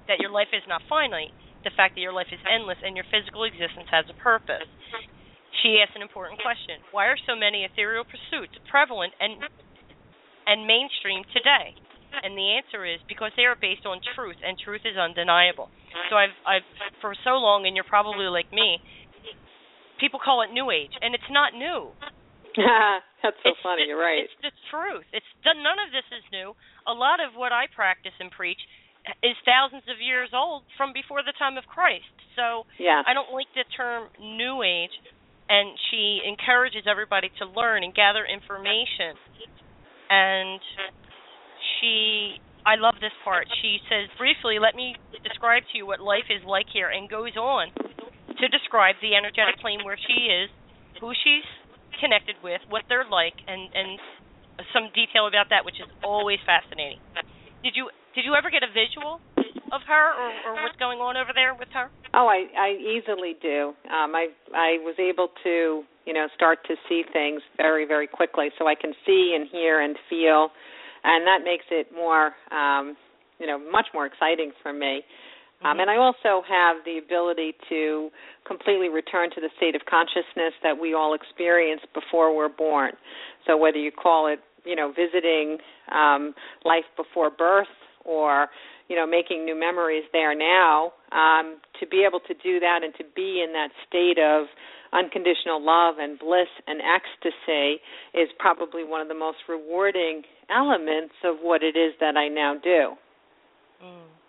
that 0.07 0.19
your 0.19 0.32
life 0.32 0.51
is 0.51 0.65
not 0.67 0.82
finite, 0.89 1.32
the 1.63 1.71
fact 1.76 1.95
that 1.95 2.01
your 2.01 2.13
life 2.13 2.30
is 2.32 2.41
endless 2.43 2.78
and 2.84 2.95
your 2.95 3.05
physical 3.11 3.45
existence 3.45 3.88
has 3.91 4.05
a 4.09 4.17
purpose. 4.19 4.67
She 5.63 5.80
asked 5.80 5.95
an 5.95 6.03
important 6.03 6.41
question. 6.41 6.84
Why 6.91 7.07
are 7.07 7.17
so 7.23 7.36
many 7.36 7.63
ethereal 7.63 8.03
pursuits 8.03 8.53
prevalent 8.69 9.13
and 9.19 9.39
and 10.45 10.67
mainstream 10.67 11.23
today? 11.34 11.73
And 12.23 12.38
the 12.38 12.55
answer 12.55 12.86
is 12.86 12.99
because 13.07 13.32
they 13.36 13.43
are 13.43 13.57
based 13.59 13.86
on 13.86 13.99
truth, 14.15 14.39
and 14.39 14.55
truth 14.55 14.82
is 14.86 14.95
undeniable. 14.95 15.67
So 16.09 16.15
I've, 16.15 16.36
I've, 16.47 16.67
for 17.01 17.15
so 17.23 17.36
long, 17.41 17.67
and 17.67 17.76
you're 17.76 17.88
probably 17.88 18.28
like 18.32 18.51
me, 18.53 18.80
people 19.99 20.19
call 20.23 20.41
it 20.43 20.53
New 20.53 20.71
Age, 20.71 20.95
and 21.01 21.15
it's 21.15 21.28
not 21.32 21.53
new. 21.53 21.91
That's 23.24 23.38
so 23.43 23.51
it's 23.51 23.62
funny. 23.62 23.84
the, 23.84 23.93
You're 23.93 24.01
right. 24.01 24.26
It's 24.26 24.39
the 24.41 24.53
truth. 24.72 25.06
It's 25.12 25.28
none 25.43 25.80
of 25.82 25.91
this 25.91 26.06
is 26.14 26.24
new. 26.32 26.56
A 26.88 26.93
lot 26.93 27.20
of 27.20 27.36
what 27.36 27.51
I 27.51 27.68
practice 27.74 28.16
and 28.20 28.32
preach 28.32 28.60
is 29.22 29.38
thousands 29.45 29.86
of 29.89 30.01
years 30.01 30.34
old 30.34 30.64
from 30.78 30.93
before 30.93 31.22
the 31.22 31.34
time 31.38 31.58
of 31.58 31.66
Christ. 31.70 32.10
So 32.36 32.66
yeah. 32.78 33.03
I 33.06 33.14
don't 33.14 33.32
like 33.34 33.49
the 33.53 33.66
term 33.76 34.10
New 34.18 34.64
Age, 34.66 34.93
and 35.49 35.78
she 35.91 36.22
encourages 36.26 36.89
everybody 36.89 37.30
to 37.41 37.45
learn 37.45 37.84
and 37.84 37.93
gather 37.93 38.26
information. 38.26 39.18
And 40.10 40.62
she 41.80 42.38
I 42.66 42.82
love 42.82 42.97
this 42.97 43.14
part. 43.24 43.45
She 43.62 43.78
says 43.86 44.10
briefly, 44.18 44.58
let 44.58 44.74
me 44.74 44.97
describe 45.22 45.62
to 45.72 45.78
you 45.78 45.86
what 45.86 46.01
life 46.01 46.26
is 46.34 46.41
like 46.45 46.66
here 46.74 46.89
and 46.89 47.06
goes 47.06 47.38
on 47.38 47.70
to 47.70 48.45
describe 48.49 48.97
the 49.06 49.14
energetic 49.14 49.62
plane 49.62 49.86
where 49.86 49.97
she 50.01 50.34
is, 50.34 50.49
who 50.99 51.14
she's 51.14 51.45
connected 52.00 52.36
with, 52.43 52.62
what 52.70 52.84
they're 52.89 53.08
like 53.08 53.36
and 53.48 53.70
and 53.74 54.00
some 54.72 54.88
detail 54.96 55.28
about 55.28 55.52
that 55.52 55.66
which 55.68 55.80
is 55.80 55.89
always 56.04 56.39
fascinating. 56.46 57.00
Did 57.64 57.76
you 57.76 57.89
did 58.16 58.24
you 58.24 58.36
ever 58.36 58.50
get 58.50 58.64
a 58.64 58.72
visual 58.72 59.20
of 59.74 59.82
her 59.88 60.06
or, 60.16 60.30
or 60.48 60.54
what's 60.64 60.78
going 60.80 61.00
on 61.00 61.18
over 61.18 61.32
there 61.36 61.52
with 61.58 61.68
her? 61.74 61.91
Oh, 62.14 62.28
I 62.28 62.48
I 62.56 62.70
easily 62.80 63.36
do. 63.41 63.74
Um 63.91 64.16
I 64.16 64.32
I 64.56 64.80
was 64.84 64.96
able 65.00 65.30
to, 65.43 65.84
you 66.06 66.14
know, 66.14 66.28
start 66.36 66.60
to 66.68 66.76
see 66.88 67.04
things 67.12 67.41
very 67.58 67.86
very 67.86 68.08
quickly 68.08 68.50
so 68.58 68.68
I 68.68 68.76
can 68.76 68.93
see 69.06 69.36
and 69.36 69.50
hear 69.52 69.82
and 69.82 69.98
feel 70.10 70.50
and 71.04 71.28
that 71.28 71.43
makes 71.43 71.66
it 71.72 71.88
more 71.93 72.32
um 72.52 72.96
you 73.39 73.48
know, 73.48 73.60
much 73.60 73.88
more 73.93 74.06
exciting 74.06 74.54
for 74.64 74.72
me. 74.72 75.04
Um, 75.64 75.80
and 75.80 75.89
I 75.89 75.97
also 75.97 76.43
have 76.47 76.78
the 76.86 76.99
ability 77.03 77.56
to 77.70 78.10
completely 78.45 78.89
return 78.89 79.30
to 79.32 79.41
the 79.41 79.49
state 79.58 79.76
of 79.76 79.82
consciousness 79.89 80.53
that 80.62 80.78
we 80.80 80.93
all 80.93 81.14
experience 81.14 81.82
before 81.93 82.36
we're 82.36 82.49
born. 82.49 82.91
So 83.47 83.58
whether 83.58 83.78
you 83.78 83.91
call 83.91 84.28
it, 84.28 84.39
you 84.66 84.76
know, 84.76 84.91
visiting 84.91 85.58
um, 85.91 86.36
life 86.66 86.86
before 86.97 87.30
birth 87.30 87.72
or, 88.03 88.47
you 88.89 88.95
know, 88.95 89.08
making 89.08 89.45
new 89.45 89.58
memories 89.58 90.03
there 90.12 90.36
now, 90.36 90.93
um, 91.12 91.58
to 91.80 91.88
be 91.88 92.06
able 92.08 92.20
to 92.20 92.34
do 92.43 92.60
that 92.60 92.82
and 92.84 92.93
to 92.95 93.03
be 93.16 93.43
in 93.43 93.53
that 93.53 93.70
state 93.88 94.20
of 94.22 94.45
unconditional 94.93 95.64
love 95.64 95.95
and 95.99 96.20
bliss 96.20 96.47
and 96.68 96.80
ecstasy 96.82 97.82
is 98.14 98.30
probably 98.39 98.84
one 98.84 99.01
of 99.01 99.08
the 99.08 99.16
most 99.16 99.38
rewarding 99.49 100.22
elements 100.49 101.14
of 101.24 101.38
what 101.41 101.64
it 101.64 101.76
is 101.76 101.93
that 101.99 102.16
I 102.16 102.28
now 102.28 102.56
do. 102.62 102.93
Mm. 103.84 104.24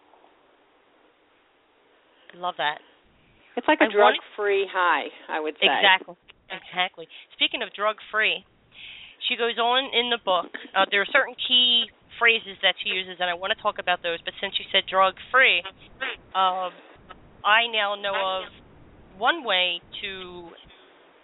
Love 2.36 2.54
that. 2.58 2.78
It's 3.56 3.66
like 3.66 3.80
a 3.80 3.88
I 3.88 3.92
drug-free 3.92 4.68
high, 4.68 5.08
I 5.32 5.40
would 5.40 5.54
say. 5.56 5.66
Exactly. 5.66 6.14
Exactly. 6.52 7.08
Speaking 7.34 7.62
of 7.62 7.72
drug-free, 7.72 8.44
she 9.28 9.34
goes 9.34 9.56
on 9.58 9.88
in 9.96 10.12
the 10.12 10.20
book. 10.20 10.52
Uh, 10.76 10.84
there 10.92 11.00
are 11.00 11.10
certain 11.10 11.34
key 11.48 11.88
phrases 12.20 12.60
that 12.62 12.76
she 12.84 12.92
uses, 12.92 13.16
and 13.18 13.28
I 13.28 13.34
want 13.34 13.56
to 13.56 13.60
talk 13.60 13.80
about 13.80 14.04
those. 14.04 14.20
But 14.24 14.36
since 14.40 14.54
you 14.60 14.64
said 14.70 14.84
drug 14.84 15.16
free, 15.32 15.64
um, 16.36 16.70
I 17.42 17.64
now 17.72 17.96
know 17.96 18.14
of 18.14 18.44
one 19.16 19.42
way 19.42 19.80
to 20.04 20.52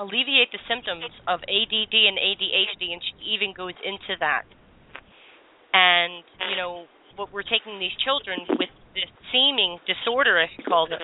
alleviate 0.00 0.48
the 0.50 0.62
symptoms 0.64 1.12
of 1.28 1.44
ADD 1.44 1.94
and 1.94 2.16
ADHD, 2.16 2.96
and 2.96 3.00
she 3.04 3.36
even 3.36 3.52
goes 3.52 3.76
into 3.84 4.16
that. 4.20 4.48
And 5.76 6.24
you 6.48 6.56
know, 6.56 6.88
what 7.16 7.32
we're 7.32 7.46
taking 7.46 7.78
these 7.78 7.94
children 8.00 8.40
with 8.56 8.71
this 8.95 9.11
seeming 9.32 9.78
disorder, 9.88 10.40
as 10.40 10.49
she 10.57 10.62
calls 10.62 10.90
it, 10.93 11.01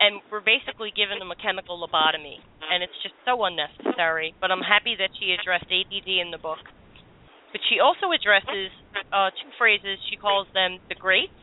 and 0.00 0.22
we're 0.30 0.44
basically 0.44 0.94
giving 0.94 1.18
them 1.18 1.30
a 1.34 1.38
chemical 1.38 1.74
lobotomy, 1.74 2.38
and 2.70 2.82
it's 2.82 2.94
just 3.02 3.14
so 3.26 3.42
unnecessary. 3.42 4.34
But 4.40 4.50
I'm 4.54 4.62
happy 4.62 4.94
that 4.98 5.10
she 5.18 5.34
addressed 5.34 5.66
ADD 5.66 6.06
in 6.06 6.30
the 6.30 6.38
book. 6.38 6.62
But 7.50 7.60
she 7.66 7.80
also 7.80 8.12
addresses 8.14 8.70
uh, 9.10 9.34
two 9.34 9.50
phrases. 9.58 9.98
She 10.06 10.16
calls 10.16 10.46
them 10.54 10.78
the 10.88 10.94
greats, 10.94 11.34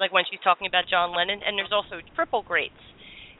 like 0.00 0.10
when 0.10 0.24
she's 0.26 0.42
talking 0.42 0.66
about 0.66 0.90
John 0.90 1.14
Lennon, 1.14 1.40
and 1.46 1.54
there's 1.54 1.72
also 1.72 2.02
triple 2.16 2.42
greats. 2.42 2.78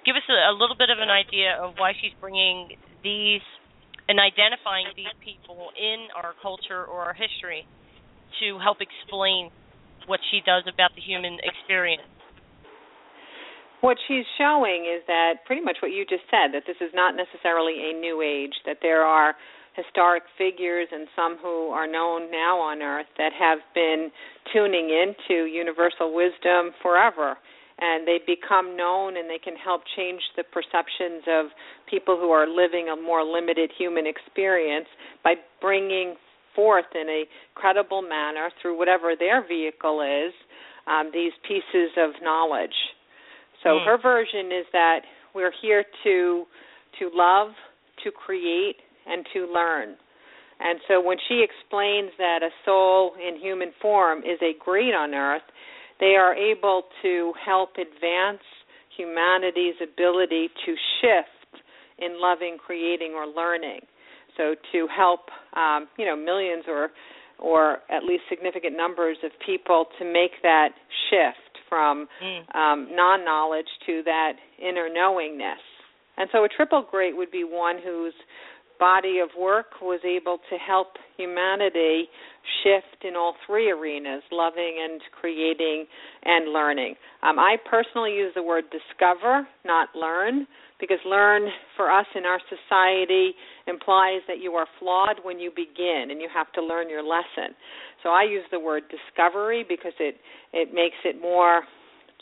Give 0.07 0.14
us 0.14 0.26
a, 0.30 0.38
a 0.51 0.55
little 0.55 0.76
bit 0.78 0.90
of 0.90 0.99
an 0.99 1.11
idea 1.11 1.59
of 1.59 1.74
why 1.78 1.95
she's 1.99 2.14
bringing 2.20 2.78
these 3.03 3.43
and 4.09 4.18
identifying 4.18 4.90
these 4.95 5.14
people 5.22 5.70
in 5.78 6.11
our 6.14 6.34
culture 6.43 6.84
or 6.84 7.07
our 7.07 7.14
history 7.14 7.66
to 8.43 8.59
help 8.59 8.78
explain 8.82 9.51
what 10.07 10.20
she 10.30 10.40
does 10.44 10.64
about 10.72 10.94
the 10.94 11.03
human 11.03 11.38
experience. 11.42 12.03
What 13.82 13.98
she's 14.07 14.24
showing 14.38 14.86
is 14.86 15.03
that 15.09 15.42
pretty 15.44 15.62
much 15.62 15.78
what 15.82 15.90
you 15.90 16.07
just 16.07 16.22
said 16.30 16.55
that 16.55 16.62
this 16.66 16.78
is 16.80 16.94
not 16.94 17.16
necessarily 17.18 17.90
a 17.90 17.98
new 17.98 18.22
age 18.22 18.55
that 18.64 18.78
there 18.80 19.03
are 19.03 19.34
historic 19.74 20.22
figures 20.38 20.86
and 20.92 21.09
some 21.16 21.36
who 21.42 21.70
are 21.70 21.86
known 21.86 22.30
now 22.30 22.61
on 22.61 22.82
earth 22.82 23.11
that 23.18 23.32
have 23.32 23.59
been 23.74 24.11
tuning 24.53 24.90
into 24.90 25.46
universal 25.50 26.14
wisdom 26.14 26.70
forever. 26.80 27.36
And 27.80 28.07
they 28.07 28.20
become 28.24 28.76
known 28.76 29.16
and 29.16 29.28
they 29.28 29.42
can 29.42 29.57
help 29.57 29.82
change 29.96 30.20
the 30.36 30.44
perceptions 30.44 31.24
of 31.26 31.46
people 31.90 32.16
who 32.16 32.30
are 32.30 32.46
living 32.46 32.88
a 32.88 32.94
more 32.94 33.24
limited 33.24 33.72
human 33.76 34.07
experience 34.07 34.86
by 35.24 35.34
bringing 35.61 36.14
forth 36.55 36.86
in 36.94 37.09
a 37.09 37.24
credible 37.55 38.03
manner 38.03 38.50
through 38.61 38.78
whatever 38.78 39.14
their 39.18 39.46
vehicle 39.46 40.00
is 40.00 40.32
um, 40.86 41.11
these 41.12 41.32
pieces 41.46 41.90
of 41.96 42.11
knowledge 42.22 42.74
so 43.62 43.70
mm. 43.70 43.84
her 43.84 43.98
version 44.00 44.46
is 44.46 44.66
that 44.72 45.00
we're 45.34 45.53
here 45.62 45.84
to 46.05 46.44
to 46.98 47.11
love, 47.14 47.48
to 48.05 48.11
create, 48.11 48.76
and 49.07 49.24
to 49.32 49.50
learn. 49.53 49.96
And 50.61 50.78
so 50.86 51.00
when 51.00 51.16
she 51.28 51.42
explains 51.42 52.11
that 52.18 52.40
a 52.42 52.50
soul 52.64 53.12
in 53.16 53.40
human 53.40 53.72
form 53.80 54.18
is 54.18 54.38
a 54.42 54.53
great 54.62 54.94
on 54.94 55.14
earth, 55.14 55.42
they 56.00 56.14
are 56.16 56.34
able 56.34 56.82
to 57.03 57.32
help 57.44 57.70
advance 57.76 58.42
humanity's 58.96 59.74
ability 59.82 60.48
to 60.66 60.74
shift 61.00 61.64
in 61.98 62.20
loving, 62.20 62.59
creating, 62.64 63.12
or 63.14 63.26
learning. 63.26 63.80
So 64.36 64.54
to 64.72 64.86
help, 64.94 65.20
um, 65.54 65.88
you 65.98 66.06
know, 66.06 66.16
millions 66.16 66.64
or 66.68 66.90
or 67.38 67.78
at 67.90 68.04
least 68.04 68.22
significant 68.28 68.76
numbers 68.76 69.16
of 69.24 69.32
people 69.44 69.86
to 69.98 70.04
make 70.04 70.30
that 70.42 70.68
shift 71.10 71.58
from 71.68 72.06
mm. 72.22 72.54
um, 72.54 72.88
non 72.92 73.24
knowledge 73.24 73.66
to 73.86 74.02
that 74.04 74.34
inner 74.58 74.88
knowingness. 74.92 75.58
And 76.16 76.28
so 76.30 76.44
a 76.44 76.48
triple 76.48 76.86
great 76.88 77.16
would 77.16 77.30
be 77.30 77.42
one 77.44 77.76
whose 77.82 78.14
body 78.78 79.18
of 79.22 79.30
work 79.38 79.80
was 79.80 80.00
able 80.04 80.38
to 80.50 80.56
help 80.56 80.88
humanity 81.16 82.08
shift 82.62 83.04
in 83.04 83.16
all 83.16 83.34
three 83.46 83.70
arenas 83.70 84.22
loving 84.30 84.78
and 84.82 85.00
creating 85.20 85.86
and 86.24 86.52
learning. 86.52 86.96
Um, 87.22 87.38
I 87.38 87.56
personally 87.68 88.12
use 88.12 88.32
the 88.34 88.42
word 88.42 88.64
discover, 88.70 89.46
not 89.64 89.88
learn, 89.94 90.46
because 90.80 90.98
learn 91.06 91.48
for 91.76 91.90
us 91.90 92.06
in 92.16 92.24
our 92.26 92.40
society 92.50 93.34
implies 93.66 94.20
that 94.28 94.38
you 94.40 94.52
are 94.52 94.66
flawed 94.78 95.16
when 95.22 95.38
you 95.38 95.50
begin 95.50 96.08
and 96.10 96.20
you 96.20 96.28
have 96.32 96.50
to 96.52 96.62
learn 96.62 96.88
your 96.88 97.02
lesson. 97.02 97.54
So 98.02 98.10
I 98.10 98.24
use 98.24 98.44
the 98.50 98.60
word 98.60 98.84
discovery 98.90 99.64
because 99.68 99.94
it 100.00 100.16
it 100.52 100.74
makes 100.74 100.96
it 101.04 101.20
more 101.20 101.62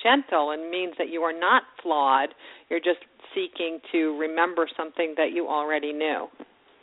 gentle 0.03 0.51
and 0.51 0.70
means 0.70 0.95
that 0.99 1.09
you 1.09 1.20
are 1.22 1.38
not 1.38 1.62
flawed. 1.82 2.30
You're 2.68 2.80
just 2.80 3.05
seeking 3.34 3.80
to 3.93 4.18
remember 4.18 4.66
something 4.76 5.14
that 5.16 5.32
you 5.32 5.47
already 5.47 5.93
knew. 5.93 6.26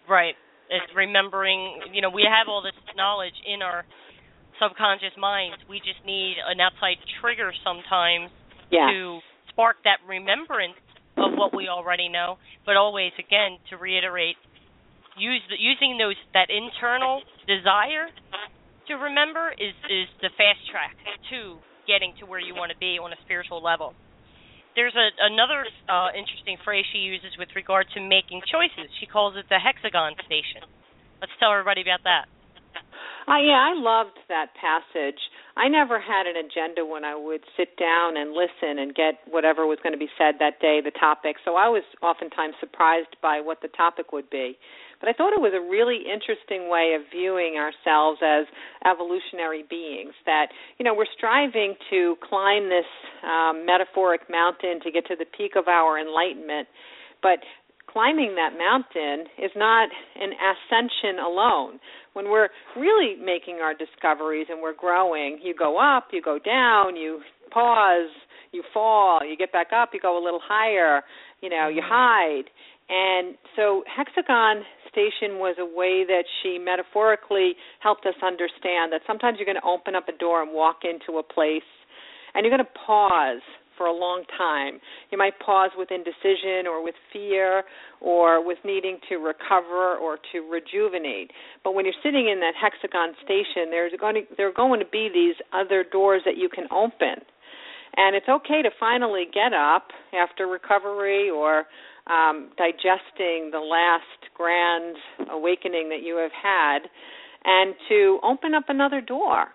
Right. 0.10 0.36
It's 0.70 0.92
remembering, 0.96 1.80
you 1.94 2.02
know, 2.02 2.10
we 2.10 2.28
have 2.28 2.48
all 2.50 2.62
this 2.62 2.76
knowledge 2.96 3.36
in 3.48 3.62
our 3.62 3.86
subconscious 4.62 5.16
minds. 5.18 5.58
We 5.70 5.80
just 5.80 6.04
need 6.06 6.36
an 6.46 6.60
outside 6.60 6.98
trigger 7.22 7.52
sometimes 7.64 8.32
yes. 8.72 8.90
to 8.92 9.20
spark 9.50 9.78
that 9.84 10.04
remembrance 10.08 10.78
of 11.18 11.34
what 11.34 11.56
we 11.56 11.68
already 11.68 12.10
know, 12.10 12.38
but 12.66 12.76
always 12.76 13.12
again 13.18 13.58
to 13.70 13.78
reiterate 13.78 14.36
use 15.18 15.42
using 15.58 15.98
those 15.98 16.16
that 16.34 16.48
internal 16.50 17.22
desire 17.50 18.10
to 18.88 18.94
remember 18.96 19.52
is 19.58 19.76
is 19.90 20.08
the 20.22 20.32
fast 20.38 20.64
track 20.72 20.96
to 21.30 21.60
getting 21.86 22.14
to 22.20 22.26
where 22.26 22.40
you 22.40 22.54
want 22.54 22.72
to 22.72 22.80
be 22.80 23.00
on 23.00 23.12
a 23.12 23.20
spiritual 23.26 23.64
level. 23.64 23.94
There's 24.76 24.94
a, 24.94 25.10
another 25.26 25.66
uh, 25.90 26.14
interesting 26.14 26.62
phrase 26.62 26.86
she 26.94 27.02
uses 27.02 27.34
with 27.40 27.50
regard 27.58 27.88
to 27.96 28.00
making 28.00 28.46
choices. 28.46 28.92
She 29.02 29.10
calls 29.10 29.34
it 29.34 29.50
the 29.50 29.58
hexagon 29.58 30.14
station. 30.30 30.62
Let's 31.18 31.34
tell 31.42 31.50
everybody 31.50 31.82
about 31.82 32.06
that. 32.06 32.30
Uh, 33.26 33.42
yeah, 33.42 33.58
I 33.58 33.74
loved 33.74 34.16
that 34.30 34.54
passage. 34.54 35.18
I 35.58 35.68
never 35.68 36.00
had 36.00 36.28
an 36.28 36.38
agenda 36.38 36.86
when 36.86 37.04
I 37.04 37.16
would 37.16 37.42
sit 37.58 37.76
down 37.78 38.16
and 38.16 38.32
listen 38.32 38.78
and 38.78 38.94
get 38.94 39.16
whatever 39.26 39.66
was 39.66 39.80
going 39.82 39.94
to 39.94 40.00
be 40.00 40.10
said 40.18 40.36
that 40.40 40.62
day, 40.62 40.82
the 40.86 40.94
topic. 40.94 41.38
So 41.44 41.56
I 41.56 41.68
was 41.68 41.82
oftentimes 42.04 42.54
surprised 42.60 43.18
by 43.24 43.42
what 43.42 43.62
the 43.62 43.70
topic 43.70 44.14
would 44.14 44.30
be. 44.30 44.58
But 45.00 45.10
I 45.10 45.14
thought 45.14 45.34
it 45.34 45.42
was 45.42 45.54
a 45.58 45.62
really 45.62 46.06
interesting 46.06 46.70
way 46.70 46.94
of 46.94 47.10
viewing 47.10 47.58
ourselves 47.58 48.22
as 48.22 48.46
evolutionary 48.86 49.66
beings. 49.70 50.14
That, 50.26 50.54
you 50.78 50.86
know, 50.86 50.94
we're 50.94 51.10
striving 51.18 51.74
to 51.90 52.16
climb 52.22 52.70
this 52.70 52.90
um, 53.26 53.66
metaphoric 53.66 54.30
mountain 54.30 54.80
to 54.82 54.92
get 54.92 55.06
to 55.08 55.16
the 55.18 55.26
peak 55.26 55.54
of 55.58 55.68
our 55.68 55.98
enlightenment. 55.98 56.68
But 57.22 57.42
climbing 57.98 58.36
that 58.36 58.52
mountain 58.56 59.26
is 59.44 59.50
not 59.56 59.90
an 60.22 60.30
ascension 60.38 61.18
alone. 61.18 61.80
When 62.14 62.30
we're 62.30 62.50
really 62.76 63.16
making 63.20 63.56
our 63.56 63.74
discoveries 63.74 64.46
and 64.50 64.62
we're 64.62 64.76
growing, 64.76 65.40
you 65.42 65.56
go 65.58 65.80
up, 65.80 66.10
you 66.12 66.22
go 66.22 66.38
down, 66.38 66.96
you 66.96 67.22
pause, 67.50 68.14
you 68.52 68.62
fall, 68.72 69.22
you 69.28 69.36
get 69.36 69.52
back 69.52 69.68
up, 69.76 69.90
you 69.94 70.00
go 70.00 70.22
a 70.22 70.24
little 70.24 70.42
higher, 70.44 71.02
you 71.42 71.50
know, 71.50 71.70
you 71.70 71.82
mm-hmm. 71.82 71.90
hide. 71.90 72.44
And 72.88 73.36
so 73.56 73.84
Hexagon 73.90 74.62
Station 74.92 75.40
was 75.42 75.56
a 75.58 75.66
way 75.66 76.06
that 76.08 76.24
she 76.44 76.60
metaphorically 76.60 77.54
helped 77.80 78.06
us 78.06 78.16
understand 78.24 78.94
that 78.94 79.02
sometimes 79.08 79.40
you're 79.40 79.50
going 79.50 79.60
to 79.60 79.68
open 79.68 79.96
up 79.96 80.08
a 80.08 80.16
door 80.16 80.44
and 80.44 80.54
walk 80.54 80.82
into 80.84 81.18
a 81.18 81.24
place 81.24 81.66
and 82.36 82.46
you're 82.46 82.56
going 82.56 82.64
to 82.64 82.80
pause 82.86 83.42
for 83.78 83.86
a 83.86 83.94
long 83.94 84.24
time. 84.38 84.80
You 85.12 85.18
might 85.18 85.40
pause 85.40 85.72
with 85.78 85.92
indecision 85.92 86.68
or 86.68 86.84
with 86.84 86.96
fear 87.14 87.64
or 88.02 88.46
with 88.46 88.58
needing 88.66 88.98
to 89.10 89.18
recover 89.18 89.98
or 89.98 90.18
to 90.32 90.40
rejuvenate. 90.50 91.32
But 91.64 91.76
when 91.76 91.86
you're 91.86 92.02
sitting 92.04 92.28
in 92.28 92.40
that 92.40 92.54
hexagon 92.60 93.14
station, 93.24 93.70
there's 93.70 93.94
going 94.00 94.16
to, 94.16 94.22
there 94.36 94.50
are 94.50 94.54
going 94.54 94.80
to 94.80 94.86
be 94.86 95.10
these 95.14 95.36
other 95.54 95.86
doors 95.90 96.22
that 96.26 96.38
you 96.38 96.50
can 96.50 96.66
open. 96.72 97.24
And 97.96 98.16
it's 98.16 98.30
okay 98.30 98.62
to 98.62 98.70
finally 98.80 99.26
get 99.34 99.54
up 99.54 99.88
after 100.14 100.48
recovery 100.48 101.30
or 101.30 101.66
um, 102.08 102.50
digesting 102.58 103.50
the 103.52 103.60
last 103.60 104.32
grand 104.36 104.96
awakening 105.32 105.90
that 105.90 106.04
you 106.04 106.18
have 106.18 106.32
had 106.32 106.90
and 107.44 107.74
to 107.90 108.20
open 108.24 108.54
up 108.54 108.66
another 108.68 109.02
door 109.02 109.48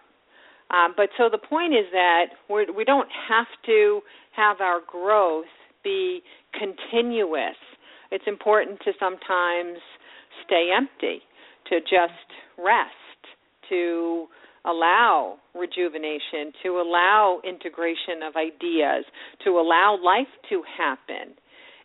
um, 0.73 0.95
but 0.97 1.11
so 1.19 1.29
the 1.31 1.39
point 1.39 1.75
is 1.75 1.87
that 1.93 2.27
we're, 2.49 2.73
we 2.73 2.85
don't 2.85 3.09
have 3.29 3.47
to 3.67 4.01
have 4.35 4.61
our 4.61 4.81
growth 4.87 5.45
be 5.85 6.23
continuous. 6.59 7.57
It's 8.11 8.25
important 8.27 8.81
to 8.85 8.93
sometimes 8.99 9.79
stay 10.47 10.71
empty, 10.77 11.21
to 11.69 11.81
just 11.81 12.29
rest, 12.59 12.91
to 13.69 14.27
allow 14.65 15.39
rejuvenation, 15.55 16.53
to 16.63 16.81
allow 16.81 17.41
integration 17.45 18.23
of 18.27 18.37
ideas, 18.37 19.05
to 19.45 19.51
allow 19.59 19.99
life 20.03 20.31
to 20.49 20.63
happen. 20.79 21.35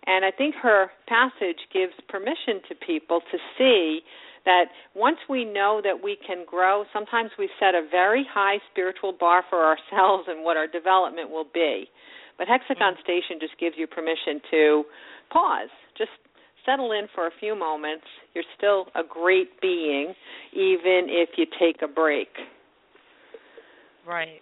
And 0.05 0.23
I 0.23 0.31
think 0.31 0.55
her 0.61 0.87
passage 1.07 1.59
gives 1.73 1.93
permission 2.07 2.61
to 2.69 2.75
people 2.75 3.19
to 3.31 3.37
see 3.57 4.01
that 4.47 4.71
once 4.95 5.17
we 5.29 5.43
know 5.43 5.81
that 5.83 6.01
we 6.01 6.17
can 6.25 6.45
grow, 6.47 6.85
sometimes 6.93 7.31
we 7.37 7.49
set 7.59 7.75
a 7.75 7.85
very 7.91 8.25
high 8.33 8.57
spiritual 8.71 9.11
bar 9.11 9.43
for 9.49 9.59
ourselves 9.59 10.23
and 10.27 10.43
what 10.43 10.55
our 10.55 10.67
development 10.67 11.29
will 11.29 11.47
be. 11.53 11.85
But 12.37 12.47
Hexagon 12.47 12.93
mm-hmm. 12.93 13.03
Station 13.03 13.37
just 13.41 13.59
gives 13.59 13.75
you 13.77 13.87
permission 13.87 14.39
to 14.51 14.83
pause, 15.29 15.69
just 15.97 16.11
settle 16.65 16.93
in 16.93 17.07
for 17.13 17.27
a 17.27 17.31
few 17.39 17.59
moments, 17.59 18.05
you're 18.33 18.47
still 18.57 18.87
a 18.95 19.03
great 19.03 19.59
being, 19.61 20.13
even 20.53 21.11
if 21.11 21.29
you 21.37 21.45
take 21.59 21.81
a 21.83 21.87
break. 21.87 22.29
Right. 24.07 24.39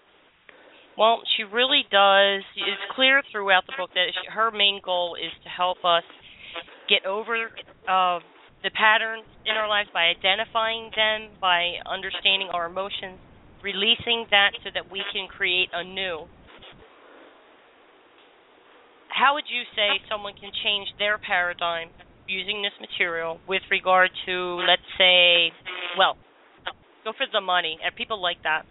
Well, 0.98 1.22
she 1.36 1.44
really 1.44 1.82
does. 1.92 2.44
It's 2.56 2.94
clear 2.96 3.22
throughout 3.32 3.66
the 3.66 3.74
book 3.78 3.90
that 3.96 4.14
she, 4.14 4.32
her 4.32 4.52
main 4.52 4.82
goal 4.86 5.16
is 5.16 5.32
to 5.44 5.50
help 5.50 5.80
us 5.84 6.04
get 6.88 7.06
over 7.06 7.50
uh, 7.90 8.20
the 8.64 8.72
patterns 8.72 9.26
in 9.46 9.56
our 9.56 9.68
lives 9.68 9.90
by 9.94 10.14
identifying 10.14 10.90
them, 10.96 11.38
by 11.42 11.76
understanding 11.86 12.50
our 12.54 12.66
emotions, 12.66 13.20
releasing 13.64 14.26
that 14.32 14.52
so 14.64 14.70
that 14.74 14.92
we 14.92 15.02
can 15.14 15.28
create 15.28 15.70
a 15.74 15.84
new. 15.84 16.26
How 19.10 19.34
would 19.36 19.46
you 19.48 19.64
say 19.76 20.02
someone 20.10 20.34
can 20.40 20.52
change 20.64 20.88
their 21.00 21.18
paradigm 21.18 21.90
using 22.28 22.62
this 22.62 22.74
material 22.82 23.40
with 23.48 23.62
regard 23.72 24.10
to, 24.26 24.60
let's 24.68 24.86
say, 24.98 25.52
well, 25.98 26.18
go 27.04 27.14
for 27.14 27.26
the 27.32 27.42
money, 27.42 27.78
and 27.84 27.96
people 27.96 28.22
like 28.22 28.42
that. 28.44 28.64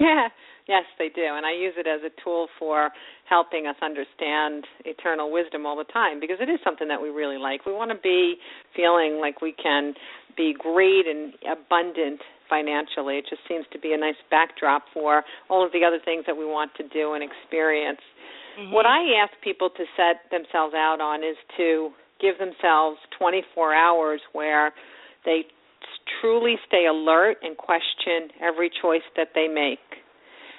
Yeah, 0.00 0.28
yes, 0.68 0.84
they 0.98 1.08
do, 1.08 1.24
and 1.24 1.46
I 1.46 1.52
use 1.52 1.74
it 1.76 1.86
as 1.86 2.00
a 2.02 2.12
tool 2.22 2.48
for 2.58 2.90
helping 3.28 3.66
us 3.66 3.76
understand 3.82 4.64
eternal 4.84 5.32
wisdom 5.32 5.66
all 5.66 5.76
the 5.76 5.90
time 5.92 6.20
because 6.20 6.38
it 6.40 6.48
is 6.48 6.58
something 6.64 6.88
that 6.88 7.00
we 7.00 7.08
really 7.08 7.38
like. 7.38 7.66
We 7.66 7.72
want 7.72 7.90
to 7.90 7.98
be 7.98 8.36
feeling 8.74 9.18
like 9.20 9.40
we 9.40 9.52
can 9.52 9.94
be 10.36 10.54
great 10.58 11.06
and 11.06 11.32
abundant 11.46 12.20
financially. 12.48 13.18
It 13.18 13.26
just 13.28 13.42
seems 13.48 13.66
to 13.72 13.78
be 13.78 13.92
a 13.92 13.98
nice 13.98 14.18
backdrop 14.30 14.84
for 14.92 15.22
all 15.48 15.64
of 15.64 15.72
the 15.72 15.84
other 15.84 15.98
things 16.04 16.24
that 16.26 16.36
we 16.36 16.44
want 16.44 16.72
to 16.76 16.86
do 16.88 17.14
and 17.14 17.24
experience. 17.24 18.00
Mm-hmm. 18.58 18.72
What 18.72 18.86
I 18.86 19.00
ask 19.22 19.32
people 19.42 19.70
to 19.70 19.84
set 19.96 20.30
themselves 20.30 20.74
out 20.74 21.00
on 21.00 21.20
is 21.20 21.36
to 21.56 21.90
give 22.20 22.38
themselves 22.38 22.98
24 23.18 23.74
hours 23.74 24.20
where 24.32 24.72
they 25.24 25.42
truly 26.20 26.56
stay 26.66 26.86
alert 26.86 27.36
and 27.42 27.56
question 27.56 28.30
every 28.40 28.70
choice 28.80 29.04
that 29.16 29.28
they 29.34 29.48
make. 29.48 30.05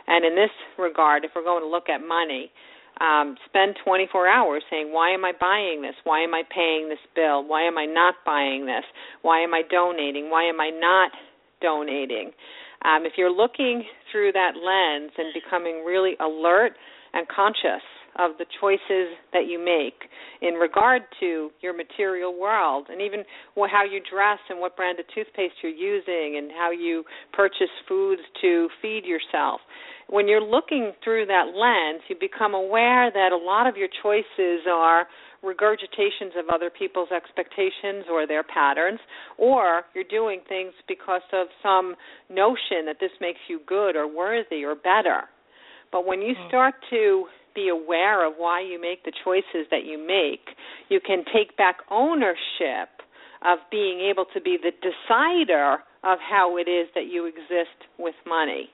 And 0.07 0.25
in 0.25 0.35
this 0.35 0.51
regard, 0.77 1.25
if 1.25 1.31
we're 1.35 1.43
going 1.43 1.63
to 1.63 1.69
look 1.69 1.89
at 1.89 1.99
money, 1.99 2.51
um, 2.99 3.35
spend 3.45 3.75
24 3.83 4.27
hours 4.27 4.63
saying, 4.69 4.91
why 4.91 5.11
am 5.11 5.23
I 5.23 5.33
buying 5.39 5.81
this? 5.81 5.93
Why 6.03 6.21
am 6.21 6.33
I 6.33 6.43
paying 6.53 6.89
this 6.89 7.03
bill? 7.15 7.47
Why 7.47 7.63
am 7.63 7.77
I 7.77 7.85
not 7.85 8.15
buying 8.25 8.65
this? 8.65 8.83
Why 9.21 9.41
am 9.41 9.53
I 9.53 9.61
donating? 9.69 10.29
Why 10.29 10.49
am 10.49 10.59
I 10.59 10.69
not 10.69 11.11
donating? 11.61 12.31
Um, 12.85 13.05
if 13.05 13.13
you're 13.17 13.31
looking 13.31 13.83
through 14.11 14.31
that 14.33 14.53
lens 14.55 15.11
and 15.17 15.33
becoming 15.33 15.83
really 15.85 16.13
alert 16.19 16.73
and 17.13 17.27
conscious 17.27 17.83
of 18.17 18.31
the 18.39 18.45
choices 18.59 19.13
that 19.31 19.45
you 19.45 19.63
make 19.63 20.09
in 20.41 20.55
regard 20.55 21.03
to 21.19 21.49
your 21.61 21.75
material 21.75 22.37
world 22.37 22.87
and 22.89 23.01
even 23.01 23.23
how 23.69 23.83
you 23.83 24.01
dress 24.11 24.39
and 24.49 24.59
what 24.59 24.75
brand 24.75 24.99
of 24.99 25.05
toothpaste 25.13 25.53
you're 25.61 25.71
using 25.71 26.37
and 26.37 26.51
how 26.51 26.71
you 26.71 27.03
purchase 27.33 27.69
foods 27.87 28.21
to 28.41 28.69
feed 28.81 29.05
yourself. 29.05 29.61
When 30.09 30.27
you're 30.27 30.43
looking 30.43 30.93
through 31.03 31.25
that 31.25 31.51
lens, 31.53 32.01
you 32.07 32.15
become 32.19 32.53
aware 32.53 33.11
that 33.11 33.31
a 33.33 33.37
lot 33.37 33.67
of 33.67 33.75
your 33.75 33.89
choices 34.01 34.65
are 34.69 35.05
regurgitations 35.43 36.37
of 36.39 36.45
other 36.51 36.69
people's 36.69 37.09
expectations 37.11 38.05
or 38.09 38.25
their 38.25 38.43
patterns, 38.43 38.99
or 39.37 39.83
you're 39.93 40.05
doing 40.09 40.39
things 40.47 40.73
because 40.87 41.21
of 41.33 41.47
some 41.61 41.95
notion 42.29 42.85
that 42.85 42.97
this 42.99 43.11
makes 43.19 43.39
you 43.49 43.59
good 43.67 43.95
or 43.95 44.07
worthy 44.07 44.63
or 44.63 44.75
better. 44.75 45.23
But 45.91 46.05
when 46.05 46.21
you 46.21 46.33
hmm. 46.37 46.47
start 46.47 46.75
to 46.89 47.25
be 47.53 47.69
aware 47.69 48.25
of 48.25 48.33
why 48.37 48.61
you 48.61 48.79
make 48.79 49.03
the 49.03 49.13
choices 49.23 49.67
that 49.71 49.83
you 49.83 49.97
make, 49.97 50.55
you 50.89 50.99
can 51.05 51.23
take 51.33 51.57
back 51.57 51.77
ownership 51.91 52.89
of 53.45 53.59
being 53.71 53.99
able 53.99 54.25
to 54.33 54.41
be 54.41 54.57
the 54.61 54.71
decider 54.81 55.77
of 56.03 56.17
how 56.19 56.57
it 56.57 56.69
is 56.69 56.87
that 56.95 57.07
you 57.11 57.25
exist 57.25 57.77
with 57.99 58.15
money. 58.25 58.69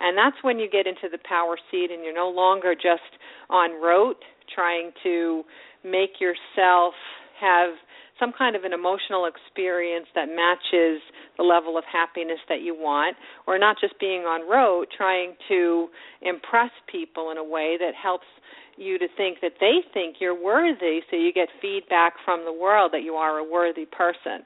And 0.00 0.16
that's 0.16 0.36
when 0.42 0.58
you 0.58 0.68
get 0.70 0.86
into 0.86 1.08
the 1.10 1.18
power 1.28 1.56
seat 1.70 1.90
and 1.90 2.04
you're 2.04 2.14
no 2.14 2.28
longer 2.28 2.74
just 2.74 3.16
on 3.50 3.82
rote 3.82 4.22
trying 4.54 4.92
to 5.02 5.42
make 5.84 6.20
yourself 6.20 6.94
have 7.40 7.70
some 8.18 8.32
kind 8.36 8.56
of 8.56 8.64
an 8.64 8.72
emotional 8.72 9.26
experience 9.26 10.06
that 10.14 10.26
matches 10.26 11.02
the 11.36 11.42
level 11.42 11.76
of 11.76 11.84
happiness 11.84 12.38
that 12.48 12.62
you 12.62 12.74
want, 12.74 13.16
or 13.46 13.58
not 13.58 13.76
just 13.78 13.98
being 14.00 14.22
on 14.22 14.48
road 14.48 14.86
trying 14.96 15.34
to 15.48 15.88
impress 16.22 16.70
people 16.90 17.30
in 17.30 17.36
a 17.36 17.44
way 17.44 17.76
that 17.78 17.92
helps 17.94 18.26
you 18.76 18.98
to 18.98 19.06
think 19.16 19.38
that 19.42 19.52
they 19.60 19.80
think 19.92 20.16
you're 20.20 20.38
worthy 20.38 21.00
so 21.10 21.16
you 21.16 21.32
get 21.32 21.48
feedback 21.60 22.14
from 22.24 22.44
the 22.44 22.52
world 22.52 22.92
that 22.92 23.02
you 23.02 23.14
are 23.14 23.38
a 23.38 23.44
worthy 23.44 23.86
person. 23.86 24.44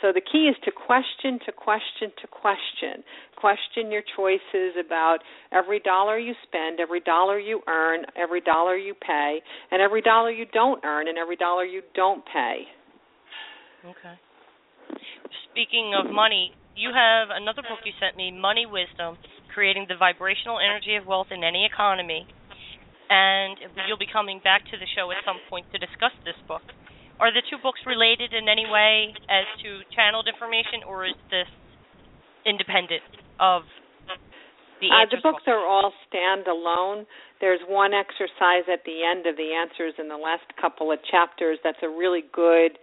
So 0.00 0.12
the 0.14 0.20
key 0.20 0.46
is 0.46 0.56
to 0.64 0.70
question, 0.70 1.40
to 1.46 1.52
question, 1.52 2.12
to 2.22 2.26
question. 2.28 3.02
Question 3.36 3.90
your 3.90 4.02
choices 4.16 4.78
about 4.78 5.18
every 5.52 5.80
dollar 5.80 6.18
you 6.18 6.34
spend, 6.46 6.78
every 6.78 7.00
dollar 7.00 7.38
you 7.38 7.60
earn, 7.66 8.06
every 8.16 8.40
dollar 8.40 8.76
you 8.76 8.94
pay, 8.94 9.40
and 9.72 9.82
every 9.82 10.02
dollar 10.02 10.30
you 10.30 10.46
don't 10.52 10.84
earn, 10.84 11.08
and 11.08 11.18
every 11.18 11.36
dollar 11.36 11.64
you 11.64 11.82
don't 11.94 12.24
pay. 12.26 12.62
Okay. 13.84 14.14
Speaking 15.50 15.94
of 15.98 16.12
money, 16.12 16.52
you 16.76 16.90
have 16.94 17.28
another 17.34 17.62
book 17.62 17.82
you 17.84 17.92
sent 17.98 18.16
me, 18.16 18.30
Money 18.30 18.66
Wisdom 18.66 19.18
Creating 19.52 19.86
the 19.88 19.96
Vibrational 19.98 20.58
Energy 20.62 20.94
of 20.94 21.06
Wealth 21.06 21.28
in 21.32 21.42
Any 21.42 21.66
Economy. 21.66 22.26
And 23.08 23.56
you'll 23.88 24.00
be 24.00 24.10
coming 24.10 24.40
back 24.44 24.64
to 24.68 24.76
the 24.76 24.88
show 24.92 25.10
at 25.10 25.24
some 25.24 25.40
point 25.48 25.64
to 25.72 25.78
discuss 25.80 26.12
this 26.28 26.36
book. 26.46 26.64
Are 27.18 27.32
the 27.32 27.42
two 27.50 27.58
books 27.58 27.80
related 27.88 28.36
in 28.36 28.46
any 28.46 28.68
way 28.68 29.16
as 29.26 29.48
to 29.64 29.82
channeled 29.90 30.28
information, 30.28 30.86
or 30.86 31.08
is 31.08 31.18
this 31.32 31.50
independent 32.46 33.02
of 33.40 33.66
the 34.80 34.86
uh, 34.86 35.10
the 35.10 35.18
books 35.22 35.42
book? 35.42 35.54
are 35.56 35.66
all 35.66 35.90
standalone. 36.06 37.06
There's 37.40 37.60
one 37.66 37.90
exercise 37.94 38.66
at 38.70 38.84
the 38.86 39.02
end 39.02 39.26
of 39.26 39.36
the 39.36 39.50
answers 39.54 39.94
in 39.98 40.06
the 40.06 40.16
last 40.16 40.46
couple 40.60 40.92
of 40.92 40.98
chapters 41.10 41.58
that's 41.64 41.82
a 41.82 41.88
really 41.88 42.22
good 42.32 42.78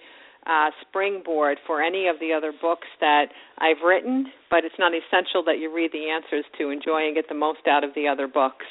uh, 0.46 0.70
springboard 0.88 1.58
for 1.66 1.82
any 1.82 2.08
of 2.08 2.20
the 2.20 2.32
other 2.32 2.52
books 2.52 2.88
that 3.00 3.28
I've 3.58 3.82
written, 3.86 4.28
but 4.50 4.64
it's 4.64 4.78
not 4.78 4.92
essential 4.94 5.44
that 5.46 5.58
you 5.60 5.74
read 5.74 5.92
the 5.92 6.10
answers 6.10 6.46
to 6.60 6.70
enjoy 6.70 7.08
and 7.08 7.16
get 7.16 7.28
the 7.28 7.36
most 7.36 7.68
out 7.68 7.84
of 7.84 7.92
the 7.96 8.08
other 8.08 8.28
books. 8.28 8.66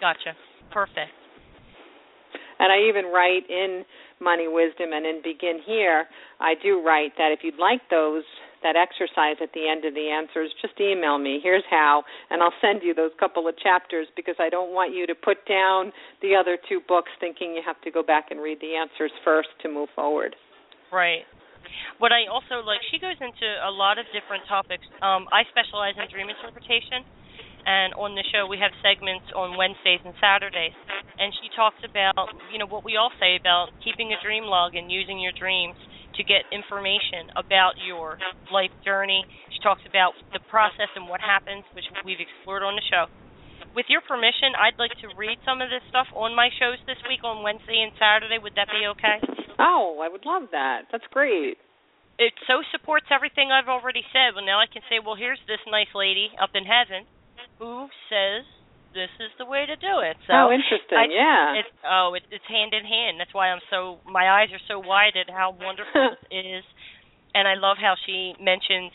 Gotcha. 0.00 0.34
Perfect. 0.74 1.14
And 2.58 2.72
I 2.72 2.90
even 2.90 3.06
write 3.14 3.46
in 3.48 3.84
Money 4.20 4.48
Wisdom 4.48 4.90
and 4.90 5.06
in 5.06 5.22
Begin 5.22 5.60
Here, 5.64 6.06
I 6.40 6.54
do 6.58 6.82
write 6.82 7.12
that 7.18 7.30
if 7.30 7.40
you'd 7.42 7.58
like 7.58 7.80
those 7.90 8.24
that 8.62 8.74
exercise 8.74 9.36
at 9.44 9.52
the 9.52 9.68
end 9.68 9.84
of 9.84 9.92
the 9.92 10.08
answers, 10.08 10.50
just 10.62 10.74
email 10.80 11.18
me. 11.18 11.38
Here's 11.42 11.62
how, 11.68 12.02
and 12.30 12.42
I'll 12.42 12.56
send 12.64 12.80
you 12.82 12.94
those 12.94 13.12
couple 13.20 13.46
of 13.46 13.54
chapters 13.58 14.08
because 14.16 14.34
I 14.40 14.48
don't 14.48 14.72
want 14.72 14.96
you 14.96 15.06
to 15.06 15.14
put 15.14 15.44
down 15.46 15.92
the 16.22 16.34
other 16.34 16.56
two 16.68 16.80
books 16.88 17.12
thinking 17.20 17.54
you 17.54 17.62
have 17.66 17.78
to 17.82 17.90
go 17.90 18.02
back 18.02 18.32
and 18.32 18.40
read 18.40 18.58
the 18.64 18.74
answers 18.74 19.12
first 19.22 19.52
to 19.62 19.68
move 19.68 19.92
forward. 19.94 20.34
Right. 20.90 21.28
What 21.98 22.10
I 22.10 22.26
also 22.30 22.64
like, 22.64 22.80
she 22.90 22.98
goes 22.98 23.20
into 23.20 23.48
a 23.62 23.70
lot 23.70 23.98
of 23.98 24.06
different 24.16 24.48
topics. 24.48 24.86
Um, 25.04 25.28
I 25.28 25.44
specialize 25.52 25.94
in 26.00 26.08
dream 26.08 26.32
interpretation, 26.32 27.04
and 27.66 27.96
on 27.96 28.14
the 28.14 28.24
show 28.28 28.46
we 28.46 28.60
have 28.60 28.72
segments 28.84 29.28
on 29.32 29.56
Wednesdays 29.56 30.00
and 30.04 30.14
Saturdays. 30.20 30.76
And 31.16 31.32
she 31.40 31.48
talks 31.56 31.80
about, 31.84 32.28
you 32.52 32.58
know, 32.58 32.66
what 32.66 32.84
we 32.84 32.96
all 32.96 33.12
say 33.20 33.36
about 33.38 33.72
keeping 33.80 34.12
a 34.12 34.18
dream 34.20 34.44
log 34.44 34.74
and 34.74 34.90
using 34.90 35.20
your 35.20 35.32
dreams 35.32 35.78
to 36.16 36.22
get 36.22 36.46
information 36.50 37.30
about 37.34 37.74
your 37.82 38.18
life 38.50 38.74
journey. 38.84 39.22
She 39.50 39.60
talks 39.62 39.82
about 39.86 40.14
the 40.32 40.42
process 40.50 40.90
and 40.94 41.08
what 41.08 41.22
happens, 41.22 41.66
which 41.74 41.86
we've 42.06 42.22
explored 42.22 42.62
on 42.62 42.78
the 42.78 42.86
show. 42.86 43.10
With 43.74 43.90
your 43.90 44.02
permission, 44.06 44.54
I'd 44.54 44.78
like 44.78 44.94
to 45.02 45.10
read 45.18 45.42
some 45.42 45.58
of 45.58 45.70
this 45.70 45.82
stuff 45.90 46.06
on 46.14 46.34
my 46.34 46.50
shows 46.62 46.78
this 46.86 46.98
week 47.10 47.26
on 47.26 47.42
Wednesday 47.42 47.82
and 47.82 47.90
Saturday. 47.98 48.38
Would 48.38 48.54
that 48.54 48.70
be 48.70 48.86
okay? 48.94 49.18
Oh, 49.58 49.98
I 49.98 50.06
would 50.06 50.22
love 50.22 50.50
that. 50.54 50.90
That's 50.94 51.06
great. 51.10 51.58
It 52.14 52.30
so 52.46 52.62
supports 52.70 53.10
everything 53.10 53.50
I've 53.50 53.66
already 53.66 54.06
said. 54.14 54.38
Well, 54.38 54.46
now 54.46 54.62
I 54.62 54.70
can 54.70 54.86
say, 54.86 55.02
well, 55.02 55.18
here's 55.18 55.42
this 55.50 55.58
nice 55.66 55.90
lady 55.94 56.30
up 56.38 56.54
in 56.54 56.62
heaven 56.62 57.10
who 57.58 57.88
says 58.10 58.44
this 58.94 59.10
is 59.18 59.30
the 59.38 59.46
way 59.46 59.66
to 59.66 59.74
do 59.76 60.00
it. 60.06 60.16
So 60.26 60.32
oh, 60.34 60.48
interesting. 60.54 60.98
I, 60.98 61.06
yeah. 61.10 61.60
It, 61.60 61.66
oh, 61.82 62.14
it, 62.14 62.22
it's 62.30 62.46
hand 62.46 62.72
in 62.74 62.86
hand. 62.86 63.18
That's 63.18 63.34
why 63.34 63.50
I'm 63.50 63.62
so 63.70 63.98
my 64.06 64.30
eyes 64.30 64.50
are 64.54 64.62
so 64.68 64.78
wide 64.78 65.18
at 65.18 65.32
how 65.32 65.54
wonderful 65.54 66.16
it 66.30 66.44
is, 66.46 66.64
and 67.34 67.48
I 67.48 67.54
love 67.54 67.76
how 67.80 67.94
she 68.06 68.34
mentions 68.38 68.92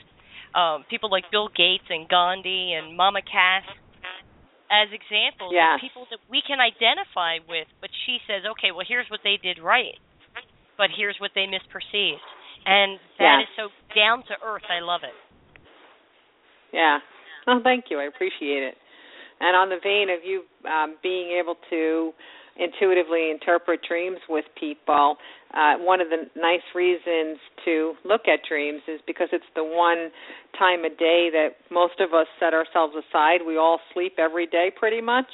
um, 0.55 0.85
people 0.89 1.11
like 1.11 1.27
Bill 1.31 1.49
Gates 1.49 1.87
and 1.89 2.07
Gandhi 2.07 2.73
and 2.73 2.95
Mama 2.95 3.21
Cass 3.21 3.67
as 4.69 4.87
examples 4.93 5.49
yes. 5.49 5.77
of 5.77 5.81
people 5.81 6.05
that 6.13 6.21
we 6.29 6.45
can 6.45 6.61
identify 6.61 7.41
with. 7.49 7.65
But 7.81 7.89
she 8.05 8.21
says, 8.29 8.45
okay, 8.53 8.69
well, 8.69 8.85
here's 8.85 9.09
what 9.09 9.21
they 9.25 9.41
did 9.41 9.57
right 9.57 9.97
but 10.79 10.87
here's 10.95 11.19
what 11.19 11.35
they 11.35 11.43
misperceived. 11.43 12.23
And 12.65 12.97
that 13.19 13.43
yeah. 13.43 13.43
is 13.43 13.51
so 13.59 13.67
down 13.91 14.23
to 14.31 14.33
earth. 14.39 14.63
I 14.71 14.79
love 14.79 15.01
it. 15.03 15.13
Yeah. 16.71 17.03
Oh, 17.47 17.59
thank 17.63 17.85
you. 17.89 17.99
I 17.99 18.05
appreciate 18.05 18.63
it. 18.63 18.75
And 19.39 19.55
on 19.55 19.69
the 19.69 19.79
vein 19.81 20.09
of 20.09 20.19
you 20.23 20.43
um, 20.69 20.97
being 21.01 21.37
able 21.39 21.55
to 21.69 22.13
intuitively 22.59 23.31
interpret 23.31 23.79
dreams 23.87 24.19
with 24.27 24.45
people. 24.59 25.15
Uh, 25.53 25.75
one 25.79 26.01
of 26.01 26.09
the 26.09 26.29
nice 26.35 26.65
reasons 26.75 27.39
to 27.65 27.93
look 28.03 28.27
at 28.27 28.39
dreams 28.47 28.81
is 28.87 28.99
because 29.07 29.29
it's 29.31 29.47
the 29.55 29.63
one 29.63 30.11
time 30.59 30.83
a 30.83 30.89
day 30.89 31.29
that 31.31 31.55
most 31.71 31.99
of 31.99 32.13
us 32.13 32.27
set 32.39 32.53
ourselves 32.53 32.93
aside. 32.95 33.39
We 33.47 33.57
all 33.57 33.79
sleep 33.93 34.15
every 34.19 34.45
day 34.45 34.71
pretty 34.75 35.01
much. 35.01 35.29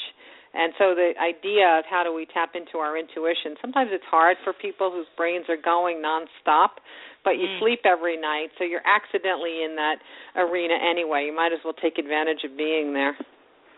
And 0.55 0.71
so 0.79 0.95
the 0.95 1.11
idea 1.19 1.67
of 1.77 1.83
how 1.83 2.07
do 2.07 2.15
we 2.15 2.25
tap 2.31 2.55
into 2.55 2.79
our 2.79 2.95
intuition, 2.95 3.59
sometimes 3.59 3.91
it's 3.91 4.07
hard 4.07 4.37
for 4.47 4.55
people 4.55 4.87
whose 4.89 5.07
brains 5.19 5.45
are 5.51 5.59
going 5.59 5.99
nonstop, 5.99 6.79
but 7.27 7.35
you 7.35 7.51
mm. 7.51 7.59
sleep 7.59 7.83
every 7.83 8.15
night, 8.15 8.55
so 8.57 8.63
you're 8.63 8.85
accidentally 8.87 9.67
in 9.67 9.75
that 9.75 9.99
arena 10.39 10.79
anyway. 10.79 11.27
You 11.27 11.35
might 11.35 11.51
as 11.51 11.59
well 11.67 11.75
take 11.75 11.99
advantage 11.99 12.47
of 12.47 12.55
being 12.55 12.95
there. 12.95 13.19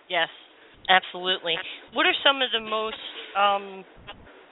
Yes, 0.06 0.30
absolutely. 0.86 1.58
What 1.98 2.06
are 2.06 2.14
some 2.22 2.46
of 2.46 2.54
the 2.54 2.62
most 2.62 3.02
um, 3.34 3.82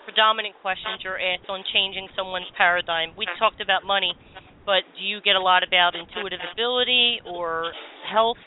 predominant 0.10 0.58
questions 0.66 1.06
you're 1.06 1.22
asked 1.22 1.46
on 1.46 1.62
changing 1.70 2.10
someone's 2.18 2.50
paradigm? 2.58 3.14
We 3.14 3.30
talked 3.38 3.62
about 3.62 3.86
money, 3.86 4.18
but 4.66 4.82
do 4.98 5.06
you 5.06 5.22
get 5.22 5.38
a 5.38 5.44
lot 5.44 5.62
about 5.62 5.94
intuitive 5.94 6.42
ability 6.42 7.22
or 7.22 7.70
health, 8.10 8.42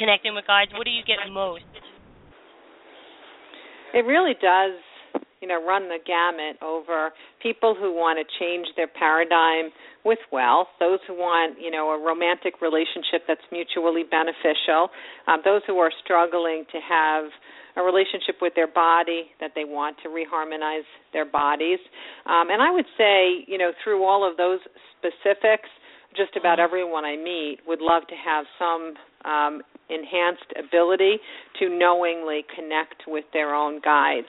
connecting 0.00 0.32
with 0.32 0.48
guides? 0.48 0.72
What 0.72 0.88
do 0.88 0.94
you 0.96 1.04
get 1.04 1.20
most? 1.28 1.68
It 3.96 4.04
really 4.04 4.36
does, 4.36 4.76
you 5.40 5.48
know, 5.48 5.64
run 5.64 5.88
the 5.88 5.96
gamut 6.04 6.60
over 6.60 7.16
people 7.40 7.74
who 7.74 7.96
want 7.96 8.20
to 8.20 8.26
change 8.36 8.66
their 8.76 8.88
paradigm 8.88 9.72
with 10.04 10.18
wealth, 10.30 10.68
those 10.78 10.98
who 11.08 11.14
want, 11.14 11.56
you 11.58 11.70
know, 11.70 11.88
a 11.88 11.98
romantic 11.98 12.60
relationship 12.60 13.24
that's 13.26 13.40
mutually 13.50 14.04
beneficial, 14.04 14.92
um, 15.26 15.40
those 15.48 15.62
who 15.66 15.78
are 15.78 15.90
struggling 16.04 16.68
to 16.72 16.78
have 16.84 17.24
a 17.76 17.82
relationship 17.82 18.36
with 18.44 18.52
their 18.54 18.68
body 18.68 19.32
that 19.40 19.52
they 19.54 19.64
want 19.64 19.96
to 20.02 20.12
reharmonize 20.12 20.84
their 21.14 21.24
bodies. 21.24 21.80
Um, 22.26 22.52
and 22.52 22.60
I 22.60 22.70
would 22.70 22.88
say, 23.00 23.48
you 23.48 23.56
know, 23.56 23.72
through 23.82 24.04
all 24.04 24.28
of 24.28 24.36
those 24.36 24.60
specifics, 25.00 25.72
just 26.16 26.36
about 26.36 26.58
mm-hmm. 26.58 26.68
everyone 26.68 27.04
I 27.04 27.16
meet 27.16 27.58
would 27.66 27.80
love 27.80 28.06
to 28.08 28.16
have 28.16 28.44
some 28.58 28.94
um, 29.26 29.62
enhanced 29.90 30.52
ability 30.58 31.16
to 31.58 31.68
knowingly 31.68 32.44
connect 32.54 33.02
with 33.06 33.24
their 33.32 33.54
own 33.54 33.80
guides. 33.80 34.26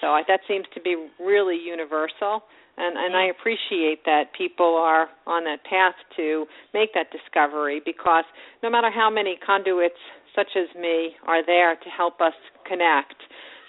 So 0.00 0.08
I, 0.08 0.22
that 0.28 0.40
seems 0.48 0.66
to 0.74 0.80
be 0.80 1.08
really 1.20 1.56
universal, 1.56 2.42
and 2.76 2.96
and 2.96 3.16
I 3.16 3.26
appreciate 3.26 4.04
that 4.04 4.32
people 4.36 4.74
are 4.76 5.08
on 5.26 5.44
that 5.44 5.62
path 5.64 5.94
to 6.16 6.46
make 6.74 6.92
that 6.94 7.06
discovery 7.12 7.80
because 7.84 8.24
no 8.62 8.70
matter 8.70 8.90
how 8.90 9.10
many 9.10 9.38
conduits 9.44 10.00
such 10.34 10.48
as 10.56 10.74
me 10.74 11.12
are 11.26 11.44
there 11.44 11.76
to 11.76 11.88
help 11.90 12.20
us 12.20 12.32
connect, 12.66 13.14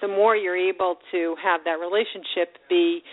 the 0.01 0.07
more 0.07 0.35
you're 0.35 0.57
able 0.57 0.97
to 1.11 1.35
have 1.43 1.61
that 1.65 1.79
relationship 1.79 2.57
be 2.69 3.03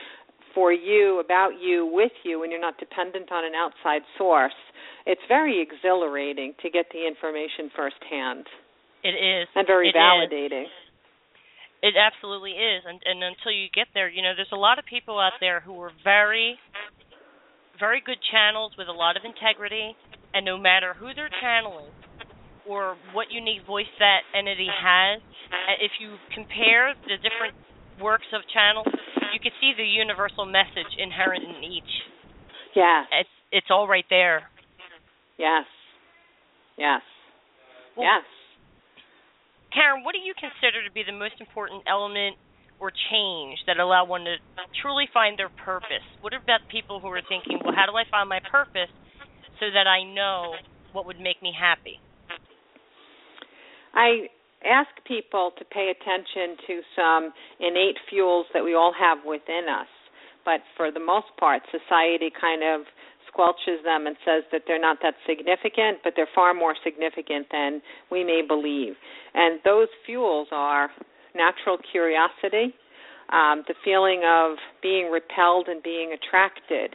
for 0.54 0.72
you, 0.72 1.20
about 1.20 1.50
you, 1.60 1.88
with 1.92 2.12
you, 2.24 2.42
and 2.42 2.50
you're 2.50 2.60
not 2.60 2.78
dependent 2.78 3.30
on 3.30 3.44
an 3.44 3.52
outside 3.54 4.02
source, 4.18 4.54
it's 5.10 5.26
very 5.26 5.58
exhilarating 5.58 6.54
to 6.62 6.70
get 6.70 6.86
the 6.94 7.02
information 7.02 7.66
firsthand. 7.74 8.46
It 9.02 9.18
is. 9.18 9.50
And 9.58 9.66
very 9.66 9.90
it 9.90 9.98
validating. 9.98 10.70
Is. 10.70 10.76
It 11.82 11.94
absolutely 11.98 12.54
is. 12.54 12.86
And 12.86 13.02
and 13.02 13.18
until 13.24 13.50
you 13.50 13.66
get 13.74 13.90
there, 13.92 14.08
you 14.08 14.22
know, 14.22 14.38
there's 14.38 14.54
a 14.54 14.60
lot 14.60 14.78
of 14.78 14.86
people 14.86 15.18
out 15.18 15.34
there 15.40 15.58
who 15.58 15.74
are 15.82 15.90
very 16.04 16.54
very 17.80 18.02
good 18.04 18.20
channels 18.30 18.72
with 18.78 18.86
a 18.86 18.92
lot 18.92 19.16
of 19.16 19.24
integrity 19.24 19.96
and 20.34 20.44
no 20.44 20.56
matter 20.56 20.94
who 20.94 21.10
they're 21.16 21.32
channeling 21.40 21.90
or 22.68 22.94
what 23.16 23.32
unique 23.32 23.64
voice 23.66 23.88
that 23.98 24.20
entity 24.36 24.68
has, 24.68 25.18
uh, 25.50 25.80
if 25.80 25.90
you 25.98 26.14
compare 26.36 26.92
the 27.08 27.16
different 27.24 27.56
works 27.98 28.28
of 28.36 28.44
channels, 28.52 28.86
you 29.32 29.40
can 29.40 29.50
see 29.58 29.72
the 29.74 29.82
universal 29.82 30.44
message 30.44 30.92
inherent 31.00 31.42
in 31.42 31.64
each. 31.64 31.92
Yeah. 32.76 33.02
It's 33.10 33.34
it's 33.50 33.70
all 33.70 33.88
right 33.88 34.06
there. 34.10 34.46
Yes. 35.40 35.64
Yes. 36.76 37.00
Well, 37.96 38.04
yes. 38.04 38.28
Karen, 39.72 40.04
what 40.04 40.12
do 40.12 40.20
you 40.20 40.36
consider 40.36 40.84
to 40.84 40.92
be 40.92 41.00
the 41.00 41.16
most 41.16 41.40
important 41.40 41.80
element 41.88 42.36
or 42.76 42.92
change 43.08 43.56
that 43.64 43.80
allow 43.80 44.04
one 44.04 44.28
to 44.28 44.36
truly 44.84 45.08
find 45.16 45.40
their 45.40 45.48
purpose? 45.64 46.04
What 46.20 46.36
about 46.36 46.60
people 46.68 47.00
who 47.00 47.08
are 47.08 47.24
thinking, 47.24 47.56
well, 47.64 47.72
how 47.72 47.88
do 47.88 47.96
I 47.96 48.04
find 48.12 48.28
my 48.28 48.40
purpose 48.52 48.92
so 49.56 49.72
that 49.72 49.88
I 49.88 50.04
know 50.04 50.60
what 50.92 51.06
would 51.06 51.20
make 51.20 51.40
me 51.40 51.56
happy? 51.56 51.96
I 53.94 54.28
ask 54.60 54.92
people 55.08 55.52
to 55.56 55.64
pay 55.64 55.88
attention 55.88 56.60
to 56.68 56.74
some 56.92 57.32
innate 57.60 57.96
fuels 58.10 58.44
that 58.52 58.64
we 58.64 58.74
all 58.74 58.92
have 58.92 59.24
within 59.24 59.72
us. 59.72 59.88
But 60.44 60.60
for 60.76 60.90
the 60.90 61.00
most 61.00 61.32
part, 61.38 61.62
society 61.70 62.28
kind 62.28 62.62
of 62.64 62.84
squelches 63.32 63.82
them 63.84 64.06
and 64.06 64.16
says 64.24 64.42
that 64.52 64.62
they're 64.66 64.80
not 64.80 64.98
that 65.02 65.14
significant, 65.26 65.98
but 66.02 66.14
they're 66.16 66.28
far 66.34 66.52
more 66.54 66.74
significant 66.84 67.46
than 67.52 67.80
we 68.10 68.24
may 68.24 68.42
believe. 68.46 68.94
And 69.34 69.60
those 69.64 69.88
fuels 70.04 70.48
are 70.52 70.90
natural 71.34 71.78
curiosity, 71.92 72.74
um, 73.32 73.62
the 73.68 73.74
feeling 73.84 74.22
of 74.26 74.58
being 74.82 75.10
repelled 75.10 75.68
and 75.68 75.82
being 75.82 76.12
attracted. 76.12 76.94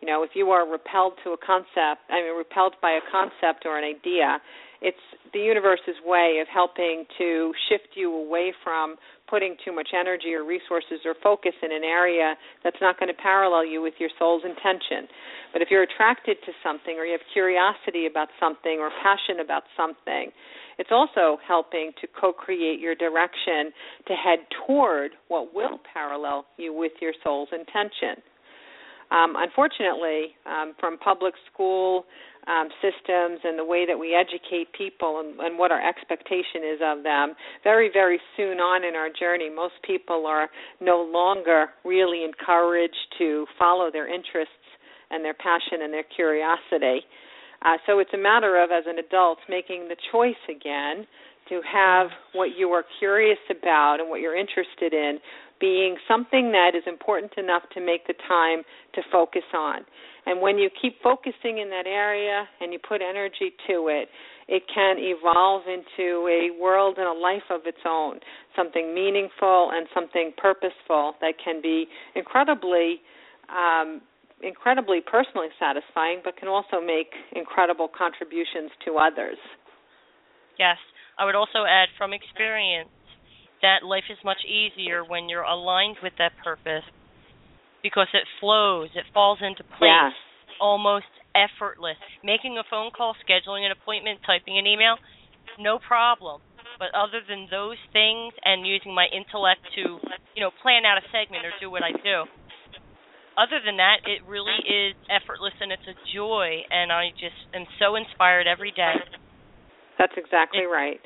You 0.00 0.08
know, 0.08 0.22
if 0.22 0.30
you 0.34 0.50
are 0.50 0.68
repelled 0.68 1.14
to 1.24 1.30
a 1.30 1.36
concept, 1.36 2.02
I 2.10 2.22
mean, 2.22 2.36
repelled 2.36 2.74
by 2.82 2.92
a 2.92 3.00
concept 3.10 3.66
or 3.66 3.78
an 3.78 3.84
idea, 3.84 4.38
it's 4.82 4.98
the 5.32 5.38
universe's 5.38 5.96
way 6.04 6.42
of 6.42 6.48
helping 6.52 7.06
to 7.16 7.52
shift 7.70 7.94
you 7.94 8.12
away 8.12 8.52
from 8.62 8.96
putting 9.30 9.56
too 9.64 9.72
much 9.72 9.88
energy 9.98 10.34
or 10.34 10.44
resources 10.44 11.00
or 11.06 11.14
focus 11.22 11.54
in 11.62 11.72
an 11.72 11.84
area 11.84 12.34
that's 12.62 12.76
not 12.82 12.98
going 12.98 13.08
to 13.08 13.16
parallel 13.22 13.64
you 13.64 13.80
with 13.80 13.94
your 13.98 14.10
soul's 14.18 14.42
intention. 14.44 15.08
But 15.52 15.62
if 15.62 15.68
you're 15.70 15.84
attracted 15.84 16.36
to 16.44 16.52
something 16.62 16.98
or 16.98 17.06
you 17.06 17.12
have 17.12 17.26
curiosity 17.32 18.06
about 18.06 18.28
something 18.38 18.76
or 18.78 18.90
passion 19.02 19.40
about 19.40 19.62
something, 19.76 20.30
it's 20.78 20.90
also 20.90 21.38
helping 21.46 21.92
to 22.00 22.06
co 22.08 22.32
create 22.32 22.80
your 22.80 22.94
direction 22.94 23.72
to 24.08 24.14
head 24.14 24.40
toward 24.66 25.12
what 25.28 25.54
will 25.54 25.78
parallel 25.92 26.44
you 26.58 26.74
with 26.74 26.92
your 27.00 27.12
soul's 27.22 27.48
intention. 27.52 28.20
Um, 29.12 29.34
unfortunately, 29.36 30.32
um, 30.46 30.72
from 30.80 30.96
public 30.96 31.34
school 31.52 32.06
um, 32.48 32.68
systems 32.80 33.40
and 33.44 33.58
the 33.58 33.64
way 33.64 33.84
that 33.86 33.98
we 33.98 34.16
educate 34.16 34.72
people 34.72 35.20
and, 35.20 35.38
and 35.38 35.58
what 35.58 35.70
our 35.70 35.86
expectation 35.86 36.64
is 36.64 36.80
of 36.82 37.02
them, 37.04 37.34
very, 37.62 37.90
very 37.92 38.18
soon 38.36 38.58
on 38.58 38.84
in 38.84 38.96
our 38.96 39.10
journey, 39.12 39.50
most 39.54 39.74
people 39.86 40.24
are 40.26 40.48
no 40.80 41.02
longer 41.02 41.66
really 41.84 42.24
encouraged 42.24 43.14
to 43.18 43.46
follow 43.58 43.90
their 43.92 44.12
interests 44.12 44.64
and 45.10 45.22
their 45.22 45.34
passion 45.34 45.84
and 45.84 45.92
their 45.92 46.08
curiosity. 46.16 47.04
Uh, 47.64 47.76
so 47.86 47.98
it's 47.98 48.14
a 48.14 48.18
matter 48.18 48.60
of, 48.60 48.70
as 48.70 48.84
an 48.86 48.98
adult, 48.98 49.38
making 49.48 49.88
the 49.88 49.96
choice 50.10 50.40
again 50.48 51.06
to 51.48 51.60
have 51.70 52.08
what 52.32 52.50
you 52.56 52.70
are 52.70 52.84
curious 52.98 53.38
about 53.50 54.00
and 54.00 54.08
what 54.08 54.20
you're 54.20 54.36
interested 54.36 54.94
in 54.94 55.18
being 55.62 55.94
something 56.08 56.50
that 56.50 56.74
is 56.74 56.82
important 56.88 57.30
enough 57.38 57.62
to 57.72 57.80
make 57.80 58.04
the 58.08 58.14
time 58.26 58.66
to 58.94 59.00
focus 59.12 59.46
on. 59.54 59.86
And 60.26 60.42
when 60.42 60.58
you 60.58 60.68
keep 60.74 61.00
focusing 61.02 61.58
in 61.62 61.70
that 61.70 61.86
area 61.86 62.44
and 62.60 62.72
you 62.72 62.80
put 62.82 63.00
energy 63.00 63.54
to 63.70 63.86
it, 63.86 64.08
it 64.48 64.64
can 64.74 64.96
evolve 64.98 65.62
into 65.70 66.26
a 66.26 66.50
world 66.60 66.98
and 66.98 67.06
a 67.06 67.14
life 67.14 67.46
of 67.48 67.62
its 67.64 67.78
own, 67.86 68.18
something 68.56 68.92
meaningful 68.92 69.70
and 69.72 69.86
something 69.94 70.32
purposeful 70.36 71.14
that 71.20 71.34
can 71.42 71.62
be 71.62 71.86
incredibly 72.16 73.00
um, 73.48 74.02
incredibly 74.42 74.98
personally 75.00 75.46
satisfying, 75.60 76.18
but 76.24 76.36
can 76.36 76.48
also 76.48 76.80
make 76.84 77.14
incredible 77.36 77.86
contributions 77.86 78.74
to 78.84 78.98
others. 78.98 79.38
Yes, 80.58 80.78
I 81.16 81.24
would 81.24 81.36
also 81.36 81.62
add 81.62 81.88
from 81.96 82.12
experience 82.12 82.88
that 83.62 83.86
life 83.86 84.04
is 84.10 84.18
much 84.24 84.42
easier 84.44 85.04
when 85.04 85.28
you're 85.28 85.46
aligned 85.46 85.96
with 86.02 86.12
that 86.18 86.32
purpose 86.42 86.84
because 87.82 88.08
it 88.14 88.26
flows, 88.38 88.90
it 88.94 89.04
falls 89.14 89.38
into 89.42 89.62
place 89.78 89.90
yes. 89.90 90.12
almost 90.60 91.10
effortless. 91.34 91.98
Making 92.22 92.58
a 92.58 92.64
phone 92.70 92.90
call, 92.94 93.14
scheduling 93.26 93.66
an 93.66 93.72
appointment, 93.72 94.20
typing 94.26 94.58
an 94.58 94.66
email, 94.66 94.96
no 95.58 95.78
problem. 95.78 96.40
But 96.78 96.94
other 96.94 97.22
than 97.22 97.46
those 97.50 97.78
things 97.92 98.34
and 98.44 98.66
using 98.66 98.94
my 98.94 99.06
intellect 99.14 99.62
to, 99.78 99.98
you 100.34 100.42
know, 100.42 100.50
plan 100.62 100.82
out 100.86 100.98
a 100.98 101.04
segment 101.14 101.46
or 101.46 101.54
do 101.60 101.70
what 101.70 101.82
I 101.82 101.94
do, 101.94 102.26
other 103.38 103.62
than 103.64 103.78
that, 103.78 104.02
it 104.04 104.26
really 104.26 104.58
is 104.66 104.94
effortless 105.08 105.54
and 105.60 105.70
it's 105.70 105.86
a 105.86 105.96
joy. 106.14 106.66
And 106.70 106.90
I 106.90 107.10
just 107.18 107.38
am 107.54 107.66
so 107.78 107.94
inspired 107.94 108.46
every 108.46 108.72
day. 108.72 108.98
That's 109.98 110.12
exactly 110.16 110.66
it, 110.66 110.72
right. 110.72 110.98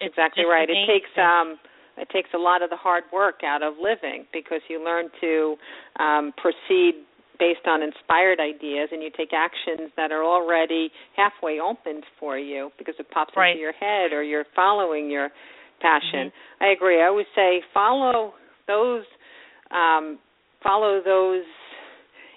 exactly 0.00 0.44
right. 0.44 0.68
It 0.68 0.84
takes 0.84 1.10
um 1.16 1.56
it 1.96 2.08
takes 2.10 2.30
a 2.34 2.38
lot 2.38 2.62
of 2.62 2.70
the 2.70 2.76
hard 2.76 3.04
work 3.12 3.40
out 3.44 3.62
of 3.62 3.74
living 3.80 4.24
because 4.32 4.60
you 4.68 4.82
learn 4.82 5.08
to 5.20 5.56
um, 6.00 6.32
proceed 6.36 7.04
based 7.38 7.66
on 7.66 7.82
inspired 7.82 8.38
ideas 8.40 8.88
and 8.92 9.02
you 9.02 9.10
take 9.16 9.30
actions 9.32 9.90
that 9.96 10.12
are 10.12 10.24
already 10.24 10.90
halfway 11.16 11.58
opened 11.58 12.04
for 12.20 12.38
you 12.38 12.70
because 12.78 12.94
it 12.98 13.10
pops 13.10 13.32
right. 13.36 13.50
into 13.50 13.60
your 13.60 13.72
head 13.72 14.12
or 14.12 14.22
you're 14.22 14.44
following 14.54 15.10
your 15.10 15.30
passion. 15.80 16.30
Mm-hmm. 16.30 16.64
I 16.64 16.68
agree. 16.68 17.02
I 17.02 17.06
always 17.06 17.26
say 17.34 17.62
follow 17.74 18.34
those 18.68 19.04
um, 19.70 20.18
follow 20.62 21.00
those 21.04 21.44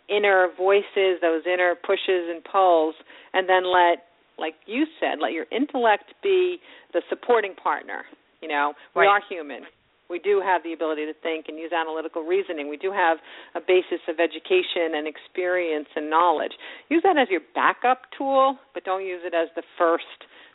inner 0.10 0.50
voices, 0.58 1.20
those 1.22 1.44
inner 1.46 1.76
pushes 1.76 2.30
and 2.30 2.44
pulls, 2.44 2.96
and 3.34 3.48
then 3.48 3.64
let, 3.66 4.06
like 4.38 4.56
you 4.66 4.86
said, 5.00 5.20
let 5.22 5.32
your 5.32 5.46
intellect 5.52 6.14
be 6.24 6.58
the 6.94 7.02
supporting 7.10 7.56
partner. 7.56 8.06
You 8.42 8.48
know, 8.48 8.74
we 8.96 9.04
right. 9.04 9.20
are 9.20 9.22
human. 9.30 9.64
We 10.10 10.20
do 10.20 10.42
have 10.44 10.62
the 10.62 10.74
ability 10.74 11.06
to 11.06 11.14
think 11.24 11.46
and 11.48 11.58
use 11.58 11.72
analytical 11.74 12.22
reasoning. 12.22 12.70
We 12.70 12.78
do 12.78 12.92
have 12.92 13.18
a 13.56 13.60
basis 13.60 14.06
of 14.08 14.20
education 14.20 14.94
and 14.94 15.08
experience 15.08 15.88
and 15.96 16.10
knowledge. 16.10 16.54
Use 16.90 17.02
that 17.04 17.18
as 17.18 17.28
your 17.32 17.42
backup 17.56 18.02
tool, 18.16 18.58
but 18.74 18.84
don't 18.84 19.04
use 19.04 19.22
it 19.26 19.34
as 19.34 19.50
the 19.56 19.64
first 19.80 20.06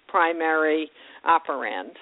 primary 0.06 0.90
operand. 1.26 1.98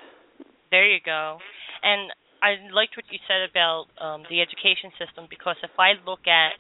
There 0.70 0.86
you 0.86 1.00
go. 1.04 1.38
And 1.82 2.12
I 2.42 2.60
liked 2.72 2.96
what 2.96 3.06
you 3.10 3.18
said 3.26 3.48
about 3.48 3.86
um, 4.00 4.22
the 4.28 4.40
education 4.40 4.92
system 5.00 5.26
because 5.30 5.56
if 5.62 5.72
I 5.78 5.96
look 6.04 6.26
at 6.28 6.52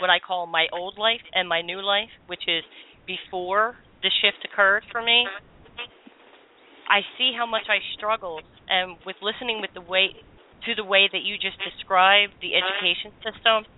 what 0.00 0.10
I 0.10 0.18
call 0.18 0.46
my 0.46 0.66
old 0.72 0.98
life 0.98 1.24
and 1.32 1.48
my 1.48 1.62
new 1.62 1.80
life, 1.80 2.12
which 2.26 2.42
is 2.46 2.62
before 3.06 3.76
the 4.02 4.10
shift 4.20 4.44
occurred 4.44 4.82
for 4.92 5.02
me, 5.02 5.26
I 6.88 7.00
see 7.16 7.32
how 7.36 7.46
much 7.46 7.64
I 7.68 7.80
struggled, 7.96 8.44
and 8.68 8.96
with 9.06 9.16
listening 9.22 9.60
with 9.60 9.70
the 9.74 9.84
way 9.84 10.12
to 10.64 10.74
the 10.74 10.84
way 10.84 11.08
that 11.10 11.22
you 11.22 11.36
just 11.36 11.60
described 11.60 12.32
the 12.40 12.56
education 12.56 13.12
system, 13.20 13.68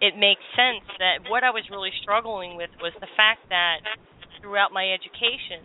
it 0.00 0.16
makes 0.16 0.40
sense 0.56 0.84
that 0.96 1.28
what 1.28 1.44
I 1.44 1.50
was 1.50 1.68
really 1.68 1.92
struggling 2.00 2.56
with 2.56 2.70
was 2.80 2.92
the 3.00 3.10
fact 3.16 3.44
that 3.50 3.84
throughout 4.40 4.72
my 4.72 4.88
education, 4.88 5.60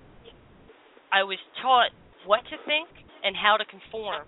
I 1.13 1.23
was 1.23 1.39
taught 1.61 1.95
what 2.27 2.43
to 2.51 2.57
think 2.67 2.91
and 3.23 3.35
how 3.35 3.55
to 3.55 3.63
conform 3.63 4.27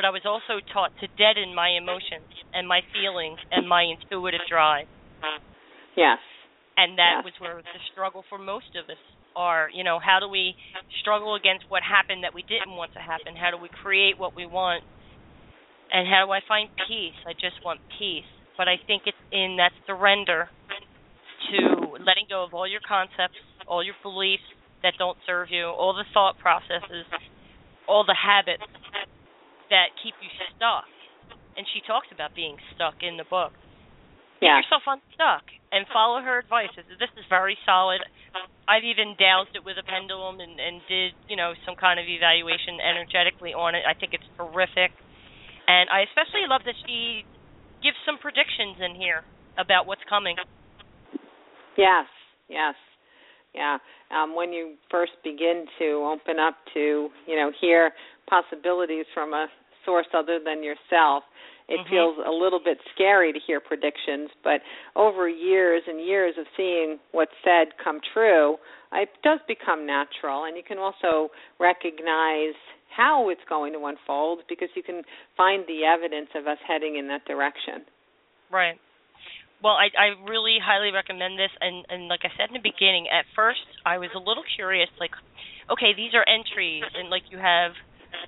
but 0.00 0.08
I 0.08 0.16
was 0.16 0.24
also 0.24 0.64
taught 0.72 0.96
to 1.04 1.06
deaden 1.20 1.54
my 1.54 1.76
emotions 1.76 2.32
and 2.56 2.66
my 2.66 2.80
feelings 2.88 3.36
and 3.52 3.68
my 3.68 3.84
intuitive 3.84 4.40
drive. 4.48 4.88
Yes. 5.92 6.16
And 6.76 6.98
that 6.98 7.20
yes. 7.20 7.24
was 7.24 7.34
where 7.40 7.56
the 7.60 7.80
struggle 7.92 8.24
for 8.28 8.38
most 8.38 8.72
of 8.78 8.88
us 8.88 9.00
are. 9.36 9.68
You 9.72 9.84
know, 9.84 9.98
how 9.98 10.18
do 10.20 10.28
we 10.28 10.54
struggle 11.00 11.34
against 11.34 11.64
what 11.68 11.82
happened 11.82 12.24
that 12.24 12.34
we 12.34 12.42
didn't 12.42 12.72
want 12.72 12.92
to 12.94 13.00
happen? 13.00 13.36
How 13.36 13.50
do 13.50 13.58
we 13.60 13.68
create 13.68 14.18
what 14.18 14.34
we 14.34 14.46
want? 14.46 14.84
And 15.92 16.06
how 16.06 16.24
do 16.24 16.32
I 16.32 16.40
find 16.46 16.70
peace? 16.88 17.18
I 17.26 17.34
just 17.34 17.58
want 17.64 17.80
peace. 17.98 18.28
But 18.56 18.68
I 18.68 18.76
think 18.86 19.04
it's 19.06 19.18
in 19.32 19.56
that 19.58 19.72
surrender 19.86 20.48
to 21.50 21.98
letting 22.04 22.28
go 22.28 22.44
of 22.44 22.54
all 22.54 22.68
your 22.68 22.84
concepts, 22.86 23.40
all 23.66 23.82
your 23.82 23.98
beliefs 24.02 24.46
that 24.82 24.94
don't 24.98 25.18
serve 25.26 25.48
you, 25.50 25.66
all 25.66 25.92
the 25.92 26.06
thought 26.14 26.38
processes, 26.38 27.04
all 27.88 28.04
the 28.04 28.16
habits 28.16 28.64
that 29.68 29.92
keep 30.02 30.14
you 30.22 30.30
stuck. 30.56 30.86
And 31.56 31.66
she 31.74 31.80
talks 31.84 32.06
about 32.14 32.34
being 32.34 32.56
stuck 32.74 33.02
in 33.02 33.16
the 33.16 33.26
book. 33.28 33.52
Yeah. 34.40 34.60
Get 34.60 34.70
yourself 34.70 34.84
unstuck 34.86 35.59
and 35.72 35.86
follow 35.92 36.20
her 36.20 36.38
advice. 36.38 36.70
This 36.76 37.12
is 37.14 37.24
very 37.28 37.56
solid. 37.64 38.02
I've 38.66 38.84
even 38.84 39.14
doused 39.18 39.54
it 39.54 39.62
with 39.64 39.78
a 39.78 39.86
pendulum 39.86 40.38
and, 40.40 40.58
and 40.58 40.82
did, 40.90 41.14
you 41.30 41.36
know, 41.36 41.54
some 41.66 41.74
kind 41.74 41.98
of 41.98 42.06
evaluation 42.06 42.82
energetically 42.82 43.54
on 43.54 43.74
it. 43.74 43.82
I 43.86 43.94
think 43.94 44.14
it's 44.14 44.26
terrific. 44.34 44.90
And 45.66 45.86
I 45.90 46.02
especially 46.10 46.46
love 46.50 46.62
that 46.66 46.74
she 46.86 47.22
gives 47.82 47.96
some 48.02 48.18
predictions 48.18 48.82
in 48.82 48.98
here 48.98 49.22
about 49.58 49.86
what's 49.86 50.02
coming. 50.10 50.36
Yes, 51.78 52.06
yes. 52.48 52.74
Yeah. 53.54 53.78
Um, 54.10 54.34
when 54.34 54.52
you 54.52 54.74
first 54.90 55.12
begin 55.22 55.66
to 55.78 56.06
open 56.06 56.38
up 56.38 56.54
to, 56.74 57.08
you 57.26 57.36
know, 57.36 57.50
hear 57.60 57.90
possibilities 58.28 59.06
from 59.14 59.34
a 59.34 59.46
source 59.84 60.06
other 60.14 60.38
than 60.44 60.62
yourself, 60.62 61.24
it 61.70 61.78
mm-hmm. 61.78 61.90
feels 61.90 62.16
a 62.26 62.34
little 62.34 62.58
bit 62.58 62.78
scary 62.92 63.32
to 63.32 63.38
hear 63.38 63.60
predictions. 63.60 64.28
But 64.42 64.60
over 64.96 65.28
years 65.28 65.82
and 65.86 66.04
years 66.04 66.34
of 66.38 66.46
seeing 66.56 66.98
what's 67.12 67.32
said 67.44 67.78
come 67.82 68.00
true, 68.12 68.56
it 68.92 69.08
does 69.22 69.38
become 69.46 69.86
natural. 69.86 70.44
And 70.44 70.56
you 70.56 70.66
can 70.66 70.78
also 70.78 71.30
recognize 71.60 72.58
how 72.90 73.30
it's 73.30 73.46
going 73.48 73.72
to 73.72 73.86
unfold 73.86 74.42
because 74.48 74.68
you 74.74 74.82
can 74.82 75.02
find 75.36 75.62
the 75.70 75.86
evidence 75.86 76.28
of 76.34 76.50
us 76.50 76.58
heading 76.66 76.96
in 76.98 77.06
that 77.06 77.24
direction. 77.24 77.86
Right. 78.50 78.74
Well, 79.62 79.78
I 79.78 79.94
I 79.94 80.18
really 80.26 80.58
highly 80.58 80.90
recommend 80.90 81.38
this 81.38 81.54
and 81.60 81.86
and 81.88 82.08
like 82.08 82.26
I 82.26 82.34
said 82.34 82.50
in 82.50 82.58
the 82.58 82.64
beginning, 82.64 83.06
at 83.06 83.30
first 83.36 83.62
I 83.86 83.98
was 83.98 84.10
a 84.16 84.18
little 84.18 84.42
curious 84.56 84.90
like 84.98 85.14
okay, 85.70 85.94
these 85.94 86.18
are 86.18 86.26
entries 86.26 86.82
and 86.98 87.10
like 87.10 87.22
you 87.30 87.38
have 87.38 87.78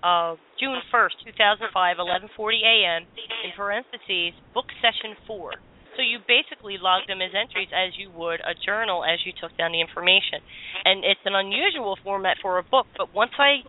uh, 0.02 0.36
June 0.58 0.80
1st, 0.92 1.34
2005, 1.36 1.96
11:40 1.98 2.62
a.m. 2.64 3.02
in 3.44 3.50
parentheses, 3.56 4.34
book 4.54 4.66
session 4.80 5.16
4. 5.26 5.52
So 5.96 6.00
you 6.00 6.24
basically 6.24 6.80
log 6.80 7.04
them 7.06 7.20
as 7.20 7.36
entries 7.36 7.68
as 7.68 7.92
you 8.00 8.08
would 8.16 8.40
a 8.40 8.56
journal 8.56 9.04
as 9.04 9.20
you 9.28 9.32
took 9.36 9.52
down 9.60 9.72
the 9.72 9.80
information. 9.80 10.40
And 10.84 11.04
it's 11.04 11.20
an 11.28 11.36
unusual 11.36 12.00
format 12.00 12.40
for 12.40 12.56
a 12.56 12.64
book, 12.64 12.86
but 12.96 13.12
once 13.12 13.36
I 13.36 13.60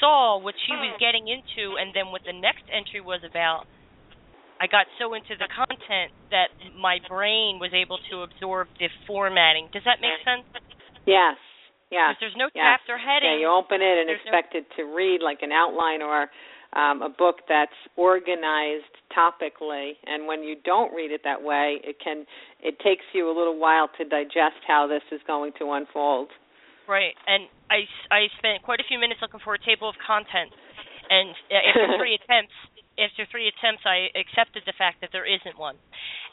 saw 0.00 0.36
what 0.36 0.54
she 0.66 0.76
was 0.76 0.92
getting 1.00 1.24
into 1.28 1.80
and 1.80 1.96
then 1.96 2.12
what 2.12 2.20
the 2.28 2.36
next 2.36 2.68
entry 2.68 3.00
was 3.00 3.24
about, 3.24 3.64
I 4.60 4.66
got 4.66 4.86
so 5.00 5.14
into 5.14 5.34
the 5.40 5.48
content 5.48 6.12
that 6.30 6.52
my 6.76 7.00
brain 7.08 7.58
was 7.58 7.72
able 7.72 7.98
to 8.12 8.22
absorb 8.22 8.68
the 8.78 8.88
formatting. 9.06 9.68
Does 9.72 9.82
that 9.84 10.04
make 10.04 10.20
sense? 10.22 10.44
Yes. 11.06 11.36
Yeah. 11.94 12.10
Because 12.10 12.34
there's 12.34 12.40
no 12.42 12.50
yeah. 12.50 12.74
chapter 12.74 12.98
heading. 12.98 13.38
Yeah, 13.38 13.46
you 13.46 13.48
open 13.54 13.78
it 13.78 14.02
and 14.02 14.10
there's 14.10 14.18
expect 14.26 14.58
no... 14.58 14.60
it 14.60 14.66
to 14.74 14.82
read 14.90 15.22
like 15.22 15.46
an 15.46 15.54
outline 15.54 16.02
or 16.02 16.26
um, 16.74 17.02
a 17.02 17.08
book 17.08 17.46
that's 17.48 17.74
organized 17.96 18.90
topically 19.14 19.94
and 20.06 20.26
when 20.26 20.42
you 20.42 20.56
don't 20.64 20.92
read 20.92 21.12
it 21.14 21.22
that 21.22 21.38
way 21.38 21.78
it 21.86 21.96
can 22.02 22.26
it 22.58 22.74
takes 22.82 23.06
you 23.14 23.30
a 23.30 23.34
little 23.34 23.58
while 23.58 23.88
to 23.96 24.02
digest 24.02 24.58
how 24.66 24.86
this 24.90 25.02
is 25.14 25.20
going 25.26 25.52
to 25.58 25.70
unfold 25.70 26.28
right 26.88 27.14
and 27.30 27.46
i 27.70 27.86
i 28.10 28.26
spent 28.38 28.58
quite 28.66 28.80
a 28.82 28.86
few 28.90 28.98
minutes 28.98 29.22
looking 29.22 29.38
for 29.46 29.54
a 29.54 29.62
table 29.62 29.88
of 29.88 29.94
contents 30.02 30.58
and 31.10 31.30
after 31.46 31.94
three 31.94 32.18
attempts 32.18 32.58
after 32.98 33.22
three 33.30 33.46
attempts 33.46 33.86
i 33.86 34.10
accepted 34.18 34.66
the 34.66 34.74
fact 34.74 34.98
that 34.98 35.14
there 35.14 35.26
isn't 35.26 35.54
one 35.54 35.78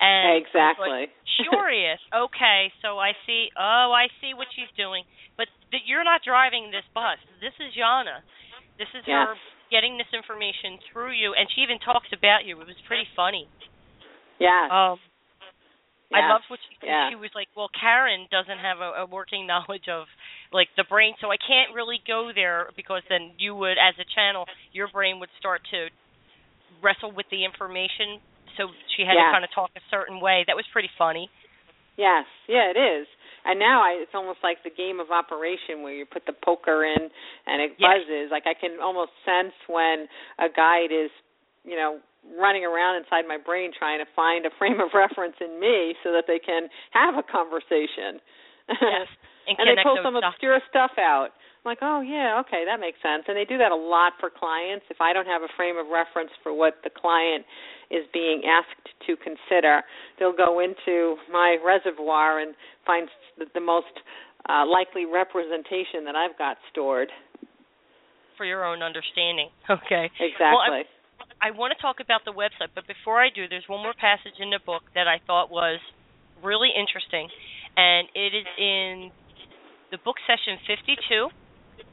and 0.02 0.42
exactly 0.42 1.06
curious 1.38 2.00
okay 2.12 2.72
so 2.82 3.00
i 3.00 3.12
see 3.26 3.48
oh 3.58 3.94
i 3.96 4.08
see 4.20 4.34
what 4.34 4.48
she's 4.56 4.72
doing 4.76 5.04
but 5.38 5.48
th- 5.72 5.84
you're 5.86 6.04
not 6.04 6.22
driving 6.26 6.72
this 6.72 6.86
bus 6.94 7.20
this 7.40 7.56
is 7.60 7.72
Yana 7.78 8.24
this 8.82 8.90
is 8.98 9.06
yes. 9.06 9.30
her 9.30 9.36
getting 9.72 9.96
this 9.96 10.12
information 10.12 10.78
through 10.92 11.16
you, 11.16 11.38
and 11.38 11.48
she 11.56 11.64
even 11.64 11.80
talks 11.80 12.12
about 12.12 12.44
you. 12.44 12.60
It 12.60 12.68
was 12.68 12.78
pretty 12.86 13.08
funny. 13.16 13.48
Yeah. 14.38 14.68
Um, 14.68 15.00
yes. 16.12 16.20
I 16.20 16.28
loved 16.28 16.46
what 16.52 16.60
she 16.66 16.76
yeah. 16.84 17.10
She 17.10 17.16
was 17.16 17.32
like, 17.34 17.48
"Well, 17.56 17.72
Karen 17.72 18.28
doesn't 18.30 18.60
have 18.60 18.84
a, 18.84 19.02
a 19.02 19.06
working 19.08 19.48
knowledge 19.48 19.88
of 19.88 20.12
like 20.52 20.68
the 20.76 20.84
brain, 20.84 21.16
so 21.24 21.32
I 21.32 21.40
can't 21.40 21.74
really 21.74 22.04
go 22.06 22.36
there 22.36 22.70
because 22.76 23.02
then 23.08 23.32
you 23.40 23.56
would, 23.56 23.80
as 23.80 23.96
a 23.98 24.08
channel, 24.14 24.46
your 24.76 24.92
brain 24.92 25.22
would 25.24 25.32
start 25.40 25.62
to 25.72 25.88
wrestle 26.84 27.16
with 27.16 27.26
the 27.32 27.46
information. 27.46 28.20
So 28.58 28.70
she 28.96 29.04
had 29.04 29.16
yeah. 29.16 29.30
to 29.30 29.36
kind 29.36 29.46
of 29.46 29.52
talk 29.54 29.72
a 29.76 29.84
certain 29.90 30.20
way. 30.20 30.44
That 30.48 30.56
was 30.56 30.66
pretty 30.72 30.90
funny. 30.98 31.30
Yes, 31.98 32.26
yeah, 32.48 32.72
it 32.72 32.80
is. 32.80 33.08
And 33.44 33.58
now 33.58 33.82
I, 33.82 33.98
it's 33.98 34.14
almost 34.14 34.40
like 34.44 34.62
the 34.64 34.70
game 34.70 35.00
of 35.00 35.10
operation 35.10 35.82
where 35.82 35.94
you 35.94 36.06
put 36.06 36.26
the 36.26 36.34
poker 36.34 36.86
in 36.86 37.10
and 37.48 37.58
it 37.62 37.74
yes. 37.78 38.06
buzzes. 38.06 38.30
Like 38.30 38.46
I 38.46 38.54
can 38.54 38.78
almost 38.82 39.12
sense 39.26 39.54
when 39.66 40.06
a 40.38 40.48
guide 40.50 40.94
is, 40.94 41.10
you 41.66 41.76
know, 41.76 42.00
running 42.38 42.64
around 42.64 43.02
inside 43.02 43.26
my 43.26 43.38
brain 43.42 43.72
trying 43.74 43.98
to 43.98 44.06
find 44.16 44.46
a 44.46 44.54
frame 44.60 44.80
of 44.80 44.94
reference 44.94 45.36
in 45.42 45.60
me 45.60 45.98
so 46.06 46.14
that 46.14 46.30
they 46.30 46.38
can 46.38 46.70
have 46.94 47.18
a 47.18 47.26
conversation. 47.26 48.22
Yes. 48.70 49.10
And, 49.42 49.58
and 49.58 49.74
they 49.74 49.82
pull 49.82 49.98
some 50.06 50.16
obscure 50.16 50.62
stuff 50.70 50.92
out. 51.02 51.34
I'm 51.62 51.70
like, 51.70 51.86
oh 51.86 52.02
yeah, 52.02 52.42
okay, 52.42 52.66
that 52.66 52.82
makes 52.82 52.98
sense. 53.06 53.30
And 53.30 53.38
they 53.38 53.46
do 53.46 53.60
that 53.62 53.72
a 53.72 53.78
lot 53.78 54.14
for 54.20 54.34
clients. 54.34 54.86
If 54.90 54.98
I 54.98 55.14
don't 55.14 55.28
have 55.30 55.44
a 55.44 55.52
frame 55.56 55.78
of 55.78 55.94
reference 55.94 56.32
for 56.42 56.50
what 56.50 56.82
the 56.84 56.90
client 56.90 57.46
is 57.94 58.02
being 58.12 58.42
asked 58.50 58.90
to 59.06 59.14
consider, 59.22 59.86
they'll 60.18 60.36
go 60.36 60.58
into 60.58 61.22
my 61.32 61.62
reservoir 61.62 62.40
and 62.42 62.56
find 62.86 63.08
the, 63.38 63.46
the 63.54 63.62
most 63.62 63.94
uh, 64.50 64.66
likely 64.66 65.06
representation 65.06 66.02
that 66.10 66.18
I've 66.18 66.34
got 66.34 66.58
stored. 66.72 67.10
For 68.38 68.46
your 68.46 68.66
own 68.66 68.82
understanding. 68.82 69.50
Okay. 69.70 70.10
Exactly. 70.18 70.58
Well, 70.58 70.82
I, 71.40 71.50
I 71.50 71.52
want 71.54 71.78
to 71.78 71.80
talk 71.82 72.02
about 72.02 72.26
the 72.26 72.34
website, 72.34 72.74
but 72.74 72.90
before 72.90 73.22
I 73.22 73.30
do, 73.30 73.46
there's 73.48 73.70
one 73.70 73.86
more 73.86 73.94
passage 73.94 74.42
in 74.42 74.50
the 74.50 74.60
book 74.66 74.82
that 74.96 75.08
I 75.08 75.22
thought 75.30 75.54
was 75.54 75.78
really 76.42 76.74
interesting, 76.74 77.30
and 77.78 78.10
it 78.18 78.34
is 78.34 78.50
in 78.58 79.12
the 79.94 80.02
book 80.02 80.18
session 80.26 80.58
52 80.66 81.30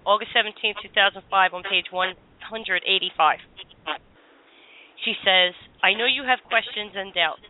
August 0.08 0.32
17, 0.32 0.88
2005, 0.88 1.20
on 1.52 1.62
page 1.68 1.92
185. 1.92 2.80
She 5.04 5.12
says, 5.20 5.52
I 5.84 5.92
know 5.92 6.08
you 6.08 6.24
have 6.24 6.40
questions 6.48 6.96
and 6.96 7.12
doubts. 7.12 7.44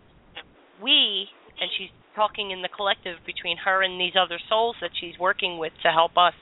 We, 0.83 1.31
and 1.63 1.71
she's 1.79 1.95
talking 2.19 2.51
in 2.51 2.67
the 2.67 2.75
collective 2.75 3.23
between 3.23 3.63
her 3.63 3.87
and 3.87 3.95
these 3.95 4.19
other 4.19 4.43
souls 4.51 4.75
that 4.83 4.91
she's 4.99 5.15
working 5.23 5.63
with 5.63 5.71
to 5.87 5.95
help 5.95 6.19
us 6.19 6.35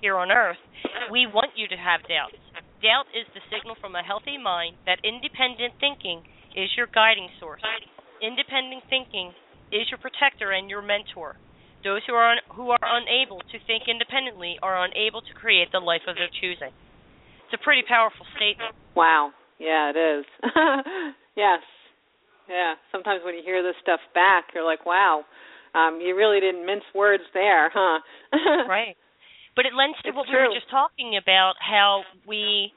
here 0.00 0.16
on 0.16 0.32
earth, 0.32 0.56
we 1.12 1.28
want 1.28 1.52
you 1.60 1.68
to 1.68 1.76
have 1.76 2.08
doubts. 2.08 2.40
Doubt 2.80 3.12
is 3.12 3.28
the 3.36 3.44
signal 3.52 3.76
from 3.84 3.92
a 3.92 4.00
healthy 4.00 4.40
mind 4.40 4.80
that 4.88 5.04
independent 5.04 5.76
thinking 5.76 6.24
is 6.56 6.72
your 6.72 6.88
guiding 6.88 7.28
source. 7.36 7.60
Independent 8.24 8.80
thinking 8.88 9.36
is 9.68 9.84
your 9.92 10.00
protector 10.00 10.56
and 10.56 10.72
your 10.72 10.80
mentor. 10.80 11.36
Those 11.82 12.02
who 12.06 12.14
are 12.14 12.32
un- 12.32 12.46
who 12.52 12.70
are 12.70 12.84
unable 12.84 13.40
to 13.40 13.56
think 13.66 13.88
independently 13.88 14.58
are 14.62 14.84
unable 14.84 15.22
to 15.22 15.32
create 15.34 15.72
the 15.72 15.80
life 15.80 16.04
of 16.06 16.16
their 16.16 16.28
choosing. 16.28 16.72
It's 17.46 17.54
a 17.56 17.62
pretty 17.64 17.82
powerful 17.86 18.26
statement. 18.36 18.74
Wow. 18.94 19.32
Yeah, 19.58 19.92
it 19.94 19.98
is. 19.98 20.24
yes. 21.36 21.60
Yeah. 22.48 22.74
Sometimes 22.92 23.22
when 23.24 23.34
you 23.34 23.42
hear 23.44 23.62
this 23.62 23.76
stuff 23.82 24.00
back, 24.14 24.52
you're 24.54 24.64
like, 24.64 24.84
"Wow, 24.84 25.24
um, 25.74 26.00
you 26.00 26.16
really 26.16 26.40
didn't 26.40 26.66
mince 26.66 26.84
words 26.94 27.24
there, 27.32 27.70
huh?" 27.72 28.00
right. 28.68 28.96
But 29.56 29.66
it 29.66 29.74
lends 29.74 29.98
to 30.02 30.08
It's 30.08 30.16
what 30.16 30.28
we 30.28 30.36
were 30.36 30.54
just 30.54 30.70
talking 30.70 31.16
about, 31.16 31.54
how 31.60 32.04
we 32.26 32.72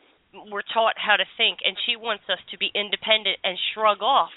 were 0.52 0.64
taught 0.74 0.96
how 0.98 1.16
to 1.16 1.26
think, 1.38 1.60
and 1.64 1.78
she 1.86 1.96
wants 1.96 2.24
us 2.28 2.40
to 2.52 2.58
be 2.58 2.72
independent 2.74 3.38
and 3.44 3.58
shrug 3.74 4.02
off 4.02 4.34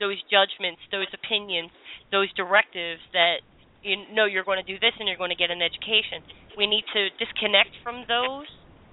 those 0.00 0.18
judgments, 0.26 0.82
those 0.90 1.06
opinions, 1.14 1.70
those 2.10 2.28
directives 2.34 3.00
that 3.12 3.40
you 3.88 3.96
know 4.12 4.28
you're 4.28 4.44
going 4.44 4.60
to 4.60 4.68
do 4.68 4.76
this 4.76 4.92
and 5.00 5.08
you're 5.08 5.16
going 5.16 5.32
to 5.32 5.40
get 5.40 5.48
an 5.48 5.64
education. 5.64 6.20
We 6.60 6.68
need 6.68 6.84
to 6.92 7.08
disconnect 7.16 7.72
from 7.80 8.04
those 8.04 8.46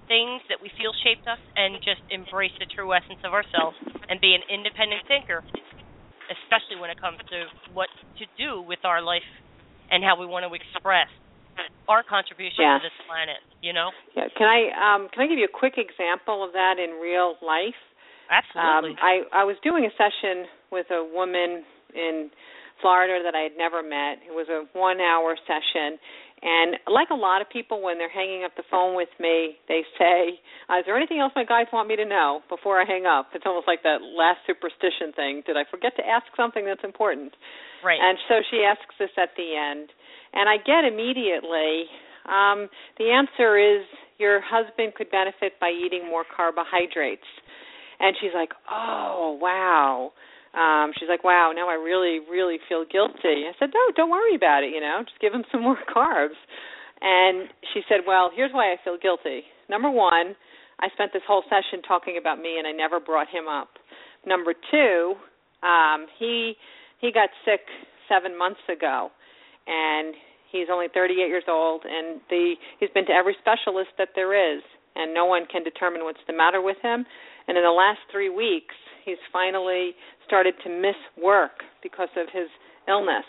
things 0.08 0.40
that 0.48 0.56
we 0.62 0.72
feel 0.80 0.96
shaped 1.04 1.28
us 1.28 1.38
and 1.58 1.76
just 1.84 2.00
embrace 2.08 2.54
the 2.56 2.66
true 2.72 2.88
essence 2.96 3.20
of 3.26 3.36
ourselves 3.36 3.76
and 4.08 4.16
be 4.22 4.32
an 4.32 4.42
independent 4.48 5.04
thinker, 5.04 5.44
especially 6.32 6.80
when 6.80 6.88
it 6.88 6.98
comes 6.98 7.20
to 7.28 7.50
what 7.76 7.90
to 8.18 8.24
do 8.40 8.62
with 8.64 8.80
our 8.88 9.02
life 9.04 9.26
and 9.90 10.00
how 10.02 10.16
we 10.16 10.24
want 10.24 10.46
to 10.46 10.50
express 10.54 11.10
our 11.88 12.02
contribution 12.02 12.62
to 12.62 12.82
this 12.82 12.96
planet, 13.06 13.40
you 13.62 13.72
know? 13.72 13.90
Yeah. 14.14 14.28
Can 14.36 14.46
I 14.46 14.70
um, 14.74 15.08
can 15.12 15.22
I 15.22 15.26
give 15.26 15.38
you 15.38 15.46
a 15.46 15.52
quick 15.52 15.78
example 15.78 16.42
of 16.42 16.52
that 16.52 16.78
in 16.78 16.98
real 16.98 17.36
life? 17.42 17.78
Absolutely. 18.30 18.98
Um, 18.98 19.02
I 19.02 19.42
I 19.42 19.44
was 19.44 19.56
doing 19.62 19.86
a 19.86 19.92
session 19.94 20.46
with 20.70 20.86
a 20.90 21.02
woman 21.02 21.62
in 21.94 22.30
Florida 22.80 23.22
that 23.24 23.34
I 23.34 23.42
had 23.42 23.56
never 23.56 23.82
met. 23.82 24.20
It 24.26 24.34
was 24.34 24.48
a 24.48 24.66
one-hour 24.76 25.36
session, 25.46 25.98
and 26.42 26.76
like 26.86 27.08
a 27.10 27.16
lot 27.16 27.40
of 27.40 27.48
people, 27.48 27.80
when 27.80 27.96
they're 27.96 28.12
hanging 28.12 28.44
up 28.44 28.52
the 28.56 28.66
phone 28.70 28.94
with 28.94 29.08
me, 29.18 29.56
they 29.68 29.82
say, 29.98 30.40
uh, 30.68 30.78
"Is 30.80 30.84
there 30.84 30.96
anything 30.96 31.20
else 31.20 31.32
my 31.34 31.44
guides 31.44 31.70
want 31.72 31.88
me 31.88 31.96
to 31.96 32.04
know 32.04 32.42
before 32.48 32.80
I 32.80 32.84
hang 32.84 33.06
up?" 33.06 33.32
It's 33.32 33.46
almost 33.46 33.66
like 33.66 33.82
that 33.82 34.02
last 34.02 34.44
superstition 34.46 35.12
thing. 35.16 35.42
Did 35.46 35.56
I 35.56 35.64
forget 35.70 35.96
to 35.96 36.04
ask 36.06 36.26
something 36.36 36.64
that's 36.64 36.84
important? 36.84 37.34
right. 37.84 38.00
And 38.00 38.18
so 38.28 38.42
she 38.50 38.64
asks 38.64 38.94
this 38.98 39.12
at 39.16 39.30
the 39.36 39.56
end, 39.56 39.88
and 40.34 40.48
I 40.48 40.56
get 40.58 40.84
immediately 40.84 41.88
um, 42.26 42.68
the 42.98 43.10
answer 43.10 43.56
is 43.56 43.86
your 44.18 44.40
husband 44.42 44.94
could 44.94 45.10
benefit 45.10 45.58
by 45.60 45.70
eating 45.70 46.06
more 46.06 46.24
carbohydrates. 46.24 47.26
And 47.98 48.16
she's 48.20 48.34
like, 48.34 48.52
"Oh, 48.70 49.38
wow." 49.40 50.12
Um, 50.56 50.92
she's 50.98 51.08
like, 51.08 51.22
"Wow, 51.22 51.52
now 51.54 51.68
I 51.68 51.74
really, 51.74 52.20
really 52.30 52.58
feel 52.68 52.84
guilty." 52.84 53.44
I 53.44 53.52
said, 53.58 53.70
"No, 53.74 53.80
don't 53.94 54.10
worry 54.10 54.34
about 54.34 54.64
it. 54.64 54.72
You 54.72 54.80
know, 54.80 55.02
just 55.04 55.20
give 55.20 55.32
him 55.32 55.44
some 55.52 55.62
more 55.68 55.78
carbs." 55.94 56.38
And 57.00 57.48
she 57.72 57.82
said, 57.88 58.00
"Well, 58.06 58.30
here's 58.34 58.52
why 58.52 58.72
I 58.72 58.76
feel 58.82 58.96
guilty. 58.96 59.44
Number 59.68 59.90
one, 59.90 60.34
I 60.80 60.88
spent 60.94 61.12
this 61.12 61.22
whole 61.26 61.44
session 61.48 61.82
talking 61.86 62.16
about 62.18 62.40
me, 62.40 62.58
and 62.58 62.66
I 62.66 62.72
never 62.72 63.00
brought 63.00 63.28
him 63.28 63.48
up. 63.48 63.68
Number 64.26 64.54
two, 64.70 65.14
um, 65.62 66.06
he 66.18 66.56
he 67.00 67.12
got 67.12 67.28
sick 67.44 67.60
seven 68.08 68.36
months 68.36 68.60
ago, 68.68 69.10
and 69.66 70.14
he's 70.50 70.68
only 70.72 70.86
38 70.92 71.28
years 71.28 71.44
old, 71.48 71.82
and 71.84 72.20
the 72.30 72.54
he's 72.80 72.90
been 72.90 73.06
to 73.06 73.12
every 73.12 73.36
specialist 73.40 73.90
that 73.98 74.10
there 74.14 74.32
is, 74.32 74.62
and 74.94 75.12
no 75.12 75.26
one 75.26 75.46
can 75.50 75.62
determine 75.62 76.04
what's 76.04 76.24
the 76.26 76.32
matter 76.32 76.60
with 76.60 76.76
him. 76.82 77.04
And 77.48 77.56
in 77.56 77.62
the 77.62 77.70
last 77.70 78.00
three 78.10 78.30
weeks, 78.30 78.74
he's 79.06 79.22
finally 79.32 79.94
started 80.26 80.54
to 80.64 80.68
miss 80.68 80.98
work 81.16 81.62
because 81.82 82.10
of 82.18 82.26
his 82.32 82.50
illness. 82.88 83.24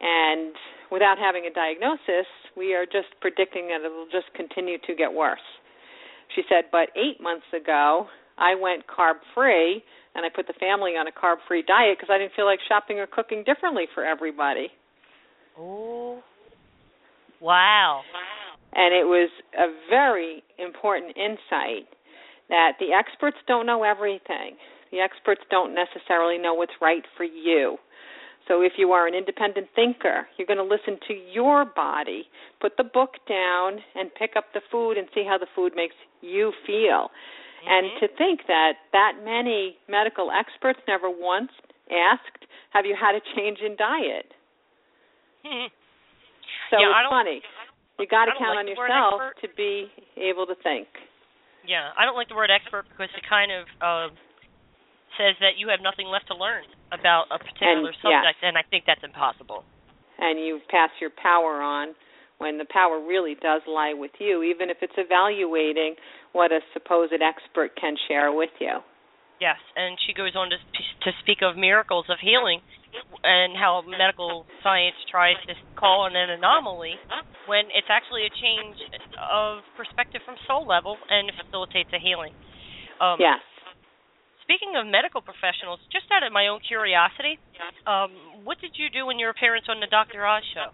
And 0.00 0.56
without 0.90 1.18
having 1.18 1.46
a 1.46 1.52
diagnosis, 1.52 2.26
we 2.56 2.74
are 2.74 2.86
just 2.86 3.12
predicting 3.20 3.68
that 3.68 3.84
it 3.84 3.92
will 3.92 4.10
just 4.10 4.32
continue 4.34 4.78
to 4.86 4.94
get 4.96 5.12
worse. 5.12 5.44
She 6.34 6.42
said, 6.48 6.64
but 6.72 6.88
eight 6.96 7.20
months 7.20 7.46
ago, 7.54 8.08
I 8.38 8.56
went 8.56 8.84
carb 8.88 9.22
free 9.34 9.84
and 10.14 10.24
I 10.24 10.28
put 10.34 10.46
the 10.46 10.58
family 10.58 10.92
on 10.92 11.06
a 11.06 11.12
carb 11.12 11.36
free 11.46 11.62
diet 11.62 11.98
because 11.98 12.12
I 12.12 12.18
didn't 12.18 12.32
feel 12.34 12.46
like 12.46 12.58
shopping 12.66 12.98
or 12.98 13.06
cooking 13.06 13.44
differently 13.44 13.84
for 13.94 14.04
everybody. 14.04 14.68
oh. 15.58 16.22
Wow. 17.40 18.00
And 18.74 18.94
it 18.94 19.04
was 19.04 19.30
a 19.58 19.68
very 19.90 20.42
important 20.58 21.16
insight 21.16 21.86
that 22.48 22.72
the 22.80 22.92
experts 22.92 23.36
don't 23.46 23.66
know 23.66 23.84
everything. 23.84 24.56
The 24.94 25.00
experts 25.02 25.42
don't 25.50 25.74
necessarily 25.74 26.38
know 26.38 26.54
what's 26.54 26.78
right 26.80 27.02
for 27.16 27.24
you. 27.24 27.78
So 28.46 28.62
if 28.62 28.78
you 28.78 28.92
are 28.92 29.08
an 29.08 29.14
independent 29.14 29.66
thinker, 29.74 30.28
you're 30.38 30.46
going 30.46 30.62
to 30.62 30.62
listen 30.62 31.00
to 31.08 31.14
your 31.34 31.64
body, 31.64 32.30
put 32.60 32.76
the 32.76 32.84
book 32.84 33.18
down, 33.26 33.82
and 33.96 34.14
pick 34.14 34.38
up 34.38 34.54
the 34.54 34.60
food 34.70 34.94
and 34.94 35.08
see 35.10 35.24
how 35.26 35.36
the 35.36 35.50
food 35.56 35.72
makes 35.74 35.96
you 36.20 36.52
feel. 36.64 37.10
And 37.66 37.90
to 37.98 38.06
think 38.14 38.46
that 38.46 38.74
that 38.92 39.24
many 39.24 39.78
medical 39.88 40.30
experts 40.30 40.78
never 40.86 41.08
once 41.10 41.50
asked, 41.90 42.44
"Have 42.70 42.84
you 42.84 42.94
had 42.94 43.16
a 43.16 43.22
change 43.34 43.58
in 43.60 43.74
diet?" 43.74 44.30
Mhm. 45.42 45.70
So 46.70 46.78
Yeah, 46.78 47.00
it's 47.00 47.08
funny. 47.08 47.42
You 47.98 48.06
got 48.06 48.26
to 48.26 48.32
count 48.32 48.50
like 48.50 48.58
on 48.58 48.68
yourself 48.68 49.34
to 49.40 49.48
be 49.48 49.90
able 50.16 50.46
to 50.46 50.54
think. 50.56 50.86
Yeah, 51.64 51.92
I 51.96 52.04
don't 52.04 52.16
like 52.16 52.28
the 52.28 52.34
word 52.34 52.50
expert 52.50 52.86
because 52.90 53.08
it 53.16 53.24
kind 53.24 53.50
of 53.50 53.66
uh, 53.80 54.08
says 55.16 55.34
that 55.40 55.56
you 55.56 55.68
have 55.68 55.80
nothing 55.80 56.06
left 56.06 56.28
to 56.28 56.36
learn 56.36 56.64
about 56.92 57.26
a 57.30 57.38
particular 57.38 57.90
And- 57.90 57.96
yeah. 58.04 58.20
subject, 58.22 58.42
and 58.42 58.58
I 58.58 58.62
think 58.62 58.84
that's 58.86 59.02
impossible. 59.04 59.64
and 60.18 60.38
you 60.38 60.60
pass 60.70 60.90
your 61.00 61.10
power 61.10 61.60
on 61.60 61.92
when 62.38 62.56
the 62.56 62.64
power 62.66 63.00
really 63.00 63.34
does 63.34 63.62
lie 63.66 63.92
with 63.94 64.12
you, 64.20 64.42
even 64.44 64.70
if 64.70 64.78
it's 64.80 64.94
evaluating 64.96 65.96
what 66.32 66.52
a 66.52 66.60
supposed 66.72 67.12
expert 67.20 67.74
can 67.74 67.96
share 68.06 68.30
with 68.30 68.50
you. 68.60 68.78
Yes, 69.40 69.58
and 69.74 69.98
she 70.06 70.12
goes 70.14 70.36
on 70.36 70.50
to 70.50 70.56
to 71.02 71.10
speak 71.20 71.42
of 71.42 71.56
miracles 71.56 72.06
of 72.08 72.18
healing 72.20 72.60
and 73.24 73.56
how 73.56 73.82
medical 73.82 74.46
science 74.62 74.94
tries 75.10 75.36
to 75.48 75.54
call 75.76 76.06
it 76.06 76.14
an 76.14 76.30
anomaly 76.30 76.94
when 77.46 77.66
it's 77.74 77.90
actually 77.90 78.24
a 78.24 78.30
change 78.40 78.76
of 79.32 79.58
perspective 79.76 80.22
from 80.24 80.36
soul 80.46 80.64
level 80.66 80.96
and 81.10 81.30
facilitates 81.34 81.90
a 81.92 81.98
healing. 81.98 82.32
Um, 83.00 83.18
yes. 83.18 83.40
Speaking 84.44 84.76
of 84.76 84.84
medical 84.84 85.24
professionals, 85.24 85.80
just 85.88 86.04
out 86.12 86.20
of 86.20 86.32
my 86.32 86.52
own 86.52 86.60
curiosity, 86.60 87.40
um, 87.88 88.44
what 88.44 88.60
did 88.60 88.76
you 88.76 88.92
do 88.92 89.08
in 89.08 89.18
your 89.18 89.32
appearance 89.32 89.66
on 89.72 89.80
the 89.80 89.88
Dr. 89.88 90.20
Oz 90.24 90.44
show? 90.52 90.68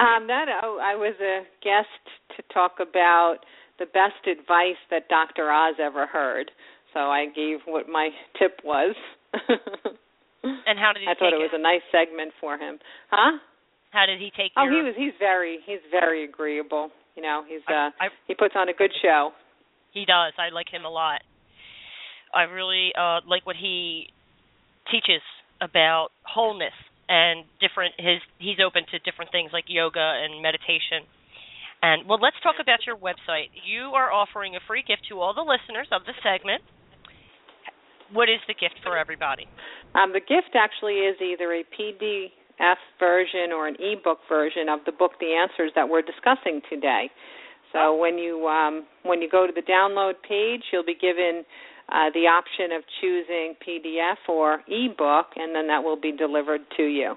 Um, 0.00 0.26
that 0.28 0.48
oh, 0.64 0.80
I 0.80 0.96
was 0.96 1.14
a 1.20 1.44
guest 1.60 2.00
to 2.36 2.42
talk 2.54 2.80
about 2.80 3.44
the 3.78 3.86
best 3.86 4.24
advice 4.24 4.80
that 4.90 5.08
Dr. 5.08 5.52
Oz 5.52 5.76
ever 5.76 6.06
heard. 6.06 6.50
So 6.94 7.00
I 7.00 7.26
gave 7.26 7.58
what 7.66 7.88
my 7.88 8.10
tip 8.38 8.60
was. 8.64 8.96
And 10.42 10.78
how 10.78 10.92
did 10.94 11.02
he 11.02 11.08
I 11.08 11.14
thought 11.18 11.34
it 11.34 11.42
was 11.42 11.52
a 11.52 11.60
nice 11.60 11.82
segment 11.92 12.32
for 12.40 12.56
him. 12.56 12.78
Huh? 13.10 13.38
How 13.90 14.06
did 14.06 14.20
he 14.20 14.30
take 14.30 14.52
it? 14.52 14.56
Oh, 14.56 14.64
your 14.64 14.72
he 14.72 14.80
was 14.86 14.94
he's 14.96 15.16
very 15.18 15.58
he's 15.66 15.82
very 15.90 16.24
agreeable. 16.24 16.90
You 17.16 17.22
know, 17.22 17.42
he's 17.46 17.60
uh 17.68 17.90
I, 17.98 18.08
he 18.26 18.34
puts 18.34 18.54
on 18.56 18.68
a 18.68 18.72
good 18.72 18.92
show. 19.02 19.32
He 19.92 20.04
does. 20.04 20.32
I 20.38 20.54
like 20.54 20.68
him 20.70 20.84
a 20.84 20.90
lot. 20.90 21.22
I 22.34 22.42
really 22.42 22.92
uh 22.98 23.20
like 23.26 23.46
what 23.46 23.56
he 23.56 24.08
teaches 24.90 25.22
about 25.60 26.08
wholeness 26.22 26.76
and 27.08 27.44
different 27.60 27.94
his 27.98 28.20
he's 28.38 28.60
open 28.64 28.84
to 28.92 28.98
different 29.00 29.32
things 29.32 29.50
like 29.52 29.64
yoga 29.68 30.20
and 30.22 30.42
meditation. 30.42 31.08
And 31.80 32.08
well, 32.08 32.18
let's 32.20 32.36
talk 32.42 32.56
about 32.60 32.84
your 32.86 32.96
website. 32.96 33.54
You 33.64 33.94
are 33.94 34.12
offering 34.12 34.56
a 34.56 34.60
free 34.66 34.82
gift 34.86 35.06
to 35.10 35.20
all 35.20 35.32
the 35.32 35.46
listeners 35.46 35.88
of 35.92 36.02
the 36.04 36.14
segment. 36.22 36.62
What 38.12 38.28
is 38.28 38.40
the 38.48 38.54
gift 38.54 38.80
for 38.82 38.96
everybody? 38.96 39.46
Um, 39.94 40.12
the 40.12 40.20
gift 40.20 40.56
actually 40.56 41.04
is 41.06 41.16
either 41.20 41.52
a 41.52 41.62
PDF 41.76 42.80
version 42.98 43.52
or 43.52 43.68
an 43.68 43.76
ebook 43.78 44.18
version 44.28 44.68
of 44.68 44.80
the 44.86 44.92
book 44.92 45.12
The 45.20 45.36
Answers 45.36 45.72
that 45.76 45.88
we're 45.88 46.02
discussing 46.02 46.60
today. 46.68 47.10
So 47.72 47.94
when 47.94 48.18
you 48.18 48.48
um, 48.48 48.86
when 49.04 49.20
you 49.20 49.28
go 49.28 49.46
to 49.46 49.52
the 49.52 49.62
download 49.62 50.14
page, 50.26 50.62
you'll 50.72 50.88
be 50.88 50.96
given 50.96 51.44
uh, 51.88 52.12
the 52.12 52.28
option 52.28 52.76
of 52.76 52.84
choosing 53.00 53.54
PDF 53.64 54.20
or 54.28 54.60
ebook, 54.68 55.32
and 55.36 55.54
then 55.54 55.68
that 55.68 55.82
will 55.82 56.00
be 56.00 56.12
delivered 56.12 56.60
to 56.76 56.84
you. 56.84 57.14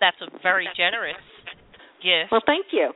That's 0.00 0.16
a 0.22 0.30
very 0.42 0.68
generous 0.76 1.18
gift. 2.02 2.30
Well, 2.30 2.42
thank 2.46 2.66
you. 2.72 2.92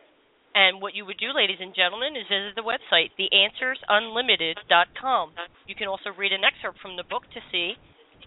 And 0.57 0.81
what 0.81 0.95
you 0.95 1.05
would 1.05 1.19
do, 1.19 1.35
ladies 1.37 1.59
and 1.61 1.75
gentlemen, 1.77 2.17
is 2.17 2.25
visit 2.33 2.57
the 2.57 2.65
website, 2.65 3.13
theanswersunlimited.com. 3.21 5.35
You 5.69 5.75
can 5.75 5.87
also 5.87 6.09
read 6.17 6.33
an 6.33 6.41
excerpt 6.43 6.81
from 6.81 6.97
the 6.97 7.05
book 7.05 7.25
to 7.35 7.41
see 7.53 7.77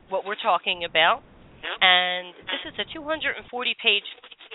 what 0.10 0.26
we're 0.26 0.38
talking 0.38 0.84
about. 0.86 1.24
And 1.82 2.34
this 2.48 2.62
is 2.70 2.80
a 2.80 2.86
240 2.94 3.76
page 3.82 4.04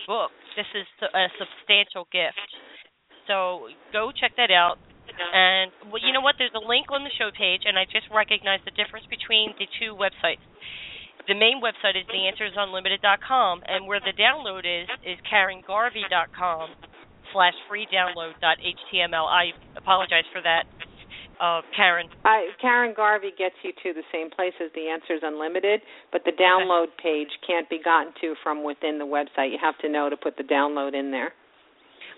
book. 0.06 0.30
This 0.56 0.66
is 0.70 0.86
a 1.02 1.26
substantial 1.36 2.06
gift. 2.12 2.38
So 3.26 3.66
go 3.92 4.12
check 4.12 4.36
that 4.36 4.52
out. 4.52 4.78
And 5.18 5.70
well, 5.90 6.02
you 6.02 6.12
know 6.12 6.20
what? 6.20 6.36
There's 6.38 6.54
a 6.54 6.62
link 6.64 6.90
on 6.90 7.04
the 7.04 7.14
show 7.18 7.30
page, 7.30 7.62
and 7.66 7.78
I 7.78 7.84
just 7.84 8.06
recognized 8.10 8.66
the 8.66 8.74
difference 8.74 9.06
between 9.06 9.54
the 9.58 9.66
two 9.78 9.94
websites. 9.94 10.42
The 11.26 11.34
main 11.34 11.62
website 11.64 11.96
is 11.96 12.04
theanswersunlimited.com, 12.12 13.62
and 13.66 13.86
where 13.86 14.00
the 14.00 14.12
download 14.12 14.68
is 14.68 14.88
is 15.06 15.16
KarenGarvey.com 15.24 16.68
slash 17.32 17.54
free 17.68 17.86
download 17.92 18.36
dot 18.40 18.58
html. 18.60 19.26
I 19.26 19.56
apologize 19.76 20.28
for 20.32 20.42
that, 20.42 20.64
uh, 21.40 21.62
Karen. 21.74 22.08
I, 22.24 22.52
Karen 22.60 22.92
Garvey 22.94 23.32
gets 23.36 23.56
you 23.62 23.72
to 23.82 23.92
the 23.92 24.04
same 24.12 24.30
place 24.30 24.52
as 24.62 24.70
The 24.74 24.88
Answers 24.88 25.20
Unlimited, 25.22 25.80
but 26.12 26.22
the 26.24 26.32
download 26.32 26.92
page 27.02 27.28
can't 27.46 27.68
be 27.68 27.80
gotten 27.82 28.12
to 28.20 28.34
from 28.42 28.62
within 28.62 28.98
the 28.98 29.06
website. 29.06 29.50
You 29.50 29.58
have 29.60 29.78
to 29.78 29.88
know 29.88 30.10
to 30.10 30.16
put 30.16 30.36
the 30.36 30.44
download 30.44 30.94
in 30.94 31.10
there. 31.10 31.32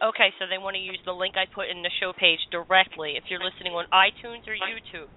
Okay, 0.03 0.29
so 0.37 0.45
they 0.45 0.61
want 0.61 0.77
to 0.77 0.83
use 0.83 1.01
the 1.09 1.17
link 1.17 1.41
I 1.41 1.49
put 1.49 1.73
in 1.73 1.81
the 1.81 1.93
show 2.01 2.13
page 2.13 2.41
directly. 2.53 3.17
If 3.17 3.33
you're 3.33 3.41
listening 3.41 3.73
on 3.73 3.89
iTunes 3.89 4.45
or 4.45 4.53
YouTube, 4.53 5.09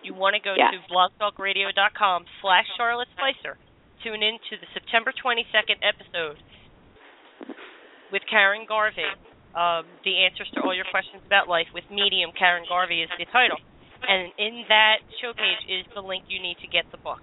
you 0.00 0.14
want 0.16 0.34
to 0.34 0.42
go 0.42 0.56
yes. 0.56 0.72
to 0.72 0.80
blogtalkradio.com 0.88 2.24
slash 2.40 2.64
Charlotte 2.76 3.12
Spicer. 3.12 3.60
Tune 4.00 4.24
in 4.24 4.40
to 4.50 4.56
the 4.56 4.66
September 4.72 5.12
22nd 5.12 5.78
episode 5.84 6.40
with 8.10 8.22
Karen 8.28 8.64
Garvey. 8.66 9.06
Um, 9.52 9.84
the 10.02 10.24
answers 10.24 10.48
to 10.56 10.64
all 10.64 10.72
your 10.72 10.88
questions 10.88 11.20
about 11.28 11.46
life 11.46 11.68
with 11.76 11.84
medium 11.92 12.32
Karen 12.32 12.64
Garvey 12.64 13.04
is 13.04 13.12
the 13.20 13.28
title. 13.28 13.60
And 14.02 14.32
in 14.40 14.64
that 14.68 15.04
show 15.20 15.36
page 15.36 15.62
is 15.68 15.86
the 15.94 16.00
link 16.00 16.24
you 16.26 16.42
need 16.42 16.56
to 16.64 16.68
get 16.68 16.88
the 16.90 16.98
book. 16.98 17.22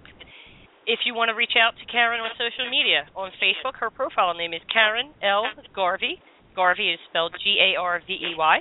If 0.86 1.04
you 1.04 1.12
want 1.12 1.28
to 1.28 1.36
reach 1.36 1.54
out 1.60 1.76
to 1.76 1.84
Karen 1.90 2.22
on 2.22 2.30
social 2.40 2.70
media, 2.70 3.04
on 3.14 3.30
Facebook, 3.36 3.76
her 3.82 3.90
profile 3.90 4.32
name 4.32 4.54
is 4.54 4.62
Karen 4.72 5.12
L. 5.22 5.44
Garvey. 5.74 6.22
Garvey 6.60 6.92
is 6.92 7.00
spelled 7.08 7.32
G 7.40 7.56
A 7.56 7.80
R 7.80 8.04
V 8.04 8.12
E 8.12 8.36
Y. 8.36 8.56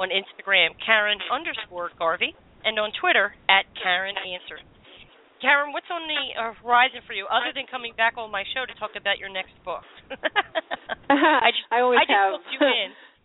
On 0.00 0.08
Instagram, 0.08 0.72
Karen 0.80 1.20
underscore 1.30 1.92
Garvey 2.00 2.32
and 2.64 2.80
on 2.80 2.90
Twitter 2.96 3.36
at 3.46 3.68
Karen 3.76 4.16
Answer. 4.16 4.58
Karen, 5.44 5.70
what's 5.76 5.86
on 5.92 6.08
the 6.08 6.22
uh, 6.34 6.56
horizon 6.64 7.04
for 7.06 7.12
you 7.12 7.28
other 7.28 7.52
than 7.54 7.68
coming 7.70 7.92
back 7.94 8.16
on 8.16 8.32
my 8.32 8.42
show 8.56 8.64
to 8.64 8.74
talk 8.80 8.96
about 8.96 9.20
your 9.20 9.28
next 9.28 9.52
book? 9.68 9.84
I 11.12 11.52
just, 11.52 11.68
I 11.70 11.84
always 11.84 12.00
I 12.00 12.08
just 12.08 12.16
have. 12.16 12.32
booked 12.40 12.50
you 12.56 12.66
in. 12.66 12.90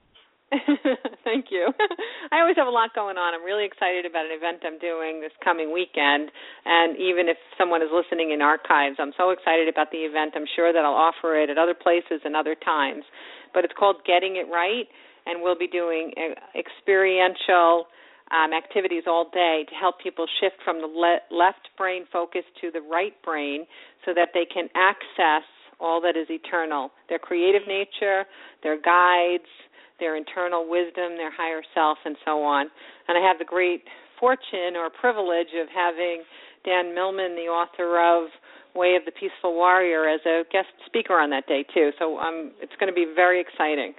Thank 1.24 1.48
you. 1.50 1.72
I 2.32 2.42
always 2.42 2.58
have 2.58 2.68
a 2.68 2.74
lot 2.74 2.94
going 2.94 3.18
on. 3.18 3.34
I'm 3.34 3.44
really 3.44 3.66
excited 3.66 4.06
about 4.06 4.26
an 4.26 4.36
event 4.36 4.64
I'm 4.68 4.80
doing 4.80 5.22
this 5.22 5.32
coming 5.44 5.72
weekend. 5.72 6.32
And 6.66 6.98
even 7.00 7.30
if 7.32 7.38
someone 7.58 7.82
is 7.82 7.88
listening 7.92 8.32
in 8.32 8.42
archives, 8.42 8.98
I'm 9.00 9.14
so 9.18 9.32
excited 9.32 9.70
about 9.70 9.92
the 9.92 10.04
event. 10.04 10.34
I'm 10.36 10.48
sure 10.56 10.74
that 10.74 10.84
I'll 10.84 10.98
offer 10.98 11.40
it 11.40 11.50
at 11.50 11.58
other 11.58 11.76
places 11.76 12.20
and 12.26 12.36
other 12.36 12.56
times. 12.56 13.04
But 13.54 13.64
it's 13.64 13.74
called 13.78 14.04
Getting 14.06 14.36
It 14.36 14.52
Right, 14.52 14.88
and 15.26 15.42
we'll 15.42 15.58
be 15.58 15.68
doing 15.68 16.12
uh, 16.20 16.36
experiential 16.58 17.88
um, 18.32 18.52
activities 18.54 19.04
all 19.08 19.30
day 19.34 19.66
to 19.68 19.76
help 19.76 20.00
people 20.00 20.26
shift 20.40 20.56
from 20.64 20.80
the 20.80 20.88
le- 20.88 21.24
left 21.32 21.68
brain 21.78 22.06
focus 22.12 22.44
to 22.62 22.72
the 22.72 22.82
right 22.82 23.16
brain 23.24 23.66
so 24.06 24.14
that 24.14 24.30
they 24.34 24.46
can 24.46 24.68
access 24.76 25.44
all 25.80 26.00
that 26.02 26.16
is 26.16 26.28
eternal 26.30 26.92
their 27.10 27.20
creative 27.20 27.68
nature, 27.68 28.24
their 28.64 28.80
guides, 28.80 29.50
their 30.02 30.18
internal 30.18 30.68
wisdom, 30.68 31.16
their 31.16 31.32
higher 31.32 31.62
self, 31.74 31.98
and 32.04 32.18
so 32.26 32.44
on. 32.44 32.68
And 33.08 33.16
I 33.16 33.22
have 33.22 33.40
the 33.40 33.48
great 33.48 33.86
fortune 34.20 34.76
or 34.76 34.90
privilege 34.90 35.54
of 35.56 35.70
having 35.72 36.24
Dan 36.66 36.94
Millman, 36.94 37.38
the 37.38 37.48
author 37.48 38.02
of 38.02 38.30
Way 38.76 38.96
of 38.96 39.06
the 39.06 39.12
Peaceful 39.12 39.54
Warrior, 39.56 40.10
as 40.10 40.22
a 40.26 40.44
guest 40.52 40.74
speaker 40.86 41.20
on 41.20 41.30
that 41.32 41.48
day, 41.48 41.64
too. 41.74 41.92
So 42.00 42.18
um, 42.18 42.52
it's 42.62 42.74
going 42.80 42.92
to 42.92 42.96
be 42.96 43.06
very 43.16 43.40
exciting. 43.40 43.94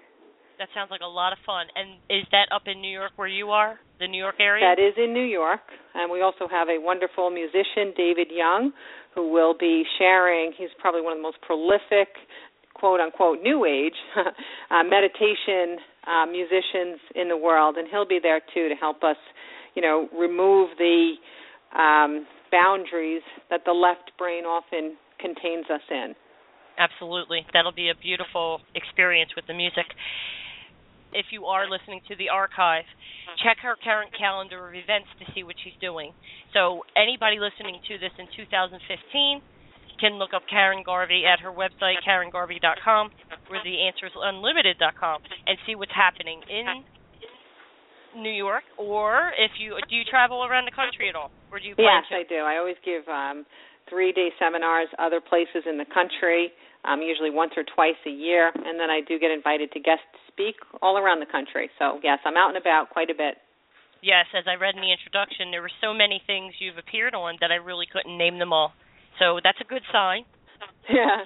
That 0.59 0.69
sounds 0.75 0.91
like 0.91 1.03
a 1.03 1.11
lot 1.11 1.33
of 1.33 1.39
fun. 1.45 1.67
And 1.75 1.99
is 2.09 2.25
that 2.31 2.47
up 2.55 2.63
in 2.67 2.81
New 2.81 2.93
York 2.93 3.13
where 3.17 3.29
you 3.29 3.51
are, 3.51 3.79
the 3.99 4.07
New 4.07 4.23
York 4.23 4.37
area? 4.39 4.63
That 4.63 4.81
is 4.81 4.95
in 4.97 5.13
New 5.13 5.27
York. 5.27 5.61
And 5.95 6.11
we 6.11 6.23
also 6.23 6.47
have 6.49 6.69
a 6.69 6.79
wonderful 6.79 7.31
musician, 7.31 7.93
David 7.97 8.29
Young, 8.31 8.73
who 9.15 9.33
will 9.33 9.55
be 9.59 9.83
sharing. 9.99 10.53
He's 10.57 10.71
probably 10.79 11.03
one 11.03 11.13
of 11.13 11.19
the 11.19 11.23
most 11.23 11.43
prolific, 11.43 12.15
quote 12.75 13.01
unquote, 13.01 13.43
new 13.43 13.65
age 13.65 13.99
uh, 14.71 14.83
meditation 14.85 15.83
uh, 16.07 16.27
musicians 16.27 17.01
in 17.15 17.29
the 17.29 17.37
world. 17.37 17.77
And 17.77 17.89
he'll 17.91 18.09
be 18.09 18.19
there 18.23 18.41
too 18.55 18.69
to 18.69 18.75
help 18.75 19.03
us, 19.03 19.17
you 19.75 19.83
know, 19.83 20.09
remove 20.17 20.71
the 20.79 21.15
um, 21.77 22.27
boundaries 22.51 23.23
that 23.51 23.63
the 23.65 23.73
left 23.73 24.13
brain 24.19 24.45
often 24.45 24.97
contains 25.19 25.67
us 25.73 25.83
in. 25.91 26.15
Absolutely. 26.79 27.47
That'll 27.53 27.73
be 27.73 27.91
a 27.91 27.95
beautiful 27.95 28.61
experience 28.75 29.31
with 29.37 29.47
the 29.47 29.55
music. 29.55 29.87
If 31.13 31.27
you 31.31 31.45
are 31.45 31.69
listening 31.69 32.01
to 32.09 32.17
the 32.17 32.31
archive, 32.33 32.89
check 33.45 33.61
her 33.63 33.77
current 33.77 34.11
calendar 34.17 34.69
of 34.69 34.75
events 34.75 35.13
to 35.21 35.29
see 35.35 35.45
what 35.45 35.57
she's 35.63 35.77
doing. 35.81 36.13
So, 36.57 36.89
anybody 36.97 37.37
listening 37.37 37.77
to 37.89 38.01
this 38.01 38.13
in 38.17 38.27
2015 38.33 38.81
can 40.03 40.19
look 40.19 40.35
up 40.35 40.43
Karen 40.51 40.83
Garvey 40.83 41.23
at 41.23 41.39
her 41.47 41.55
website, 41.55 42.03
KarenGarvey.com, 42.03 43.11
or 43.47 43.57
TheAnswersUnlimited.com, 43.63 45.23
and 45.47 45.55
see 45.65 45.79
what's 45.79 45.95
happening 45.95 46.43
in 46.51 46.83
New 48.21 48.35
York. 48.35 48.67
Or 48.77 49.31
if 49.39 49.53
you 49.63 49.79
do 49.89 49.95
you 49.95 50.03
travel 50.03 50.43
around 50.43 50.67
the 50.67 50.75
country 50.75 51.09
at 51.09 51.15
all, 51.15 51.31
or 51.55 51.63
do 51.63 51.71
you 51.71 51.79
plan 51.79 52.03
yes, 52.03 52.11
to? 52.11 52.19
I 52.19 52.25
do. 52.27 52.43
I 52.43 52.59
always 52.59 52.77
give 52.83 53.07
um, 53.07 53.47
three-day 53.89 54.35
seminars 54.43 54.91
other 54.99 55.23
places 55.23 55.63
in 55.71 55.79
the 55.79 55.87
country, 55.87 56.51
um, 56.83 56.99
usually 56.99 57.31
once 57.31 57.55
or 57.57 57.63
twice 57.63 57.99
a 58.05 58.11
year, 58.11 58.51
and 58.51 58.75
then 58.83 58.91
I 58.91 59.07
do 59.07 59.23
get 59.23 59.31
invited 59.31 59.71
to 59.73 59.81
guest 59.81 60.03
speak 60.27 60.59
all 60.83 60.99
around 60.99 61.21
the 61.21 61.31
country. 61.31 61.71
So 61.79 62.03
yes, 62.03 62.19
I'm 62.27 62.37
out 62.37 62.51
and 62.51 62.59
about 62.59 62.91
quite 62.91 63.09
a 63.09 63.15
bit. 63.15 63.39
Yes, 64.03 64.27
as 64.35 64.51
I 64.51 64.59
read 64.59 64.75
in 64.75 64.83
the 64.83 64.91
introduction, 64.91 65.55
there 65.55 65.63
were 65.63 65.71
so 65.79 65.95
many 65.95 66.19
things 66.27 66.59
you've 66.59 66.75
appeared 66.75 67.15
on 67.15 67.39
that 67.39 67.55
I 67.55 67.63
really 67.63 67.87
couldn't 67.87 68.19
name 68.19 68.43
them 68.43 68.53
all. 68.53 68.75
So 69.19 69.41
that's 69.43 69.59
a 69.61 69.65
good 69.69 69.83
sign. 69.93 70.25
Yeah. 70.89 71.25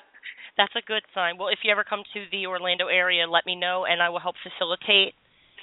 That's 0.56 0.72
a 0.74 0.84
good 0.86 1.02
sign. 1.14 1.36
Well, 1.38 1.48
if 1.48 1.58
you 1.64 1.70
ever 1.70 1.84
come 1.84 2.02
to 2.14 2.20
the 2.32 2.46
Orlando 2.46 2.88
area, 2.88 3.26
let 3.28 3.44
me 3.44 3.54
know, 3.54 3.84
and 3.84 4.00
I 4.02 4.08
will 4.08 4.20
help 4.20 4.36
facilitate. 4.40 5.12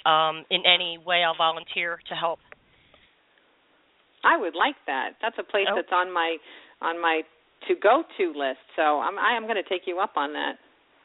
Um, 0.05 0.43
in 0.51 0.61
any 0.67 0.99
way, 0.99 1.23
I'll 1.23 1.37
volunteer 1.37 1.97
to 2.09 2.15
help. 2.15 2.39
I 4.23 4.37
would 4.37 4.55
like 4.55 4.75
that. 4.87 5.15
That's 5.21 5.35
a 5.39 5.43
place 5.43 5.67
Oh. 5.69 5.75
that's 5.75 5.91
on 5.91 6.11
my 6.11 6.37
on 6.81 7.01
my 7.01 7.23
to 7.67 7.75
go 7.75 8.03
to 8.17 8.23
list. 8.35 8.59
So 8.75 8.99
I'm 8.99 9.17
I 9.17 9.35
am 9.35 9.43
going 9.43 9.55
to 9.61 9.67
take 9.67 9.83
you 9.87 9.99
up 9.99 10.13
on 10.15 10.33
that. 10.33 10.59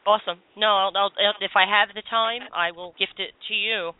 Awesome. 0.05 0.39
No, 0.55 0.67
I'll, 0.67 0.91
I'll, 0.95 1.11
if 1.41 1.51
I 1.55 1.65
have 1.67 1.89
the 1.93 2.03
time, 2.09 2.41
I 2.55 2.71
will 2.71 2.93
gift 2.97 3.19
it 3.19 3.31
to 3.47 3.53
you. 3.53 3.91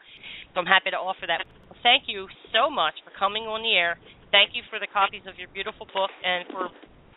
So 0.53 0.59
I'm 0.59 0.65
happy 0.65 0.89
to 0.91 0.97
offer 0.97 1.27
that. 1.27 1.45
Thank 1.83 2.03
you 2.07 2.27
so 2.51 2.69
much 2.69 2.95
for 3.03 3.11
coming 3.17 3.43
on 3.43 3.61
the 3.63 3.75
air. 3.75 3.99
Thank 4.31 4.51
you 4.53 4.63
for 4.69 4.79
the 4.79 4.87
copies 4.87 5.23
of 5.27 5.37
your 5.37 5.47
beautiful 5.53 5.85
book 5.93 6.11
and 6.23 6.47
for 6.51 6.69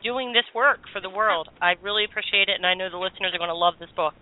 doing 0.03 0.33
this 0.33 0.47
work 0.55 0.81
for 0.93 1.01
the 1.01 1.11
world. 1.11 1.49
I 1.61 1.75
really 1.83 2.05
appreciate 2.05 2.49
it, 2.49 2.57
and 2.57 2.67
I 2.67 2.75
know 2.75 2.91
the 2.91 2.99
listeners 2.99 3.33
are 3.33 3.39
going 3.39 3.53
to 3.53 3.57
love 3.57 3.75
this 3.79 3.93
book. 3.97 4.15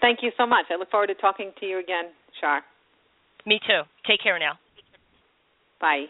Thank 0.00 0.20
you 0.22 0.30
so 0.36 0.46
much. 0.46 0.66
I 0.70 0.76
look 0.76 0.90
forward 0.90 1.08
to 1.08 1.14
talking 1.14 1.52
to 1.60 1.66
you 1.66 1.78
again, 1.78 2.12
Char. 2.40 2.62
Me 3.46 3.58
too. 3.66 3.82
Take 4.06 4.22
care 4.22 4.38
now. 4.38 4.58
Bye. 5.80 6.06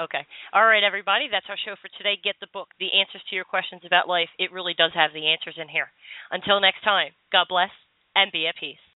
Okay. 0.00 0.24
All 0.52 0.66
right, 0.66 0.82
everybody. 0.82 1.28
That's 1.30 1.46
our 1.48 1.60
show 1.64 1.76
for 1.80 1.88
today. 1.96 2.18
Get 2.22 2.36
the 2.40 2.50
book, 2.52 2.68
The 2.80 2.90
Answers 2.98 3.22
to 3.28 3.36
Your 3.36 3.44
Questions 3.44 3.82
About 3.86 4.08
Life. 4.08 4.30
It 4.38 4.52
really 4.52 4.74
does 4.76 4.90
have 4.94 5.12
the 5.12 5.28
answers 5.28 5.56
in 5.60 5.68
here. 5.68 5.88
Until 6.30 6.60
next 6.60 6.82
time, 6.82 7.12
God 7.30 7.46
bless 7.48 7.70
and 8.16 8.32
be 8.32 8.48
at 8.48 8.58
peace. 8.58 8.82